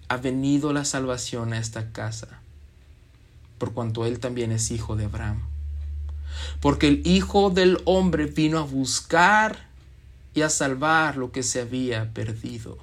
ha 0.07 0.17
venido 0.17 0.73
la 0.73 0.85
salvación 0.85 1.53
a 1.53 1.59
esta 1.59 1.91
casa, 1.91 2.39
por 3.57 3.73
cuanto 3.73 4.05
él 4.05 4.19
también 4.19 4.51
es 4.51 4.71
hijo 4.71 4.95
de 4.95 5.05
Abraham. 5.05 5.41
Porque 6.59 6.87
el 6.87 7.07
Hijo 7.07 7.49
del 7.49 7.79
Hombre 7.85 8.25
vino 8.25 8.59
a 8.59 8.63
buscar 8.63 9.67
y 10.33 10.41
a 10.41 10.49
salvar 10.49 11.15
lo 11.17 11.31
que 11.31 11.43
se 11.43 11.61
había 11.61 12.13
perdido. 12.13 12.77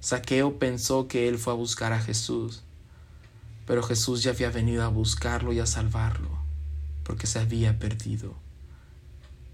Saqueo 0.00 0.58
pensó 0.58 1.08
que 1.08 1.28
él 1.28 1.38
fue 1.38 1.52
a 1.52 1.56
buscar 1.56 1.92
a 1.92 2.00
Jesús, 2.00 2.62
pero 3.66 3.82
Jesús 3.82 4.22
ya 4.22 4.30
había 4.30 4.50
venido 4.50 4.84
a 4.84 4.88
buscarlo 4.88 5.52
y 5.52 5.60
a 5.60 5.66
salvarlo, 5.66 6.37
porque 7.08 7.26
se 7.26 7.38
había 7.38 7.78
perdido. 7.78 8.36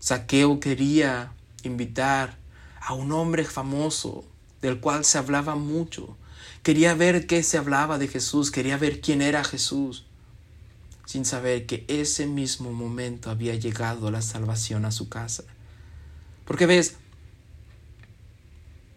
Saqueo 0.01 0.59
quería 0.59 1.33
invitar 1.63 2.37
a 2.81 2.95
un 2.95 3.13
hombre 3.13 3.45
famoso 3.45 4.25
del 4.61 4.81
cual 4.81 5.05
se 5.05 5.19
hablaba 5.19 5.55
mucho. 5.55 6.17
Quería 6.65 6.95
ver 6.95 7.29
qué 7.29 7.45
se 7.45 7.57
hablaba 7.57 7.97
de 7.97 8.09
Jesús, 8.09 8.51
quería 8.51 8.77
ver 8.77 9.01
quién 9.01 9.23
era 9.23 9.45
Jesús, 9.45 10.05
sin 11.07 11.25
saber 11.25 11.65
que 11.67 11.85
ese 11.87 12.27
mismo 12.27 12.73
momento 12.73 13.31
había 13.31 13.55
llegado 13.55 14.11
la 14.11 14.21
salvación 14.21 14.85
a 14.85 14.91
su 14.91 15.09
casa. 15.09 15.45
Porque 16.47 16.67
ves, 16.67 16.97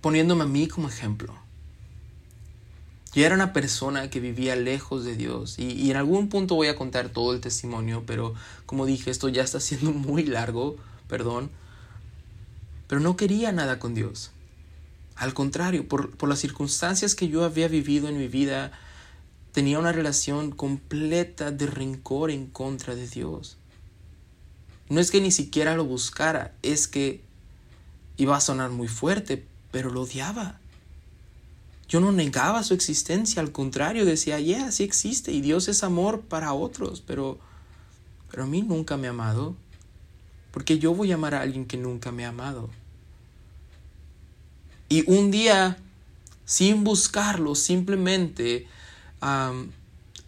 poniéndome 0.01 0.45
a 0.45 0.47
mí 0.47 0.67
como 0.67 0.89
ejemplo, 0.89 1.37
yo 3.17 3.25
era 3.25 3.33
una 3.33 3.51
persona 3.51 4.11
que 4.11 4.19
vivía 4.19 4.55
lejos 4.55 5.03
de 5.03 5.15
Dios 5.15 5.57
y, 5.57 5.71
y, 5.71 5.89
en 5.89 5.97
algún 5.97 6.29
punto 6.29 6.53
voy 6.53 6.67
a 6.67 6.75
contar 6.75 7.09
todo 7.09 7.33
el 7.33 7.41
testimonio, 7.41 8.03
pero 8.05 8.35
como 8.67 8.85
dije, 8.85 9.09
esto 9.09 9.27
ya 9.27 9.41
está 9.41 9.59
siendo 9.59 9.91
muy 9.91 10.23
largo, 10.23 10.75
perdón, 11.07 11.49
pero 12.87 13.01
no 13.01 13.17
quería 13.17 13.51
nada 13.51 13.79
con 13.79 13.95
Dios. 13.95 14.29
Al 15.15 15.33
contrario, 15.33 15.87
por, 15.87 16.11
por 16.11 16.29
las 16.29 16.37
circunstancias 16.37 17.15
que 17.15 17.27
yo 17.27 17.43
había 17.43 17.67
vivido 17.67 18.07
en 18.07 18.19
mi 18.19 18.27
vida, 18.27 18.71
tenía 19.51 19.79
una 19.79 19.93
relación 19.93 20.51
completa 20.51 21.49
de 21.49 21.65
rencor 21.65 22.29
en 22.29 22.45
contra 22.45 22.93
de 22.93 23.07
Dios. 23.07 23.57
No 24.89 24.99
es 24.99 25.09
que 25.09 25.21
ni 25.21 25.31
siquiera 25.31 25.75
lo 25.75 25.85
buscara, 25.85 26.53
es 26.61 26.87
que 26.87 27.23
iba 28.17 28.37
a 28.37 28.41
sonar 28.41 28.69
muy 28.69 28.87
fuerte, 28.87 29.43
pero 29.71 29.89
lo 29.89 30.03
odiaba. 30.03 30.59
Yo 31.87 32.01
no 32.01 32.11
negaba 32.11 32.63
su 32.63 32.73
existencia, 32.73 33.41
al 33.41 33.51
contrario, 33.51 34.05
decía, 34.05 34.39
yeah, 34.39 34.71
sí 34.71 34.83
existe 34.83 35.31
y 35.31 35.41
Dios 35.41 35.67
es 35.67 35.83
amor 35.83 36.21
para 36.21 36.53
otros, 36.53 37.01
pero, 37.05 37.37
pero 38.29 38.43
a 38.43 38.47
mí 38.47 38.61
nunca 38.61 38.97
me 38.97 39.07
ha 39.07 39.11
amado. 39.11 39.55
Porque 40.51 40.79
yo 40.79 40.93
voy 40.93 41.11
a 41.11 41.15
amar 41.15 41.35
a 41.35 41.41
alguien 41.41 41.65
que 41.65 41.77
nunca 41.77 42.11
me 42.11 42.25
ha 42.25 42.29
amado. 42.29 42.69
Y 44.89 45.09
un 45.09 45.31
día, 45.31 45.77
sin 46.45 46.83
buscarlo, 46.83 47.55
simplemente 47.55 48.67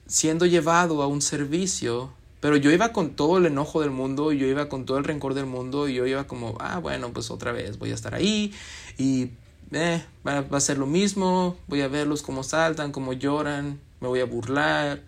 siendo 0.08 0.46
llevado 0.46 1.02
a 1.02 1.08
un 1.08 1.22
servicio, 1.22 2.12
pero 2.40 2.58
yo 2.58 2.72
iba 2.72 2.94
con 2.94 3.12
todo 3.12 3.38
el 3.38 3.46
enojo 3.46 3.82
del 3.82 3.92
mundo, 3.92 4.32
yo 4.32 4.48
iba 4.48 4.70
con 4.70 4.86
todo 4.86 4.98
el 4.98 5.04
rencor 5.04 5.34
del 5.34 5.46
mundo, 5.46 5.88
y 5.88 5.96
yo 5.96 6.06
iba 6.06 6.26
como, 6.26 6.58
ah, 6.60 6.80
bueno, 6.80 7.12
pues 7.12 7.32
otra 7.32 7.52
vez 7.52 7.78
voy 7.78 7.92
a 7.92 7.96
estar 7.96 8.16
ahí 8.16 8.54
y 8.98 9.32
eh, 9.72 10.04
va, 10.26 10.42
va, 10.42 10.58
a 10.58 10.62
ser 10.62 10.78
lo 10.78 10.86
mismo, 10.86 11.58
voy 11.68 11.82
a 11.82 11.88
verlos 11.88 12.22
cómo 12.22 12.44
saltan, 12.44 12.92
cómo 12.92 13.14
lloran, 13.14 13.80
me 14.00 14.08
voy 14.08 14.20
a 14.20 14.26
burlar, 14.26 15.02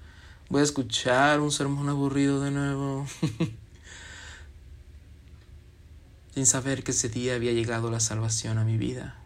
voy 0.49 0.61
a 0.61 0.63
escuchar 0.63 1.39
un 1.39 1.51
sermón 1.51 1.89
aburrido 1.89 2.41
de 2.41 2.51
nuevo. 2.51 3.05
Sin 6.33 6.45
saber 6.45 6.83
que 6.83 6.91
ese 6.91 7.09
día 7.09 7.35
había 7.35 7.51
llegado 7.51 7.91
la 7.91 7.99
salvación 7.99 8.57
a 8.57 8.63
mi 8.63 8.77
vida 8.77 9.21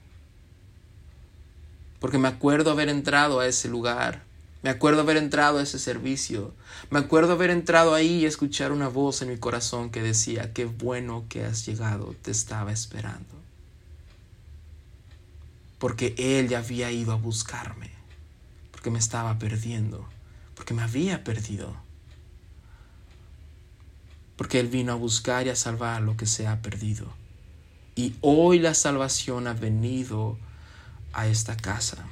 porque 2.05 2.19
me 2.19 2.27
acuerdo 2.27 2.69
haber 2.69 2.89
entrado 2.89 3.39
a 3.39 3.47
ese 3.47 3.67
lugar, 3.67 4.21
me 4.61 4.69
acuerdo 4.69 5.01
haber 5.01 5.17
entrado 5.17 5.57
a 5.57 5.63
ese 5.63 5.79
servicio, 5.79 6.53
me 6.91 6.99
acuerdo 6.99 7.33
haber 7.33 7.49
entrado 7.49 7.95
ahí 7.95 8.17
y 8.17 8.25
escuchar 8.25 8.71
una 8.71 8.89
voz 8.89 9.23
en 9.23 9.29
mi 9.29 9.37
corazón 9.37 9.89
que 9.89 10.03
decía, 10.03 10.53
qué 10.53 10.65
bueno 10.65 11.25
que 11.29 11.45
has 11.45 11.65
llegado, 11.65 12.13
te 12.21 12.29
estaba 12.29 12.71
esperando. 12.71 13.34
Porque 15.79 16.15
Él 16.17 16.47
ya 16.47 16.59
había 16.59 16.91
ido 16.91 17.11
a 17.11 17.15
buscarme, 17.17 17.91
porque 18.71 18.91
me 18.91 18.99
estaba 18.99 19.37
perdiendo, 19.39 20.07
porque 20.55 20.73
me 20.73 20.81
había 20.81 21.23
perdido. 21.23 21.75
Porque 24.37 24.59
Él 24.59 24.67
vino 24.67 24.93
a 24.93 24.95
buscar 24.95 25.47
y 25.47 25.49
a 25.49 25.55
salvar 25.55 26.01
lo 26.01 26.17
que 26.17 26.25
se 26.25 26.47
ha 26.47 26.61
perdido. 26.61 27.13
Y 27.95 28.15
hoy 28.21 28.59
la 28.59 28.73
salvación 28.73 29.47
ha 29.47 29.53
venido 29.53 30.37
a 31.13 31.27
esta 31.27 31.55
casa. 31.55 32.05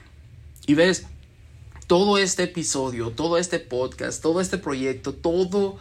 Y 0.65 0.75
ves, 0.75 1.05
todo 1.87 2.17
este 2.17 2.43
episodio, 2.43 3.11
todo 3.11 3.37
este 3.37 3.59
podcast, 3.59 4.21
todo 4.21 4.39
este 4.39 4.57
proyecto, 4.57 5.13
todo 5.13 5.77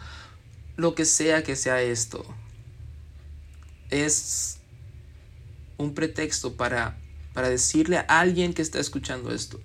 lo 0.75 0.95
que 0.95 1.05
sea 1.05 1.43
que 1.43 1.55
sea 1.55 1.81
esto, 1.81 2.25
es 3.89 4.57
un 5.77 5.93
pretexto 5.93 6.55
para, 6.55 6.97
para 7.33 7.49
decirle 7.49 7.97
a 7.97 8.19
alguien 8.19 8.53
que 8.53 8.61
está 8.61 8.79
escuchando 8.79 9.33
esto, 9.33 9.59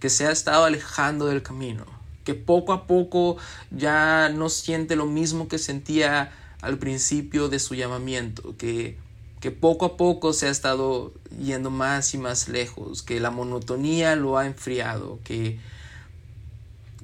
que 0.00 0.10
se 0.10 0.26
ha 0.26 0.30
estado 0.30 0.64
alejando 0.64 1.26
del 1.26 1.42
camino, 1.42 1.84
que 2.24 2.34
poco 2.34 2.72
a 2.72 2.86
poco 2.86 3.36
ya 3.70 4.28
no 4.28 4.48
siente 4.48 4.96
lo 4.96 5.06
mismo 5.06 5.48
que 5.48 5.58
sentía 5.58 6.32
al 6.60 6.78
principio 6.78 7.48
de 7.48 7.58
su 7.58 7.74
llamamiento, 7.74 8.56
que, 8.56 8.98
que 9.40 9.50
poco 9.50 9.86
a 9.86 9.96
poco 9.96 10.32
se 10.32 10.46
ha 10.46 10.50
estado 10.50 11.12
yendo 11.40 11.70
más 11.70 12.14
y 12.14 12.18
más 12.18 12.48
lejos, 12.48 13.02
que 13.02 13.20
la 13.20 13.30
monotonía 13.30 14.16
lo 14.16 14.38
ha 14.38 14.46
enfriado, 14.46 15.20
que 15.24 15.58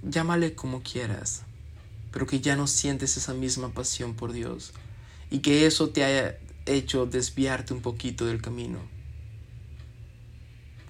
llámale 0.02 0.54
como 0.54 0.82
quieras, 0.82 1.42
pero 2.10 2.26
que 2.26 2.40
ya 2.40 2.56
no 2.56 2.66
sientes 2.66 3.16
esa 3.16 3.34
misma 3.34 3.70
pasión 3.70 4.14
por 4.14 4.32
Dios 4.32 4.72
y 5.30 5.38
que 5.40 5.66
eso 5.66 5.88
te 5.88 6.04
haya 6.04 6.38
hecho 6.66 7.06
desviarte 7.06 7.74
un 7.74 7.80
poquito 7.80 8.26
del 8.26 8.40
camino. 8.40 8.78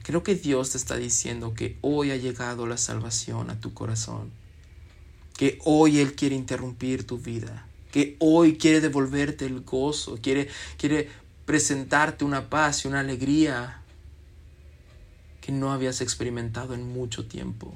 Creo 0.05 0.23
que 0.23 0.35
Dios 0.35 0.69
te 0.69 0.77
está 0.77 0.99
diciendo 0.99 1.55
que 1.55 1.79
hoy 1.81 2.11
ha 2.11 2.17
llegado 2.17 2.67
la 2.67 2.77
salvación 2.77 3.49
a 3.49 3.59
tu 3.59 3.73
corazón, 3.73 4.31
que 5.35 5.59
hoy 5.65 5.99
Él 5.99 6.15
quiere 6.15 6.35
interrumpir 6.35 7.07
tu 7.07 7.17
vida, 7.17 7.67
que 7.91 8.15
hoy 8.19 8.59
quiere 8.59 8.83
devolverte 8.83 9.47
el 9.47 9.63
gozo, 9.63 10.19
quiere, 10.21 10.51
quiere 10.77 11.09
presentarte 11.47 12.27
una 12.27 12.51
paz 12.51 12.85
y 12.85 12.89
una 12.89 13.01
alegría 13.01 13.81
que 15.41 15.53
no 15.53 15.73
habías 15.73 16.03
experimentado 16.03 16.75
en 16.75 16.87
mucho 16.87 17.27
tiempo. 17.27 17.73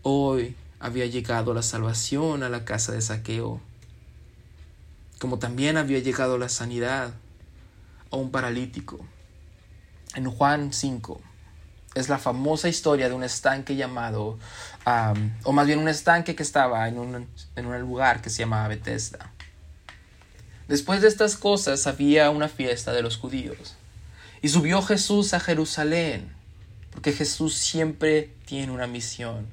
Hoy 0.00 0.56
había 0.80 1.04
llegado 1.04 1.52
la 1.52 1.62
salvación 1.62 2.42
a 2.42 2.48
la 2.48 2.64
casa 2.64 2.92
de 2.92 3.02
saqueo, 3.02 3.60
como 5.18 5.38
también 5.38 5.76
había 5.76 5.98
llegado 5.98 6.38
la 6.38 6.48
sanidad 6.48 7.12
a 8.10 8.16
un 8.16 8.30
paralítico 8.30 9.06
en 10.14 10.30
Juan 10.30 10.72
5 10.72 11.20
es 11.94 12.08
la 12.08 12.18
famosa 12.18 12.68
historia 12.68 13.08
de 13.08 13.14
un 13.14 13.22
estanque 13.22 13.76
llamado, 13.76 14.38
o 15.44 15.52
más 15.52 15.66
bien 15.66 15.78
un 15.78 15.88
estanque 15.88 16.34
que 16.34 16.42
estaba 16.42 16.88
en 16.88 16.98
un, 16.98 17.28
en 17.56 17.66
un 17.66 17.80
lugar 17.80 18.22
que 18.22 18.30
se 18.30 18.40
llamaba 18.40 18.68
Bethesda. 18.68 19.30
Después 20.68 21.02
de 21.02 21.08
estas 21.08 21.36
cosas 21.36 21.86
había 21.86 22.30
una 22.30 22.48
fiesta 22.48 22.92
de 22.92 23.02
los 23.02 23.18
judíos. 23.18 23.74
Y 24.40 24.48
subió 24.48 24.80
Jesús 24.82 25.34
a 25.34 25.40
Jerusalén, 25.40 26.32
porque 26.92 27.12
Jesús 27.12 27.54
siempre 27.54 28.34
tiene 28.46 28.72
una 28.72 28.86
misión. 28.86 29.46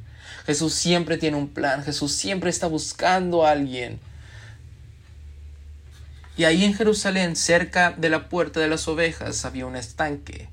Jesús 0.46 0.74
siempre 0.74 1.18
tiene 1.18 1.38
un 1.38 1.50
plan. 1.50 1.84
Jesús 1.84 2.14
siempre 2.14 2.50
está 2.50 2.68
buscando 2.68 3.46
a 3.46 3.52
alguien. 3.52 4.00
Y 6.40 6.46
ahí 6.46 6.64
en 6.64 6.74
Jerusalén, 6.74 7.36
cerca 7.36 7.92
de 7.92 8.08
la 8.08 8.30
puerta 8.30 8.62
de 8.62 8.70
las 8.70 8.88
ovejas, 8.88 9.44
había 9.44 9.66
un 9.66 9.76
estanque 9.76 10.48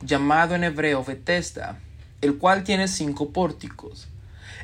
llamado 0.00 0.54
en 0.54 0.64
hebreo 0.64 1.04
Bethesda, 1.04 1.78
el 2.22 2.38
cual 2.38 2.64
tiene 2.64 2.88
cinco 2.88 3.34
pórticos. 3.34 4.08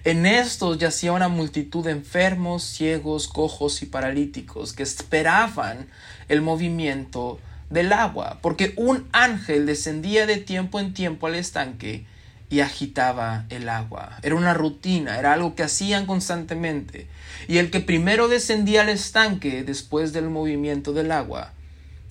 En 0.05 0.25
estos 0.25 0.79
yacía 0.79 1.13
una 1.13 1.29
multitud 1.29 1.85
de 1.85 1.91
enfermos, 1.91 2.65
ciegos, 2.65 3.29
cojos 3.29 3.83
y 3.83 3.87
paralíticos 3.87 4.73
que 4.73 4.83
esperaban 4.83 5.91
el 6.31 6.41
movimiento 6.41 7.39
del 7.69 7.93
agua, 7.93 8.39
porque 8.41 8.73
un 8.79 9.07
ángel 9.13 9.67
descendía 9.67 10.25
de 10.25 10.39
tiempo 10.39 10.81
en 10.81 10.95
tiempo 10.95 11.27
al 11.27 11.35
estanque 11.35 12.07
y 12.53 12.61
agitaba 12.61 13.47
el 13.49 13.71
agua. 13.71 14.19
Era 14.23 14.35
una 14.35 14.53
rutina, 14.53 15.19
era 15.19 15.33
algo 15.33 15.55
que 15.55 15.63
hacían 15.63 16.05
constantemente. 16.05 17.07
Y 17.49 17.57
el 17.57 17.71
que 17.71 17.81
primero 17.81 18.29
descendía 18.29 18.83
al 18.83 18.91
estanque 18.91 19.65
después 19.65 20.13
del 20.13 20.29
movimiento 20.29 20.93
del 20.93 21.13
agua 21.13 21.55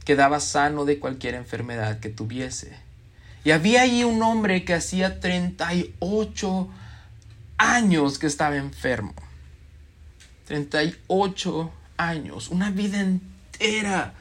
quedaba 0.04 0.40
sano 0.40 0.84
de 0.84 0.98
cualquier 0.98 1.36
enfermedad 1.36 2.00
que 2.00 2.10
tuviese. 2.10 2.76
Y 3.44 3.52
había 3.52 3.84
allí 3.84 4.04
un 4.04 4.24
hombre 4.24 4.66
que 4.66 4.74
hacía 4.74 5.20
38 5.20 6.70
años 7.60 8.18
que 8.18 8.26
estaba 8.26 8.56
enfermo. 8.56 9.14
38 10.48 11.72
años, 11.98 12.50
una 12.50 12.72
vida 12.72 13.00
entera 13.00 14.16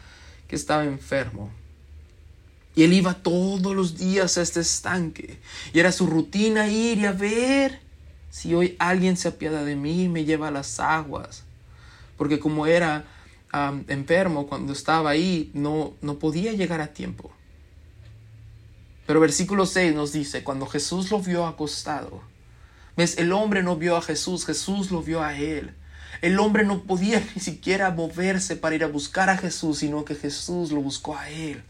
que 0.48 0.56
estaba 0.56 0.84
enfermo. 0.84 1.50
Y 2.74 2.84
él 2.84 2.92
iba 2.92 3.14
todos 3.14 3.74
los 3.74 3.98
días 3.98 4.38
a 4.38 4.42
este 4.42 4.60
estanque. 4.60 5.38
Y 5.72 5.80
era 5.80 5.92
su 5.92 6.06
rutina 6.06 6.68
ir 6.68 6.98
y 6.98 7.06
a 7.06 7.12
ver 7.12 7.80
si 8.30 8.54
hoy 8.54 8.76
alguien 8.78 9.16
se 9.16 9.28
apiada 9.28 9.64
de 9.64 9.76
mí 9.76 10.04
y 10.04 10.08
me 10.08 10.24
lleva 10.24 10.48
a 10.48 10.52
las 10.52 10.78
aguas. 10.78 11.44
Porque 12.16 12.38
como 12.38 12.66
era 12.66 13.04
enfermo 13.88 14.46
cuando 14.46 14.72
estaba 14.72 15.10
ahí, 15.10 15.50
no, 15.54 15.94
no 16.00 16.18
podía 16.18 16.52
llegar 16.52 16.80
a 16.80 16.92
tiempo. 16.92 17.32
Pero 19.06 19.18
versículo 19.18 19.66
6 19.66 19.94
nos 19.94 20.12
dice, 20.12 20.44
cuando 20.44 20.66
Jesús 20.66 21.10
lo 21.10 21.20
vio 21.20 21.46
acostado, 21.46 22.22
ves, 22.96 23.18
el 23.18 23.32
hombre 23.32 23.62
no 23.62 23.74
vio 23.76 23.96
a 23.96 24.02
Jesús, 24.02 24.46
Jesús 24.46 24.92
lo 24.92 25.02
vio 25.02 25.22
a 25.22 25.36
él. 25.36 25.74
El 26.22 26.38
hombre 26.38 26.64
no 26.64 26.82
podía 26.84 27.20
ni 27.34 27.40
siquiera 27.40 27.90
moverse 27.90 28.54
para 28.54 28.76
ir 28.76 28.84
a 28.84 28.88
buscar 28.88 29.28
a 29.28 29.36
Jesús, 29.36 29.78
sino 29.78 30.04
que 30.04 30.14
Jesús 30.14 30.70
lo 30.70 30.80
buscó 30.80 31.16
a 31.16 31.28
él. 31.28 31.64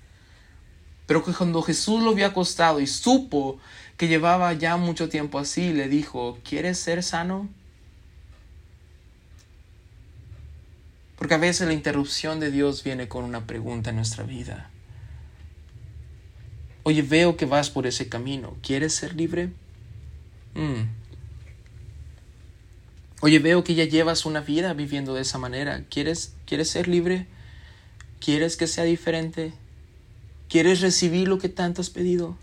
Pero 1.11 1.25
que 1.25 1.33
cuando 1.33 1.61
Jesús 1.61 2.05
lo 2.05 2.15
vio 2.15 2.25
acostado 2.25 2.79
y 2.79 2.87
supo 2.87 3.59
que 3.97 4.07
llevaba 4.07 4.53
ya 4.53 4.77
mucho 4.77 5.09
tiempo 5.09 5.41
así, 5.41 5.73
le 5.73 5.89
dijo, 5.89 6.39
¿quieres 6.49 6.79
ser 6.79 7.03
sano? 7.03 7.49
Porque 11.17 11.35
a 11.35 11.39
veces 11.39 11.67
la 11.67 11.73
interrupción 11.73 12.39
de 12.39 12.53
Dios 12.53 12.85
viene 12.85 13.09
con 13.09 13.25
una 13.25 13.45
pregunta 13.45 13.91
en 13.91 13.97
nuestra 13.97 14.23
vida. 14.23 14.71
Oye, 16.85 17.03
veo 17.03 17.37
que 17.37 17.45
vas 17.45 17.71
por 17.71 17.89
ese 17.89 18.09
camino. 18.09 18.55
¿Quieres 18.63 18.95
ser 18.95 19.17
libre? 19.17 19.51
Mm. 20.55 20.83
Oye, 23.21 23.41
veo 23.41 23.65
que 23.65 23.75
ya 23.75 23.83
llevas 23.83 24.27
una 24.27 24.43
vida 24.43 24.75
viviendo 24.75 25.15
de 25.15 25.23
esa 25.23 25.39
manera. 25.39 25.83
¿Quieres, 25.91 26.37
¿Quieres 26.47 26.71
ser 26.71 26.87
libre? 26.87 27.27
¿Quieres 28.21 28.57
que 28.57 28.69
sea 28.69 28.85
diferente? 28.85 29.53
¿Quieres 30.51 30.81
recibir 30.81 31.29
lo 31.29 31.39
que 31.39 31.49
tanto 31.49 31.81
has 31.81 31.91
pedido? 31.91 32.37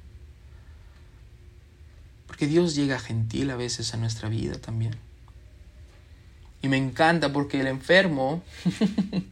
Porque 2.26 2.48
Dios 2.48 2.74
llega 2.74 3.00
gentil 3.00 3.52
a 3.52 3.58
veces 3.58 3.94
a 3.94 3.98
nuestra 3.98 4.30
vida 4.30 4.58
también. 4.60 4.96
Y 6.62 6.70
me 6.70 6.78
encanta 6.78 7.34
porque 7.34 7.60
el 7.60 7.68
enfermo, 7.68 8.44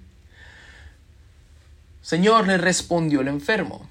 Señor, 2.01 2.47
le 2.47 2.57
respondió 2.57 3.21
el 3.21 3.29
enfermo. 3.29 3.87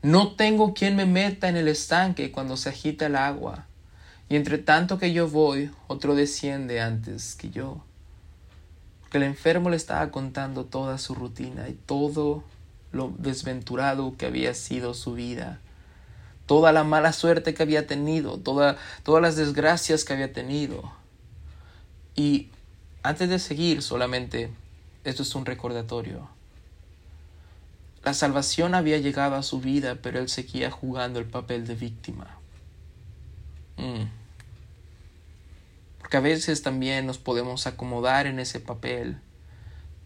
No 0.00 0.36
tengo 0.36 0.72
quien 0.72 0.94
me 0.94 1.04
meta 1.04 1.48
en 1.48 1.56
el 1.56 1.66
estanque 1.66 2.30
cuando 2.30 2.56
se 2.56 2.68
agita 2.68 3.06
el 3.06 3.16
agua, 3.16 3.66
y 4.28 4.36
entre 4.36 4.58
tanto 4.58 4.98
que 4.98 5.12
yo 5.12 5.28
voy, 5.28 5.72
otro 5.88 6.14
desciende 6.14 6.80
antes 6.80 7.34
que 7.34 7.50
yo. 7.50 7.82
Porque 9.00 9.18
el 9.18 9.24
enfermo 9.24 9.70
le 9.70 9.76
estaba 9.76 10.12
contando 10.12 10.66
toda 10.66 10.98
su 10.98 11.16
rutina 11.16 11.68
y 11.68 11.72
todo 11.72 12.44
lo 12.96 13.12
desventurado 13.18 14.16
que 14.16 14.26
había 14.26 14.54
sido 14.54 14.94
su 14.94 15.14
vida, 15.14 15.60
toda 16.46 16.72
la 16.72 16.84
mala 16.84 17.12
suerte 17.12 17.54
que 17.54 17.62
había 17.62 17.86
tenido, 17.86 18.38
todas 18.38 18.76
las 19.04 19.36
desgracias 19.36 20.04
que 20.04 20.14
había 20.14 20.32
tenido. 20.32 20.92
Y 22.14 22.50
antes 23.02 23.28
de 23.28 23.38
seguir 23.38 23.82
solamente, 23.82 24.50
esto 25.04 25.22
es 25.22 25.34
un 25.34 25.46
recordatorio. 25.46 26.28
La 28.04 28.14
salvación 28.14 28.74
había 28.74 28.98
llegado 28.98 29.34
a 29.34 29.42
su 29.42 29.60
vida, 29.60 29.96
pero 30.00 30.18
él 30.18 30.28
seguía 30.28 30.70
jugando 30.70 31.18
el 31.18 31.26
papel 31.26 31.66
de 31.66 31.74
víctima. 31.74 32.38
Mm. 33.76 34.04
Porque 35.98 36.16
a 36.16 36.20
veces 36.20 36.62
también 36.62 37.04
nos 37.04 37.18
podemos 37.18 37.66
acomodar 37.66 38.26
en 38.26 38.38
ese 38.38 38.60
papel 38.60 39.18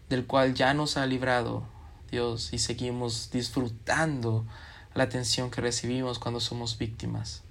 del 0.08 0.26
cual 0.26 0.54
ya 0.54 0.74
nos 0.74 0.96
ha 0.96 1.06
librado 1.06 1.64
Dios 2.10 2.52
y 2.52 2.58
seguimos 2.58 3.30
disfrutando 3.30 4.46
la 4.94 5.04
atención 5.04 5.50
que 5.50 5.60
recibimos 5.60 6.18
cuando 6.18 6.40
somos 6.40 6.76
víctimas. 6.78 7.42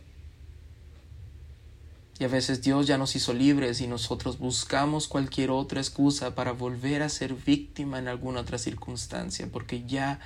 Y 2.19 2.25
a 2.25 2.27
veces 2.27 2.61
Dios 2.61 2.85
ya 2.85 2.97
nos 2.97 3.15
hizo 3.15 3.33
libres 3.33 3.79
y 3.79 3.87
nosotros 3.87 4.39
buscamos 4.39 5.07
cualquier 5.07 5.51
otra 5.51 5.79
excusa 5.79 6.35
para 6.35 6.51
volver 6.51 7.01
a 7.01 7.07
ser 7.07 7.33
víctima 7.33 7.97
en 7.97 8.09
alguna 8.09 8.41
otra 8.41 8.57
circunstancia, 8.57 9.47
porque 9.49 9.85
ya 9.85 10.19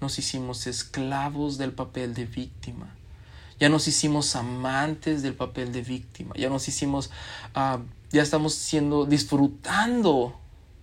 nos 0.00 0.20
hicimos 0.20 0.68
esclavos 0.68 1.58
del 1.58 1.72
papel 1.72 2.14
de 2.14 2.26
víctima. 2.26 2.94
Ya 3.58 3.68
nos 3.68 3.88
hicimos 3.88 4.36
amantes 4.36 5.22
del 5.22 5.34
papel 5.34 5.72
de 5.72 5.82
víctima. 5.82 6.34
Ya 6.36 6.48
nos 6.48 6.68
hicimos, 6.68 7.10
ah, 7.54 7.80
ya 8.12 8.22
estamos 8.22 8.54
siendo, 8.54 9.04
disfrutando 9.04 10.38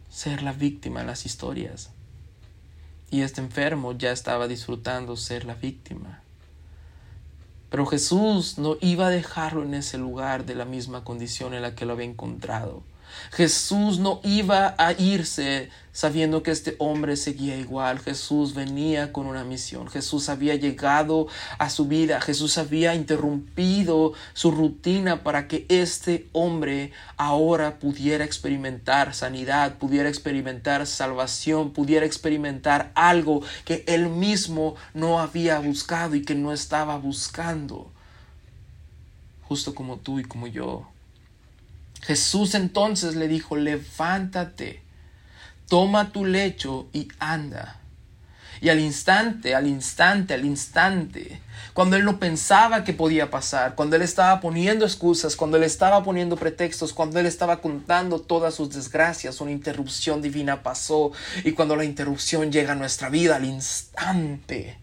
ser 0.09 0.43
la 0.43 0.51
víctima 0.51 0.99
en 0.99 1.07
las 1.07 1.25
historias 1.25 1.91
y 3.09 3.21
este 3.21 3.41
enfermo 3.41 3.93
ya 3.93 4.11
estaba 4.11 4.47
disfrutando 4.47 5.15
ser 5.15 5.45
la 5.45 5.55
víctima. 5.55 6.21
Pero 7.69 7.85
Jesús 7.85 8.57
no 8.57 8.77
iba 8.81 9.07
a 9.07 9.11
dejarlo 9.11 9.63
en 9.63 9.73
ese 9.73 9.97
lugar 9.97 10.45
de 10.45 10.55
la 10.55 10.65
misma 10.65 11.03
condición 11.03 11.53
en 11.53 11.61
la 11.61 11.75
que 11.75 11.85
lo 11.85 11.93
había 11.93 12.05
encontrado. 12.05 12.83
Jesús 13.31 13.99
no 13.99 14.19
iba 14.23 14.75
a 14.77 14.93
irse 14.93 15.69
sabiendo 15.97 16.43
que 16.43 16.51
este 16.51 16.75
hombre 16.77 17.15
seguía 17.15 17.57
igual. 17.57 17.97
Jesús 17.97 18.53
venía 18.53 19.11
con 19.11 19.25
una 19.25 19.43
misión. 19.43 19.87
Jesús 19.87 20.29
había 20.29 20.53
llegado 20.53 21.25
a 21.57 21.71
su 21.71 21.87
vida. 21.87 22.21
Jesús 22.21 22.59
había 22.59 22.93
interrumpido 22.93 24.13
su 24.33 24.51
rutina 24.51 25.23
para 25.23 25.47
que 25.47 25.65
este 25.69 26.27
hombre 26.33 26.91
ahora 27.17 27.79
pudiera 27.79 28.23
experimentar 28.25 29.15
sanidad, 29.15 29.79
pudiera 29.79 30.07
experimentar 30.07 30.85
salvación, 30.85 31.71
pudiera 31.71 32.05
experimentar 32.05 32.91
algo 32.93 33.41
que 33.65 33.83
él 33.87 34.09
mismo 34.09 34.75
no 34.93 35.19
había 35.19 35.57
buscado 35.57 36.13
y 36.13 36.21
que 36.21 36.35
no 36.35 36.53
estaba 36.53 36.97
buscando. 36.99 37.91
Justo 39.47 39.73
como 39.73 39.97
tú 39.97 40.19
y 40.19 40.25
como 40.25 40.45
yo. 40.45 40.87
Jesús 42.01 42.55
entonces 42.55 43.15
le 43.15 43.27
dijo, 43.27 43.55
levántate, 43.55 44.81
toma 45.67 46.11
tu 46.11 46.25
lecho 46.25 46.87
y 46.93 47.07
anda. 47.19 47.79
Y 48.61 48.69
al 48.69 48.79
instante, 48.79 49.53
al 49.53 49.67
instante, 49.67 50.33
al 50.33 50.45
instante, 50.45 51.39
cuando 51.73 51.95
él 51.95 52.05
no 52.05 52.17
pensaba 52.17 52.83
que 52.83 52.93
podía 52.93 53.29
pasar, 53.29 53.75
cuando 53.75 53.95
él 53.95 54.01
estaba 54.01 54.39
poniendo 54.39 54.85
excusas, 54.85 55.35
cuando 55.35 55.57
él 55.57 55.63
estaba 55.63 56.03
poniendo 56.03 56.35
pretextos, 56.35 56.91
cuando 56.91 57.19
él 57.19 57.27
estaba 57.27 57.61
contando 57.61 58.19
todas 58.19 58.55
sus 58.55 58.73
desgracias, 58.73 59.41
una 59.41 59.51
interrupción 59.51 60.21
divina 60.21 60.63
pasó. 60.63 61.11
Y 61.43 61.51
cuando 61.51 61.75
la 61.75 61.83
interrupción 61.83 62.51
llega 62.51 62.71
a 62.71 62.75
nuestra 62.75 63.09
vida, 63.09 63.35
al 63.35 63.45
instante, 63.45 64.79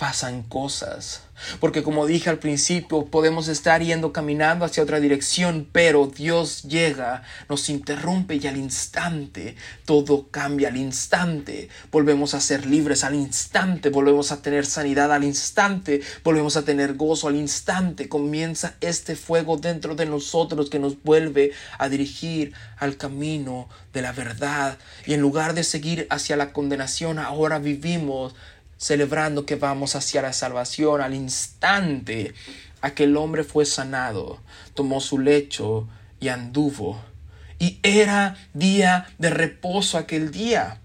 pasan 0.00 0.42
cosas. 0.44 1.24
Porque 1.58 1.82
como 1.82 2.06
dije 2.06 2.30
al 2.30 2.38
principio, 2.38 3.04
podemos 3.04 3.48
estar 3.48 3.82
yendo 3.82 4.14
caminando 4.14 4.64
hacia 4.64 4.82
otra 4.82 4.98
dirección, 4.98 5.68
pero 5.70 6.06
Dios 6.06 6.62
llega, 6.62 7.22
nos 7.50 7.68
interrumpe 7.68 8.36
y 8.36 8.46
al 8.46 8.56
instante 8.56 9.56
todo 9.84 10.28
cambia, 10.30 10.68
al 10.68 10.78
instante 10.78 11.68
volvemos 11.92 12.32
a 12.32 12.40
ser 12.40 12.64
libres, 12.64 13.04
al 13.04 13.14
instante 13.14 13.90
volvemos 13.90 14.32
a 14.32 14.40
tener 14.40 14.64
sanidad, 14.64 15.12
al 15.12 15.24
instante 15.24 16.00
volvemos 16.24 16.56
a 16.56 16.64
tener 16.64 16.94
gozo, 16.94 17.28
al 17.28 17.36
instante 17.36 18.08
comienza 18.08 18.76
este 18.80 19.16
fuego 19.16 19.58
dentro 19.58 19.94
de 19.94 20.06
nosotros 20.06 20.70
que 20.70 20.78
nos 20.78 21.02
vuelve 21.02 21.52
a 21.78 21.90
dirigir 21.90 22.54
al 22.78 22.96
camino 22.96 23.68
de 23.92 24.00
la 24.00 24.12
verdad. 24.12 24.78
Y 25.04 25.12
en 25.12 25.20
lugar 25.20 25.52
de 25.52 25.64
seguir 25.64 26.06
hacia 26.08 26.36
la 26.36 26.54
condenación, 26.54 27.18
ahora 27.18 27.58
vivimos 27.58 28.34
celebrando 28.80 29.44
que 29.44 29.56
vamos 29.56 29.94
hacia 29.94 30.22
la 30.22 30.32
salvación 30.32 31.02
al 31.02 31.14
instante 31.14 32.32
aquel 32.80 33.16
hombre 33.18 33.44
fue 33.44 33.66
sanado, 33.66 34.40
tomó 34.72 35.00
su 35.00 35.18
lecho 35.18 35.86
y 36.18 36.28
anduvo. 36.28 36.98
Y 37.58 37.78
era 37.82 38.38
día 38.54 39.06
de 39.18 39.28
reposo 39.28 39.98
aquel 39.98 40.30
día. 40.30 40.80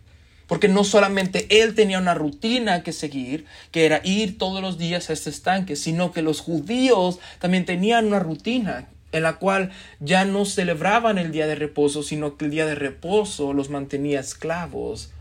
Porque 0.46 0.68
no 0.68 0.84
solamente 0.84 1.48
él 1.50 1.74
tenía 1.74 1.98
una 1.98 2.14
rutina 2.14 2.84
que 2.84 2.92
seguir, 2.92 3.46
que 3.72 3.86
era 3.86 4.02
ir 4.04 4.38
todos 4.38 4.62
los 4.62 4.78
días 4.78 5.10
a 5.10 5.14
este 5.14 5.30
estanque, 5.30 5.78
sino 5.78 6.12
que 6.12 6.22
los 6.22 6.42
judíos 6.42 7.20
también 7.40 7.66
tenían 7.66 8.06
una 8.06 8.20
rutina 8.20 8.90
en 9.14 9.24
la 9.24 9.38
cual 9.38 9.72
ya 10.02 10.26
no 10.26 10.44
celebraban 10.44 11.18
el 11.18 11.32
día 11.32 11.48
de 11.48 11.56
reposo, 11.56 12.04
sino 12.04 12.36
que 12.36 12.46
el 12.46 12.52
día 12.52 12.66
de 12.66 12.76
reposo 12.76 13.54
los 13.54 13.70
mantenía 13.70 14.20
esclavos 14.20 15.14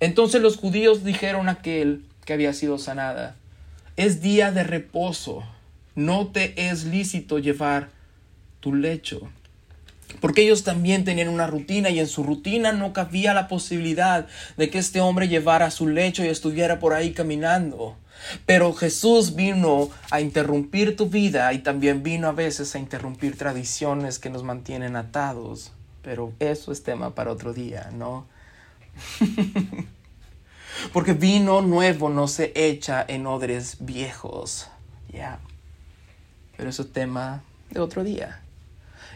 entonces 0.00 0.42
los 0.42 0.56
judíos 0.56 1.04
dijeron 1.04 1.48
a 1.48 1.52
aquel 1.52 2.04
que 2.24 2.32
había 2.32 2.52
sido 2.52 2.78
sanada, 2.78 3.36
es 3.96 4.20
día 4.20 4.50
de 4.50 4.64
reposo, 4.64 5.44
no 5.94 6.28
te 6.28 6.68
es 6.68 6.84
lícito 6.84 7.38
llevar 7.38 7.90
tu 8.60 8.74
lecho. 8.74 9.28
Porque 10.20 10.42
ellos 10.42 10.64
también 10.64 11.04
tenían 11.04 11.28
una 11.28 11.46
rutina 11.46 11.90
y 11.90 11.98
en 11.98 12.06
su 12.06 12.22
rutina 12.22 12.72
no 12.72 12.92
cabía 12.92 13.34
la 13.34 13.48
posibilidad 13.48 14.26
de 14.56 14.70
que 14.70 14.78
este 14.78 15.00
hombre 15.00 15.28
llevara 15.28 15.70
su 15.70 15.88
lecho 15.88 16.24
y 16.24 16.28
estuviera 16.28 16.78
por 16.78 16.94
ahí 16.94 17.12
caminando. 17.12 17.96
Pero 18.46 18.72
Jesús 18.72 19.34
vino 19.34 19.90
a 20.10 20.20
interrumpir 20.20 20.96
tu 20.96 21.08
vida 21.08 21.52
y 21.52 21.58
también 21.58 22.02
vino 22.02 22.28
a 22.28 22.32
veces 22.32 22.74
a 22.74 22.78
interrumpir 22.78 23.36
tradiciones 23.36 24.18
que 24.18 24.30
nos 24.30 24.42
mantienen 24.44 24.96
atados. 24.96 25.72
Pero 26.02 26.32
eso 26.38 26.72
es 26.72 26.82
tema 26.82 27.14
para 27.14 27.32
otro 27.32 27.52
día, 27.52 27.90
¿no? 27.92 28.26
Porque 30.92 31.12
vino 31.12 31.62
nuevo 31.62 32.08
no 32.08 32.28
se 32.28 32.52
echa 32.54 33.04
en 33.06 33.26
odres 33.26 33.76
viejos. 33.80 34.68
Ya. 35.12 35.38
Pero 36.56 36.70
eso 36.70 36.82
es 36.82 36.92
tema 36.92 37.42
de 37.70 37.80
otro 37.80 38.04
día. 38.04 38.40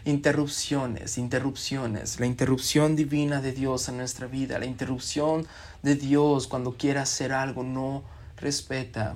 Interrupciones, 0.05 1.17
interrupciones. 1.17 2.19
La 2.19 2.25
interrupción 2.25 2.95
divina 2.95 3.41
de 3.41 3.51
Dios 3.51 3.89
en 3.89 3.97
nuestra 3.97 4.27
vida. 4.27 4.59
La 4.59 4.65
interrupción 4.65 5.45
de 5.83 5.95
Dios 5.95 6.47
cuando 6.47 6.73
quiere 6.73 6.99
hacer 6.99 7.33
algo 7.33 7.63
no 7.63 8.03
respeta 8.37 9.15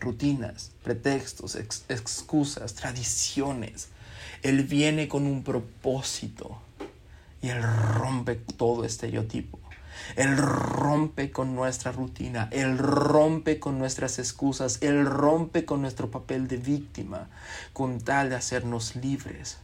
rutinas, 0.00 0.70
pretextos, 0.82 1.56
excusas, 1.56 2.74
tradiciones. 2.74 3.88
Él 4.42 4.62
viene 4.64 5.08
con 5.08 5.26
un 5.26 5.42
propósito 5.42 6.58
y 7.42 7.48
Él 7.48 7.62
rompe 7.62 8.36
todo 8.36 8.84
estereotipo. 8.84 9.58
Él 10.16 10.36
rompe 10.36 11.30
con 11.30 11.54
nuestra 11.54 11.92
rutina, 11.92 12.48
Él 12.50 12.78
rompe 12.78 13.58
con 13.58 13.78
nuestras 13.78 14.18
excusas, 14.18 14.78
Él 14.80 15.04
rompe 15.04 15.64
con 15.64 15.82
nuestro 15.82 16.10
papel 16.10 16.48
de 16.48 16.56
víctima, 16.56 17.28
con 17.72 18.00
tal 18.00 18.30
de 18.30 18.36
hacernos 18.36 18.96
libres. 18.96 19.58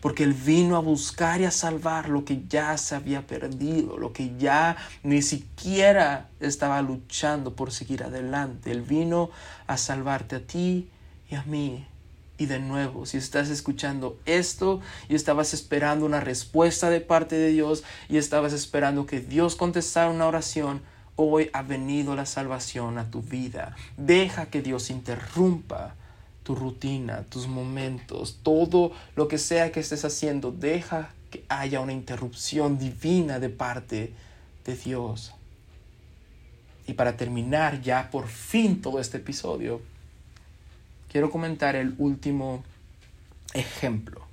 Porque 0.00 0.24
Él 0.24 0.32
vino 0.32 0.76
a 0.76 0.80
buscar 0.80 1.40
y 1.40 1.44
a 1.44 1.50
salvar 1.50 2.08
lo 2.08 2.24
que 2.24 2.44
ya 2.48 2.76
se 2.78 2.94
había 2.94 3.26
perdido, 3.26 3.98
lo 3.98 4.12
que 4.12 4.36
ya 4.36 4.76
ni 5.02 5.22
siquiera 5.22 6.28
estaba 6.40 6.82
luchando 6.82 7.54
por 7.54 7.72
seguir 7.72 8.02
adelante. 8.02 8.72
Él 8.72 8.82
vino 8.82 9.30
a 9.66 9.76
salvarte 9.76 10.36
a 10.36 10.40
ti 10.40 10.90
y 11.30 11.34
a 11.34 11.42
mí 11.44 11.86
y 12.38 12.46
de 12.46 12.58
nuevo, 12.58 13.06
si 13.06 13.16
estás 13.16 13.48
escuchando 13.48 14.18
esto 14.26 14.80
y 15.08 15.14
estabas 15.14 15.54
esperando 15.54 16.04
una 16.04 16.20
respuesta 16.20 16.90
de 16.90 17.00
parte 17.00 17.36
de 17.36 17.48
Dios 17.48 17.82
y 18.08 18.18
estabas 18.18 18.52
esperando 18.52 19.06
que 19.06 19.20
Dios 19.20 19.56
contestara 19.56 20.10
una 20.10 20.26
oración, 20.26 20.82
hoy 21.16 21.48
ha 21.54 21.62
venido 21.62 22.14
la 22.14 22.26
salvación 22.26 22.98
a 22.98 23.10
tu 23.10 23.22
vida. 23.22 23.74
Deja 23.96 24.46
que 24.46 24.60
Dios 24.60 24.90
interrumpa 24.90 25.94
tu 26.42 26.54
rutina, 26.54 27.24
tus 27.24 27.48
momentos, 27.48 28.38
todo 28.42 28.92
lo 29.16 29.28
que 29.28 29.38
sea 29.38 29.72
que 29.72 29.80
estés 29.80 30.04
haciendo. 30.04 30.52
Deja 30.52 31.10
que 31.30 31.44
haya 31.48 31.80
una 31.80 31.94
interrupción 31.94 32.78
divina 32.78 33.40
de 33.40 33.48
parte 33.48 34.12
de 34.64 34.76
Dios. 34.76 35.32
Y 36.86 36.92
para 36.92 37.16
terminar 37.16 37.80
ya 37.80 38.10
por 38.10 38.28
fin 38.28 38.80
todo 38.80 39.00
este 39.00 39.16
episodio, 39.16 39.80
quiero 41.10 41.30
comentar 41.30 41.76
el 41.76 41.94
último 41.98 42.64
ejemplo, 43.54 44.26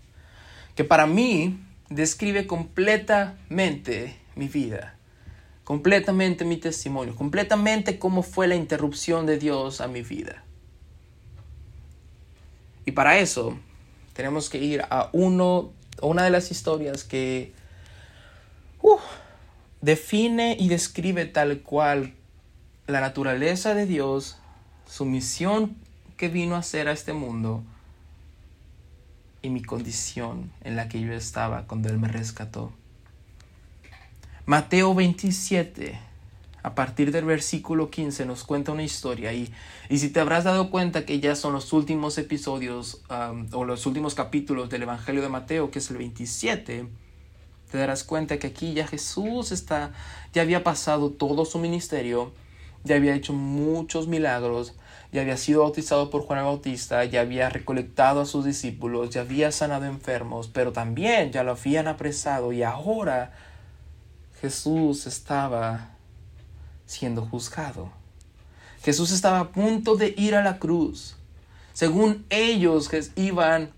que 0.75 0.83
para 0.83 1.05
mí 1.05 1.59
describe 1.89 2.47
completamente 2.47 4.17
mi 4.35 4.47
vida, 4.47 4.97
completamente 5.63 6.45
mi 6.45 6.57
testimonio, 6.57 7.15
completamente 7.15 7.99
cómo 7.99 8.23
fue 8.23 8.47
la 8.47 8.55
interrupción 8.55 9.25
de 9.25 9.37
Dios 9.37 9.81
a 9.81 9.87
mi 9.87 10.01
vida. 10.01 10.43
Y 12.85 12.91
para 12.91 13.17
eso 13.19 13.57
tenemos 14.13 14.49
que 14.49 14.57
ir 14.57 14.81
a 14.89 15.09
uno, 15.13 15.71
una 16.01 16.23
de 16.23 16.29
las 16.29 16.51
historias 16.51 17.03
que 17.03 17.53
uh, 18.81 18.97
define 19.81 20.57
y 20.59 20.67
describe 20.67 21.25
tal 21.25 21.61
cual 21.61 22.13
la 22.87 22.99
naturaleza 22.99 23.73
de 23.73 23.85
Dios, 23.85 24.37
su 24.85 25.05
misión 25.05 25.77
vino 26.29 26.55
a 26.55 26.59
hacer 26.59 26.87
a 26.87 26.91
este 26.91 27.13
mundo 27.13 27.63
y 29.41 29.49
mi 29.49 29.61
condición 29.61 30.51
en 30.61 30.75
la 30.75 30.87
que 30.87 31.01
yo 31.01 31.13
estaba 31.13 31.67
cuando 31.67 31.89
Él 31.89 31.99
me 31.99 32.07
rescató. 32.07 32.71
Mateo 34.45 34.95
27, 34.95 35.99
a 36.63 36.75
partir 36.75 37.11
del 37.11 37.25
versículo 37.25 37.89
15, 37.89 38.25
nos 38.25 38.43
cuenta 38.43 38.71
una 38.71 38.83
historia 38.83 39.33
y, 39.33 39.53
y 39.89 39.99
si 39.99 40.09
te 40.09 40.19
habrás 40.19 40.45
dado 40.45 40.69
cuenta 40.69 41.05
que 41.05 41.19
ya 41.19 41.35
son 41.35 41.53
los 41.53 41.71
últimos 41.73 42.17
episodios 42.17 43.03
um, 43.09 43.47
o 43.53 43.65
los 43.65 43.85
últimos 43.85 44.15
capítulos 44.15 44.69
del 44.69 44.83
Evangelio 44.83 45.21
de 45.21 45.29
Mateo, 45.29 45.71
que 45.71 45.79
es 45.79 45.89
el 45.91 45.97
27, 45.97 46.87
te 47.71 47.77
darás 47.77 48.03
cuenta 48.03 48.37
que 48.37 48.47
aquí 48.47 48.73
ya 48.73 48.87
Jesús 48.87 49.51
está, 49.51 49.93
ya 50.31 50.41
había 50.41 50.63
pasado 50.63 51.09
todo 51.09 51.43
su 51.43 51.59
ministerio, 51.59 52.31
ya 52.83 52.95
había 52.95 53.15
hecho 53.15 53.33
muchos 53.33 54.07
milagros, 54.07 54.73
ya 55.13 55.21
había 55.21 55.37
sido 55.37 55.61
bautizado 55.61 56.09
por 56.09 56.23
Juan 56.23 56.39
el 56.39 56.45
Bautista, 56.45 57.05
ya 57.05 57.21
había 57.21 57.47
recolectado 57.47 58.21
a 58.21 58.25
sus 58.25 58.43
discípulos, 58.43 59.11
ya 59.11 59.21
había 59.21 59.51
sanado 59.51 59.85
enfermos, 59.85 60.47
pero 60.47 60.73
también 60.73 61.31
ya 61.31 61.43
lo 61.43 61.51
habían 61.51 61.87
apresado 61.87 62.51
y 62.51 62.63
ahora 62.63 63.31
Jesús 64.41 65.05
estaba 65.05 65.91
siendo 66.87 67.21
juzgado. 67.27 67.91
Jesús 68.83 69.11
estaba 69.11 69.39
a 69.39 69.49
punto 69.51 69.95
de 69.95 70.15
ir 70.17 70.33
a 70.33 70.43
la 70.43 70.57
cruz. 70.57 71.15
Según 71.73 72.25
ellos 72.31 72.89
iban 73.15 73.71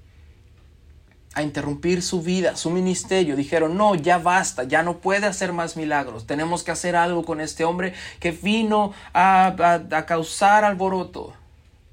a 1.36 1.44
interrumpir 1.44 2.02
su 2.02 2.22
vida, 2.22 2.56
su 2.56 2.72
ministerio. 2.72 3.36
Dijeron, 3.36 3.78
no, 3.78 3.94
ya 3.94 4.18
basta, 4.18 4.64
ya 4.64 4.84
no 4.84 5.00
puede 5.00 5.28
hacer 5.28 5.52
más 5.52 5.76
milagros. 5.76 6.26
Tenemos 6.26 6.64
que 6.64 6.72
hacer 6.72 6.96
algo 6.96 7.24
con 7.24 7.42
este 7.42 7.66
hombre 7.66 7.94
que 8.22 8.32
vino 8.32 8.94
a, 9.14 10.06
causar 10.08 10.64
alboroto. 10.64 11.34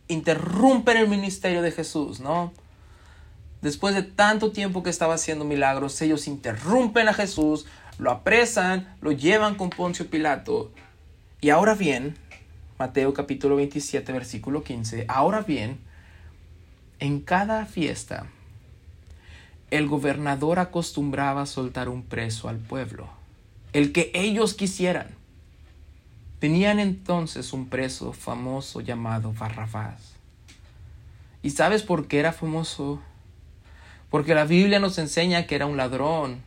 Interrumpen 0.07 0.97
el 0.97 1.09
ministerio 1.09 1.61
de 1.61 1.73
Jesús, 1.73 2.21
¿no? 2.21 2.53
Después 3.63 3.95
de 3.95 4.03
tanto 4.03 4.53
tiempo 4.53 4.83
que 4.83 4.91
estaba 4.91 5.15
haciendo 5.15 5.45
milagros, 5.45 6.01
ellos 6.03 6.29
interrumpen 6.29 7.09
a 7.09 7.15
Jesús, 7.15 7.67
lo 7.99 8.11
apresan, 8.13 8.97
lo 9.01 9.11
llevan 9.11 9.57
con 9.57 9.71
Poncio 9.71 10.09
Pilato. 10.09 10.71
Y 11.41 11.51
ahora 11.51 11.75
bien, 11.75 12.17
Mateo 12.79 13.13
capítulo 13.13 13.57
27, 13.57 14.13
versículo 14.13 14.63
15, 14.63 15.07
ahora 15.09 15.41
bien, 15.41 15.81
en 17.01 17.21
cada 17.21 17.67
fiesta, 17.67 18.27
el 19.73 19.89
gobernador 19.89 20.59
acostumbraba 20.59 21.47
soltar 21.47 21.89
un 21.89 22.03
preso 22.03 22.51
al 22.51 22.59
pueblo, 22.59 23.09
el 23.73 23.93
que 23.93 24.11
ellos 24.13 24.53
quisieran. 24.53 25.07
Tenían 26.41 26.79
entonces 26.79 27.55
un 27.55 27.71
preso 27.71 28.13
famoso 28.13 28.83
llamado 28.83 29.33
Barrabás. 29.33 30.13
¿Y 31.43 31.51
sabes 31.51 31.83
por 31.83 32.07
qué 32.07 32.19
era 32.19 32.35
famoso? 32.35 33.01
Porque 34.11 34.35
la 34.35 34.45
Biblia 34.45 34.79
nos 34.79 34.99
enseña 34.99 35.47
que 35.47 35.55
era 35.55 35.65
un 35.65 35.79
ladrón 35.79 36.43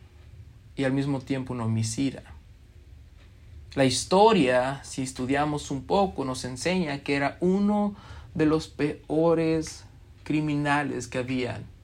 y 0.75 0.83
al 0.83 0.93
mismo 0.93 1.19
tiempo 1.19 1.53
un 1.53 1.61
homicida. 1.61 2.21
La 3.73 3.85
historia, 3.85 4.81
si 4.83 5.01
estudiamos 5.01 5.71
un 5.71 5.83
poco, 5.85 6.25
nos 6.25 6.45
enseña 6.45 6.99
que 6.99 7.15
era 7.15 7.37
uno 7.39 7.95
de 8.35 8.45
los 8.45 8.67
peores 8.67 9.83
criminales 10.23 11.07
que 11.07 11.17
habían 11.17 11.74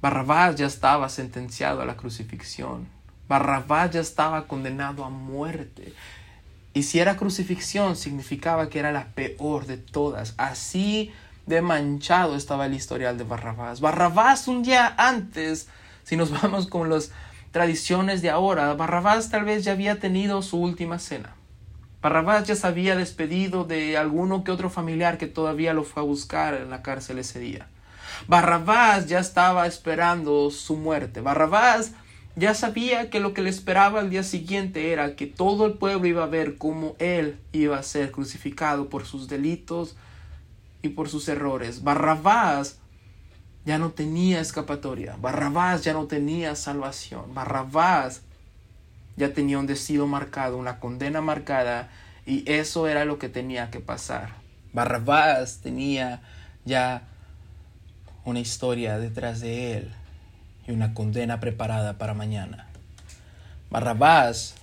Barrabás 0.00 0.54
ya 0.56 0.66
estaba 0.66 1.08
sentenciado 1.08 1.82
a 1.82 1.84
la 1.84 1.96
crucifixión. 1.96 2.86
Barrabás 3.28 3.90
ya 3.90 4.00
estaba 4.00 4.46
condenado 4.46 5.04
a 5.04 5.10
muerte. 5.10 5.92
Y 6.72 6.84
si 6.84 7.00
era 7.00 7.16
crucifixión, 7.16 7.96
significaba 7.96 8.68
que 8.68 8.78
era 8.78 8.92
la 8.92 9.08
peor 9.08 9.66
de 9.66 9.76
todas. 9.76 10.34
Así 10.36 11.12
de 11.46 11.62
manchado 11.62 12.36
estaba 12.36 12.66
el 12.66 12.74
historial 12.74 13.18
de 13.18 13.24
Barrabás. 13.24 13.80
Barrabás 13.80 14.46
un 14.46 14.62
día 14.62 14.94
antes, 14.96 15.68
si 16.04 16.16
nos 16.16 16.30
vamos 16.42 16.68
con 16.68 16.90
las 16.90 17.10
tradiciones 17.50 18.22
de 18.22 18.30
ahora, 18.30 18.74
Barrabás 18.74 19.30
tal 19.30 19.44
vez 19.44 19.64
ya 19.64 19.72
había 19.72 19.98
tenido 19.98 20.42
su 20.42 20.58
última 20.58 21.00
cena. 21.00 21.34
Barrabás 22.00 22.46
ya 22.46 22.54
se 22.54 22.66
había 22.66 22.94
despedido 22.94 23.64
de 23.64 23.96
alguno 23.96 24.44
que 24.44 24.52
otro 24.52 24.70
familiar 24.70 25.18
que 25.18 25.26
todavía 25.26 25.74
lo 25.74 25.82
fue 25.82 26.02
a 26.02 26.06
buscar 26.06 26.54
en 26.54 26.70
la 26.70 26.82
cárcel 26.82 27.18
ese 27.18 27.40
día. 27.40 27.66
Barrabás 28.26 29.06
ya 29.06 29.20
estaba 29.20 29.66
esperando 29.66 30.50
su 30.50 30.76
muerte. 30.76 31.20
Barrabás 31.20 31.92
ya 32.36 32.54
sabía 32.54 33.10
que 33.10 33.20
lo 33.20 33.34
que 33.34 33.42
le 33.42 33.50
esperaba 33.50 34.00
al 34.00 34.10
día 34.10 34.22
siguiente 34.22 34.92
era 34.92 35.16
que 35.16 35.26
todo 35.26 35.66
el 35.66 35.74
pueblo 35.74 36.06
iba 36.06 36.24
a 36.24 36.28
ver 36.28 36.56
cómo 36.56 36.94
él 36.98 37.38
iba 37.52 37.78
a 37.78 37.82
ser 37.82 38.12
crucificado 38.12 38.88
por 38.88 39.06
sus 39.06 39.28
delitos 39.28 39.96
y 40.82 40.90
por 40.90 41.08
sus 41.08 41.28
errores. 41.28 41.82
Barrabás 41.82 42.78
ya 43.64 43.78
no 43.78 43.90
tenía 43.90 44.40
escapatoria. 44.40 45.16
Barrabás 45.20 45.84
ya 45.84 45.92
no 45.92 46.06
tenía 46.06 46.54
salvación. 46.54 47.34
Barrabás 47.34 48.22
ya 49.16 49.32
tenía 49.34 49.58
un 49.58 49.66
destino 49.66 50.06
marcado, 50.06 50.56
una 50.56 50.78
condena 50.78 51.20
marcada 51.20 51.90
y 52.24 52.50
eso 52.50 52.86
era 52.86 53.04
lo 53.04 53.18
que 53.18 53.28
tenía 53.28 53.70
que 53.70 53.80
pasar. 53.80 54.36
Barrabás 54.72 55.60
tenía 55.60 56.22
ya 56.64 57.08
una 58.24 58.40
historia 58.40 58.98
detrás 58.98 59.40
de 59.40 59.76
él 59.76 59.92
y 60.66 60.72
una 60.72 60.94
condena 60.94 61.40
preparada 61.40 61.98
para 61.98 62.14
mañana. 62.14 62.66
Barrabás, 63.70 64.54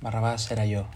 Barrabás 0.00 0.50
era 0.50 0.66
yo. 0.66 0.86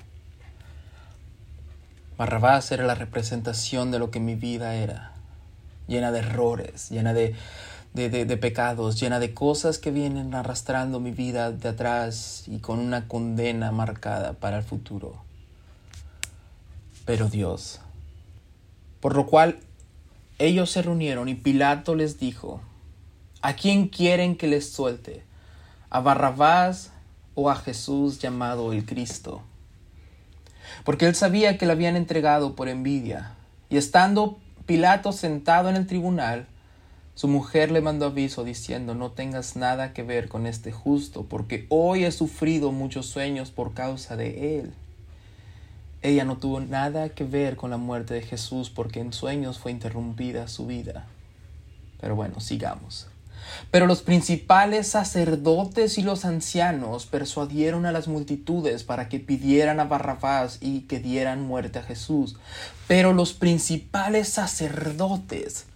Barrabás 2.17 2.71
era 2.71 2.85
la 2.85 2.95
representación 2.95 3.91
de 3.91 3.99
lo 3.99 4.11
que 4.11 4.21
mi 4.21 4.35
vida 4.35 4.75
era, 4.75 5.13
llena 5.87 6.13
de 6.13 6.19
errores, 6.19 6.91
llena 6.91 7.15
de, 7.15 7.35
de, 7.95 8.37
pecados, 8.37 9.01
llena 9.01 9.19
de 9.19 9.33
cosas 9.33 9.79
que 9.79 9.91
vienen 9.91 10.35
arrastrando 10.35 11.01
mi 11.01 11.13
vida 11.13 11.51
de 11.51 11.71
atrás 11.71 12.45
y 12.47 12.59
con 12.59 12.79
una 12.79 13.09
condena 13.09 13.73
marcada 13.73 14.35
para 14.35 14.59
el 14.59 14.65
futuro. 14.65 15.23
Pero 17.07 17.29
Dios, 17.29 17.81
por 19.01 19.17
lo 19.17 19.27
cual 19.27 19.59
ellos 20.41 20.71
se 20.71 20.83
reunieron 20.83 21.29
y 21.29 21.35
Pilato 21.35 21.95
les 21.95 22.19
dijo, 22.19 22.61
¿A 23.43 23.55
quién 23.55 23.89
quieren 23.89 24.37
que 24.37 24.49
les 24.49 24.71
suelte? 24.71 25.23
¿A 25.91 26.01
Barrabás 26.01 26.93
o 27.35 27.51
a 27.51 27.57
Jesús 27.57 28.19
llamado 28.19 28.73
el 28.73 28.85
Cristo? 28.85 29.43
Porque 30.85 31.07
él 31.07 31.15
sabía 31.15 31.57
que 31.57 31.67
le 31.67 31.73
habían 31.73 31.97
entregado 31.97 32.55
por 32.55 32.69
envidia. 32.69 33.35
Y 33.69 33.77
estando 33.77 34.39
Pilato 34.67 35.13
sentado 35.13 35.69
en 35.69 35.77
el 35.77 35.87
tribunal, 35.87 36.47
su 37.15 37.29
mujer 37.29 37.71
le 37.71 37.81
mandó 37.81 38.07
aviso 38.07 38.45
diciendo, 38.45 38.95
no 38.95 39.11
tengas 39.11 39.57
nada 39.57 39.93
que 39.93 40.03
ver 40.03 40.29
con 40.29 40.47
este 40.47 40.73
justo, 40.73 41.25
porque 41.25 41.67
hoy 41.69 42.05
he 42.05 42.13
sufrido 42.13 42.73
muchos 42.73 43.07
sueños 43.07 43.51
por 43.51 43.75
causa 43.75 44.17
de 44.17 44.59
él. 44.59 44.73
Ella 46.03 46.25
no 46.25 46.39
tuvo 46.39 46.61
nada 46.61 47.11
que 47.11 47.25
ver 47.25 47.57
con 47.57 47.71
la 47.71 47.77
muerte 47.77 48.15
de 48.15 48.23
Jesús 48.23 48.71
porque 48.71 49.01
en 49.01 49.13
sueños 49.13 49.59
fue 49.59 49.71
interrumpida 49.71 50.49
su 50.49 50.67
vida. 50.67 51.07
Pero 52.01 52.17
bueno, 52.17 52.41
sigamos. 52.41 53.07
Pero 53.71 53.87
los 53.87 54.03
principales 54.03 54.89
sacerdotes 54.89 55.99
y 55.99 56.03
los 56.03 56.25
ancianos 56.25 57.07
persuadieron 57.07 57.87
a 57.87 57.93
las 57.93 58.09
multitudes 58.09 58.85
para 58.85 59.09
que 59.09 59.21
pidieran 59.21 59.81
a 59.81 59.85
Barrabás 59.85 60.59
y 60.61 60.83
que 60.83 61.01
dieran 61.01 61.43
muerte 61.43 61.79
a 61.79 61.83
Jesús. 61.83 62.37
Pero 62.87 63.13
los 63.13 63.33
principales 63.33 64.29
sacerdotes, 64.29 65.67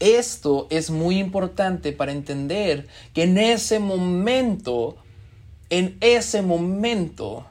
esto 0.00 0.66
es 0.70 0.90
muy 0.90 1.18
importante 1.18 1.92
para 1.92 2.12
entender 2.12 2.88
que 3.14 3.24
en 3.24 3.38
ese 3.38 3.78
momento, 3.78 4.96
en 5.70 5.96
ese 6.00 6.42
momento, 6.42 7.46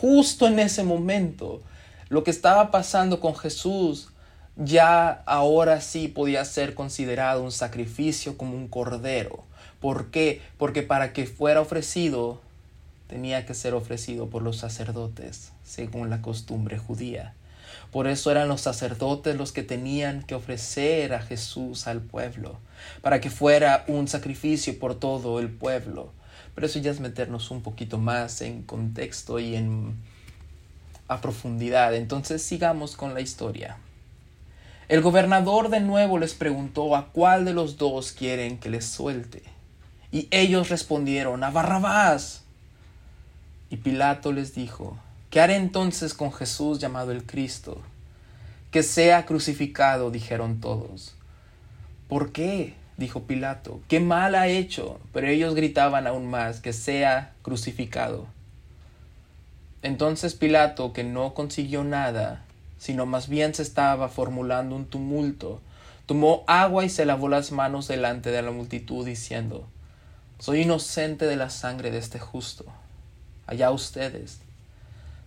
justo 0.00 0.48
en 0.48 0.58
ese 0.58 0.82
momento, 0.82 1.62
lo 2.08 2.24
que 2.24 2.30
estaba 2.30 2.70
pasando 2.70 3.20
con 3.20 3.36
Jesús 3.36 4.08
ya 4.56 5.22
ahora 5.26 5.80
sí 5.80 6.08
podía 6.08 6.44
ser 6.44 6.74
considerado 6.74 7.42
un 7.42 7.52
sacrificio 7.52 8.36
como 8.36 8.56
un 8.56 8.68
cordero. 8.68 9.44
¿Por 9.80 10.10
qué? 10.10 10.42
Porque 10.58 10.82
para 10.82 11.12
que 11.12 11.26
fuera 11.26 11.60
ofrecido 11.60 12.40
tenía 13.06 13.46
que 13.46 13.54
ser 13.54 13.74
ofrecido 13.74 14.28
por 14.28 14.42
los 14.42 14.56
sacerdotes, 14.56 15.52
según 15.64 16.10
la 16.10 16.22
costumbre 16.22 16.76
judía. 16.78 17.34
Por 17.92 18.08
eso 18.08 18.30
eran 18.30 18.48
los 18.48 18.62
sacerdotes 18.62 19.36
los 19.36 19.52
que 19.52 19.62
tenían 19.62 20.22
que 20.22 20.34
ofrecer 20.34 21.14
a 21.14 21.20
Jesús 21.20 21.86
al 21.86 22.00
pueblo, 22.00 22.58
para 23.00 23.20
que 23.20 23.30
fuera 23.30 23.84
un 23.86 24.08
sacrificio 24.08 24.76
por 24.78 24.96
todo 24.96 25.38
el 25.38 25.50
pueblo. 25.50 26.12
Pero 26.54 26.66
eso 26.66 26.78
ya 26.78 26.90
es 26.90 27.00
meternos 27.00 27.50
un 27.50 27.62
poquito 27.62 27.98
más 27.98 28.40
en 28.40 28.62
contexto 28.62 29.38
y 29.38 29.56
en 29.56 29.94
a 31.08 31.20
profundidad. 31.20 31.94
Entonces 31.94 32.42
sigamos 32.42 32.96
con 32.96 33.14
la 33.14 33.20
historia. 33.20 33.76
El 34.88 35.00
gobernador 35.00 35.70
de 35.70 35.80
nuevo 35.80 36.18
les 36.18 36.34
preguntó 36.34 36.94
a 36.94 37.06
cuál 37.08 37.44
de 37.44 37.54
los 37.54 37.78
dos 37.78 38.12
quieren 38.12 38.58
que 38.58 38.70
les 38.70 38.84
suelte. 38.84 39.42
Y 40.12 40.28
ellos 40.30 40.68
respondieron 40.68 41.42
a 41.42 41.50
Barrabás. 41.50 42.42
Y 43.70 43.78
Pilato 43.78 44.32
les 44.32 44.54
dijo, 44.54 44.98
¿qué 45.30 45.40
haré 45.40 45.56
entonces 45.56 46.14
con 46.14 46.32
Jesús 46.32 46.78
llamado 46.78 47.12
el 47.12 47.24
Cristo? 47.24 47.80
Que 48.70 48.82
sea 48.82 49.24
crucificado, 49.26 50.10
dijeron 50.10 50.60
todos. 50.60 51.14
¿Por 52.08 52.32
qué? 52.32 52.74
Dijo 52.96 53.24
Pilato, 53.24 53.80
¿qué 53.88 54.00
mal 54.00 54.34
ha 54.34 54.48
hecho? 54.48 55.00
Pero 55.12 55.28
ellos 55.28 55.54
gritaban 55.54 56.06
aún 56.06 56.26
más, 56.26 56.60
que 56.60 56.72
sea 56.72 57.32
crucificado. 57.42 58.26
Entonces 59.82 60.34
Pilato, 60.34 60.92
que 60.92 61.04
no 61.04 61.34
consiguió 61.34 61.84
nada, 61.84 62.44
sino 62.78 63.06
más 63.06 63.28
bien 63.28 63.54
se 63.54 63.62
estaba 63.62 64.08
formulando 64.08 64.76
un 64.76 64.86
tumulto, 64.86 65.60
tomó 66.06 66.44
agua 66.46 66.84
y 66.84 66.88
se 66.88 67.04
lavó 67.04 67.28
las 67.28 67.52
manos 67.52 67.88
delante 67.88 68.30
de 68.30 68.42
la 68.42 68.50
multitud, 68.50 69.04
diciendo, 69.04 69.66
Soy 70.38 70.62
inocente 70.62 71.26
de 71.26 71.36
la 71.36 71.50
sangre 71.50 71.90
de 71.90 71.98
este 71.98 72.18
justo. 72.18 72.64
Allá 73.46 73.70
ustedes. 73.70 74.40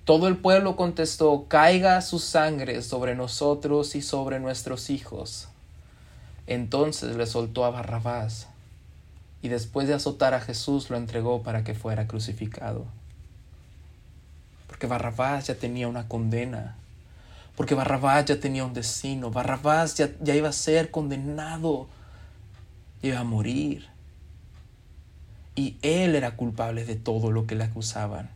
Todo 0.05 0.28
el 0.28 0.38
pueblo 0.38 0.76
contestó, 0.76 1.47
Caiga 1.47 2.01
su 2.01 2.20
sangre 2.20 2.82
sobre 2.82 3.15
nosotros 3.15 3.95
y 3.95 4.01
sobre 4.01 4.39
nuestros 4.39 4.89
hijos. 4.89 5.49
Entonces 6.47 7.15
le 7.15 7.27
soltó 7.27 7.65
a 7.65 7.69
Barrabás, 7.69 8.47
y 9.41 9.49
después 9.49 9.87
de 9.87 9.93
azotar 9.93 10.33
a 10.33 10.41
Jesús 10.41 10.89
lo 10.89 10.97
entregó 10.97 11.43
para 11.43 11.63
que 11.63 11.75
fuera 11.75 12.07
crucificado. 12.07 12.85
Porque 14.67 14.87
Barrabás 14.87 15.47
ya 15.47 15.55
tenía 15.55 15.87
una 15.87 16.07
condena. 16.07 16.75
Porque 17.55 17.75
Barrabás 17.75 18.25
ya 18.25 18.39
tenía 18.39 18.65
un 18.65 18.73
destino, 18.73 19.31
Barrabás 19.31 19.95
ya, 19.95 20.09
ya 20.21 20.35
iba 20.35 20.49
a 20.49 20.53
ser 20.53 20.91
condenado, 20.91 21.87
iba 23.01 23.19
a 23.19 23.23
morir. 23.23 23.87
Y 25.55 25.77
él 25.81 26.15
era 26.15 26.35
culpable 26.35 26.85
de 26.85 26.95
todo 26.95 27.31
lo 27.31 27.47
que 27.47 27.55
le 27.55 27.63
acusaban. 27.63 28.29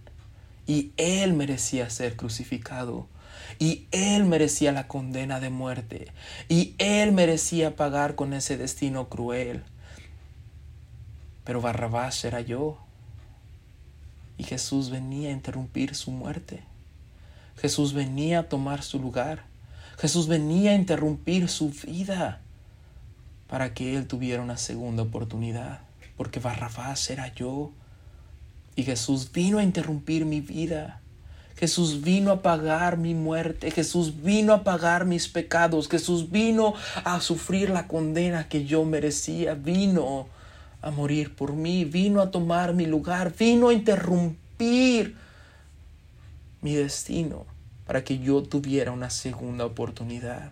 Y 0.66 0.91
él 0.97 1.34
merecía 1.34 1.89
ser 1.89 2.16
crucificado. 2.16 3.07
Y 3.60 3.88
él 3.91 4.26
merecía 4.26 4.72
la 4.72 4.88
condena 4.88 5.39
de 5.39 5.49
muerte. 5.49 6.12
Y 6.49 6.76
él 6.78 7.12
merecía 7.12 7.76
pagar 7.76 8.16
con 8.16 8.34
ese 8.34 8.58
destino 8.58 9.10
cruel. 9.10 9.64
Pero 11.43 11.62
Barrabás 11.62 12.24
era 12.24 12.41
yo. 12.41 12.78
Y 14.38 14.43
Jesús 14.43 14.89
venía 14.89 15.30
a 15.30 15.34
interrumpir 15.34 15.95
su 15.95 16.12
muerte. 16.12 16.64
Jesús 17.58 17.93
venía 17.93 18.39
a 18.39 18.49
tomar 18.49 18.82
su 18.84 18.99
lugar. 18.99 19.43
Jesús 19.99 20.28
venía 20.28 20.72
a 20.72 20.76
interrumpir 20.76 21.47
su 21.47 21.70
vida 21.70 22.41
para 23.47 23.74
que 23.74 23.95
Él 23.95 24.08
tuviera 24.08 24.41
una 24.41 24.58
segunda 24.58 25.04
oportunidad. 25.04 25.82
Porque 26.18 26.39
Barrabás 26.39 27.10
era 27.10 27.34
yo. 27.34 27.72
Y 28.76 28.84
Jesús 28.84 29.32
vino 29.32 29.60
a 29.60 29.64
interrumpir 29.64 30.26
mi 30.26 30.41
vida. 30.41 31.01
Jesús 31.62 32.01
vino 32.01 32.32
a 32.32 32.41
pagar 32.41 32.97
mi 32.97 33.14
muerte, 33.14 33.70
Jesús 33.70 34.24
vino 34.24 34.51
a 34.51 34.64
pagar 34.64 35.05
mis 35.05 35.28
pecados, 35.28 35.88
Jesús 35.88 36.32
vino 36.32 36.74
a 37.03 37.22
sufrir 37.22 37.70
la 37.70 37.88
condena 37.88 38.49
que 38.49 38.66
yo 38.66 38.84
merecía, 38.84 39.53
vino 39.53 40.28
a 40.82 40.89
morir 40.89 41.36
por 41.36 41.53
mí, 41.53 41.86
vino 41.86 42.20
a 42.20 42.32
tomar 42.32 42.74
mi 42.74 42.88
lugar, 42.88 43.32
vino 43.38 43.70
a 43.70 43.74
interrumpir 43.74 45.16
mi 46.62 46.74
destino 46.74 47.45
para 47.86 48.03
que 48.03 48.18
yo 48.18 48.41
tuviera 48.41 48.91
una 48.91 49.12
segunda 49.12 49.64
oportunidad 49.64 50.49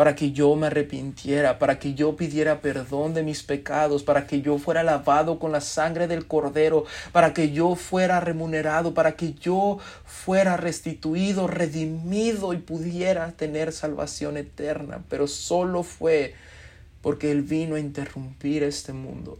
para 0.00 0.14
que 0.14 0.32
yo 0.32 0.56
me 0.56 0.68
arrepintiera, 0.68 1.58
para 1.58 1.78
que 1.78 1.92
yo 1.92 2.16
pidiera 2.16 2.62
perdón 2.62 3.12
de 3.12 3.22
mis 3.22 3.42
pecados, 3.42 4.02
para 4.02 4.26
que 4.26 4.40
yo 4.40 4.56
fuera 4.56 4.82
lavado 4.82 5.38
con 5.38 5.52
la 5.52 5.60
sangre 5.60 6.06
del 6.06 6.26
cordero, 6.26 6.86
para 7.12 7.34
que 7.34 7.52
yo 7.52 7.74
fuera 7.74 8.18
remunerado, 8.18 8.94
para 8.94 9.14
que 9.14 9.34
yo 9.34 9.76
fuera 10.06 10.56
restituido, 10.56 11.48
redimido 11.48 12.54
y 12.54 12.56
pudiera 12.56 13.30
tener 13.32 13.72
salvación 13.72 14.38
eterna. 14.38 15.04
Pero 15.10 15.26
solo 15.26 15.82
fue 15.82 16.32
porque 17.02 17.30
Él 17.30 17.42
vino 17.42 17.74
a 17.74 17.78
interrumpir 17.78 18.62
este 18.62 18.94
mundo 18.94 19.38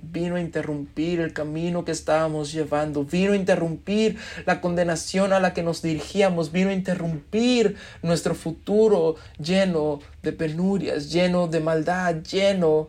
vino 0.00 0.36
a 0.36 0.40
interrumpir 0.40 1.20
el 1.20 1.32
camino 1.32 1.84
que 1.84 1.92
estábamos 1.92 2.52
llevando, 2.52 3.04
vino 3.04 3.32
a 3.32 3.36
interrumpir 3.36 4.16
la 4.46 4.60
condenación 4.60 5.32
a 5.32 5.40
la 5.40 5.52
que 5.52 5.62
nos 5.62 5.82
dirigíamos, 5.82 6.52
vino 6.52 6.70
a 6.70 6.74
interrumpir 6.74 7.76
nuestro 8.02 8.34
futuro 8.34 9.16
lleno 9.38 10.00
de 10.22 10.32
penurias, 10.32 11.10
lleno 11.10 11.48
de 11.48 11.60
maldad, 11.60 12.16
lleno 12.22 12.88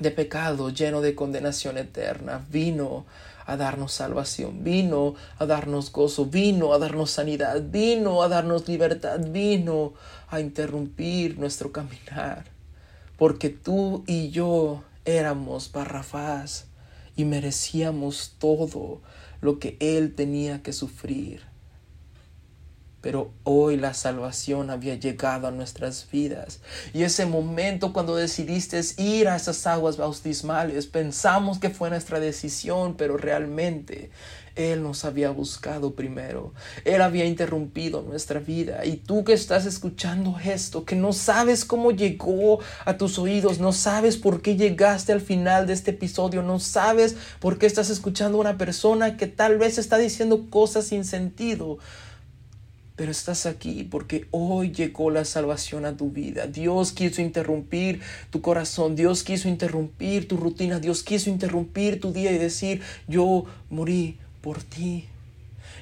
de 0.00 0.10
pecado, 0.10 0.70
lleno 0.70 1.00
de 1.00 1.14
condenación 1.14 1.78
eterna, 1.78 2.44
vino 2.50 3.06
a 3.46 3.56
darnos 3.56 3.92
salvación, 3.92 4.62
vino 4.62 5.14
a 5.38 5.46
darnos 5.46 5.90
gozo, 5.90 6.26
vino 6.26 6.74
a 6.74 6.78
darnos 6.78 7.10
sanidad, 7.10 7.62
vino 7.70 8.22
a 8.22 8.28
darnos 8.28 8.68
libertad, 8.68 9.18
vino 9.30 9.94
a 10.28 10.40
interrumpir 10.40 11.38
nuestro 11.38 11.72
caminar, 11.72 12.44
porque 13.16 13.48
tú 13.48 14.04
y 14.06 14.28
yo 14.28 14.82
éramos 15.08 15.72
Barrafás 15.72 16.66
y 17.16 17.24
merecíamos 17.24 18.36
todo 18.38 19.00
lo 19.40 19.58
que 19.58 19.76
él 19.80 20.14
tenía 20.14 20.62
que 20.62 20.72
sufrir. 20.72 21.42
Pero 23.00 23.32
hoy 23.44 23.76
la 23.76 23.94
salvación 23.94 24.70
había 24.70 24.96
llegado 24.96 25.46
a 25.46 25.52
nuestras 25.52 26.10
vidas. 26.10 26.60
Y 26.92 27.04
ese 27.04 27.26
momento 27.26 27.92
cuando 27.92 28.16
decidiste 28.16 28.80
ir 28.98 29.28
a 29.28 29.36
esas 29.36 29.66
aguas 29.66 29.96
bautismales, 29.96 30.86
pensamos 30.86 31.58
que 31.58 31.70
fue 31.70 31.90
nuestra 31.90 32.18
decisión, 32.18 32.96
pero 32.96 33.16
realmente 33.16 34.10
él 34.58 34.82
nos 34.82 35.04
había 35.04 35.30
buscado 35.30 35.94
primero. 35.94 36.52
Él 36.84 37.00
había 37.00 37.24
interrumpido 37.24 38.02
nuestra 38.02 38.40
vida. 38.40 38.84
Y 38.84 38.96
tú 38.96 39.22
que 39.22 39.32
estás 39.32 39.64
escuchando 39.66 40.36
esto, 40.44 40.84
que 40.84 40.96
no 40.96 41.12
sabes 41.12 41.64
cómo 41.64 41.92
llegó 41.92 42.58
a 42.84 42.98
tus 42.98 43.18
oídos, 43.20 43.60
no 43.60 43.72
sabes 43.72 44.16
por 44.16 44.42
qué 44.42 44.56
llegaste 44.56 45.12
al 45.12 45.20
final 45.20 45.68
de 45.68 45.74
este 45.74 45.92
episodio, 45.92 46.42
no 46.42 46.58
sabes 46.58 47.16
por 47.38 47.58
qué 47.58 47.66
estás 47.66 47.88
escuchando 47.88 48.38
a 48.38 48.40
una 48.40 48.58
persona 48.58 49.16
que 49.16 49.28
tal 49.28 49.58
vez 49.58 49.78
está 49.78 49.96
diciendo 49.96 50.50
cosas 50.50 50.86
sin 50.86 51.04
sentido. 51.04 51.78
Pero 52.96 53.12
estás 53.12 53.46
aquí 53.46 53.84
porque 53.84 54.26
hoy 54.32 54.72
llegó 54.72 55.12
la 55.12 55.24
salvación 55.24 55.84
a 55.84 55.96
tu 55.96 56.10
vida. 56.10 56.48
Dios 56.48 56.90
quiso 56.90 57.22
interrumpir 57.22 58.00
tu 58.30 58.40
corazón, 58.40 58.96
Dios 58.96 59.22
quiso 59.22 59.48
interrumpir 59.48 60.26
tu 60.26 60.36
rutina, 60.36 60.80
Dios 60.80 61.04
quiso 61.04 61.30
interrumpir 61.30 62.00
tu 62.00 62.12
día 62.12 62.32
y 62.32 62.38
decir, 62.38 62.82
yo 63.06 63.44
morí 63.70 64.18
por 64.40 64.62
ti. 64.62 65.06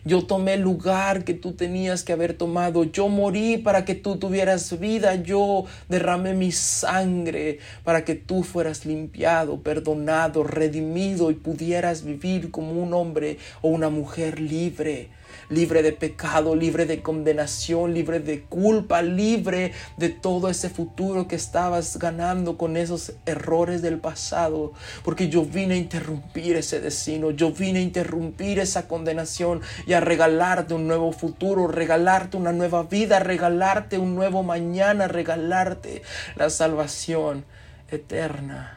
Yo 0.04 0.24
tomé 0.24 0.54
el 0.54 0.60
lugar 0.60 1.24
que 1.24 1.34
tú 1.34 1.52
tenías 1.52 2.04
que 2.04 2.12
haber 2.12 2.34
tomado. 2.34 2.84
Yo 2.84 3.08
morí 3.08 3.58
para 3.58 3.84
que 3.84 3.96
tú 3.96 4.16
tuvieras 4.16 4.78
vida. 4.78 5.16
Yo 5.16 5.64
derramé 5.88 6.32
mi 6.32 6.52
sangre 6.52 7.58
para 7.82 8.04
que 8.04 8.14
tú 8.14 8.44
fueras 8.44 8.86
limpiado, 8.86 9.60
perdonado, 9.60 10.44
redimido 10.44 11.32
y 11.32 11.34
pudieras 11.34 12.04
vivir 12.04 12.52
como 12.52 12.72
un 12.80 12.94
hombre 12.94 13.38
o 13.62 13.68
una 13.68 13.90
mujer 13.90 14.40
libre 14.40 15.08
libre 15.48 15.82
de 15.82 15.92
pecado, 15.92 16.54
libre 16.54 16.86
de 16.86 17.02
condenación, 17.02 17.94
libre 17.94 18.20
de 18.20 18.42
culpa, 18.42 19.02
libre 19.02 19.72
de 19.96 20.08
todo 20.08 20.48
ese 20.48 20.70
futuro 20.70 21.28
que 21.28 21.36
estabas 21.36 21.98
ganando 21.98 22.56
con 22.56 22.76
esos 22.76 23.12
errores 23.26 23.82
del 23.82 23.98
pasado. 23.98 24.72
Porque 25.04 25.28
yo 25.28 25.44
vine 25.44 25.74
a 25.74 25.78
interrumpir 25.78 26.56
ese 26.56 26.80
destino, 26.80 27.30
yo 27.30 27.52
vine 27.52 27.80
a 27.80 27.82
interrumpir 27.82 28.58
esa 28.58 28.88
condenación 28.88 29.60
y 29.86 29.92
a 29.92 30.00
regalarte 30.00 30.74
un 30.74 30.86
nuevo 30.86 31.12
futuro, 31.12 31.68
regalarte 31.68 32.36
una 32.36 32.52
nueva 32.52 32.84
vida, 32.84 33.18
regalarte 33.20 33.98
un 33.98 34.14
nuevo 34.14 34.42
mañana, 34.42 35.08
regalarte 35.08 36.02
la 36.36 36.50
salvación 36.50 37.44
eterna 37.90 38.76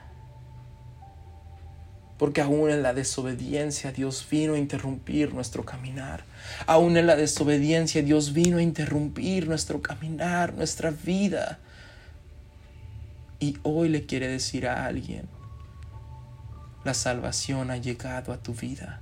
porque 2.19 2.41
aún 2.41 2.69
en 2.69 2.83
la 2.83 2.93
desobediencia 2.93 3.93
Dios 3.93 4.27
vino 4.29 4.53
a 4.53 4.59
interrumpir 4.59 5.33
nuestro 5.33 5.63
caminar. 5.63 6.25
Aún 6.65 6.97
en 6.97 7.07
la 7.07 7.15
desobediencia 7.15 8.01
Dios 8.01 8.33
vino 8.33 8.57
a 8.57 8.61
interrumpir 8.61 9.47
nuestro 9.47 9.81
caminar, 9.81 10.53
nuestra 10.53 10.91
vida. 10.91 11.59
Y 13.39 13.57
hoy 13.63 13.89
le 13.89 14.05
quiere 14.05 14.27
decir 14.27 14.67
a 14.67 14.85
alguien, 14.85 15.27
la 16.83 16.93
salvación 16.93 17.71
ha 17.71 17.77
llegado 17.77 18.33
a 18.33 18.37
tu 18.37 18.53
vida. 18.53 19.01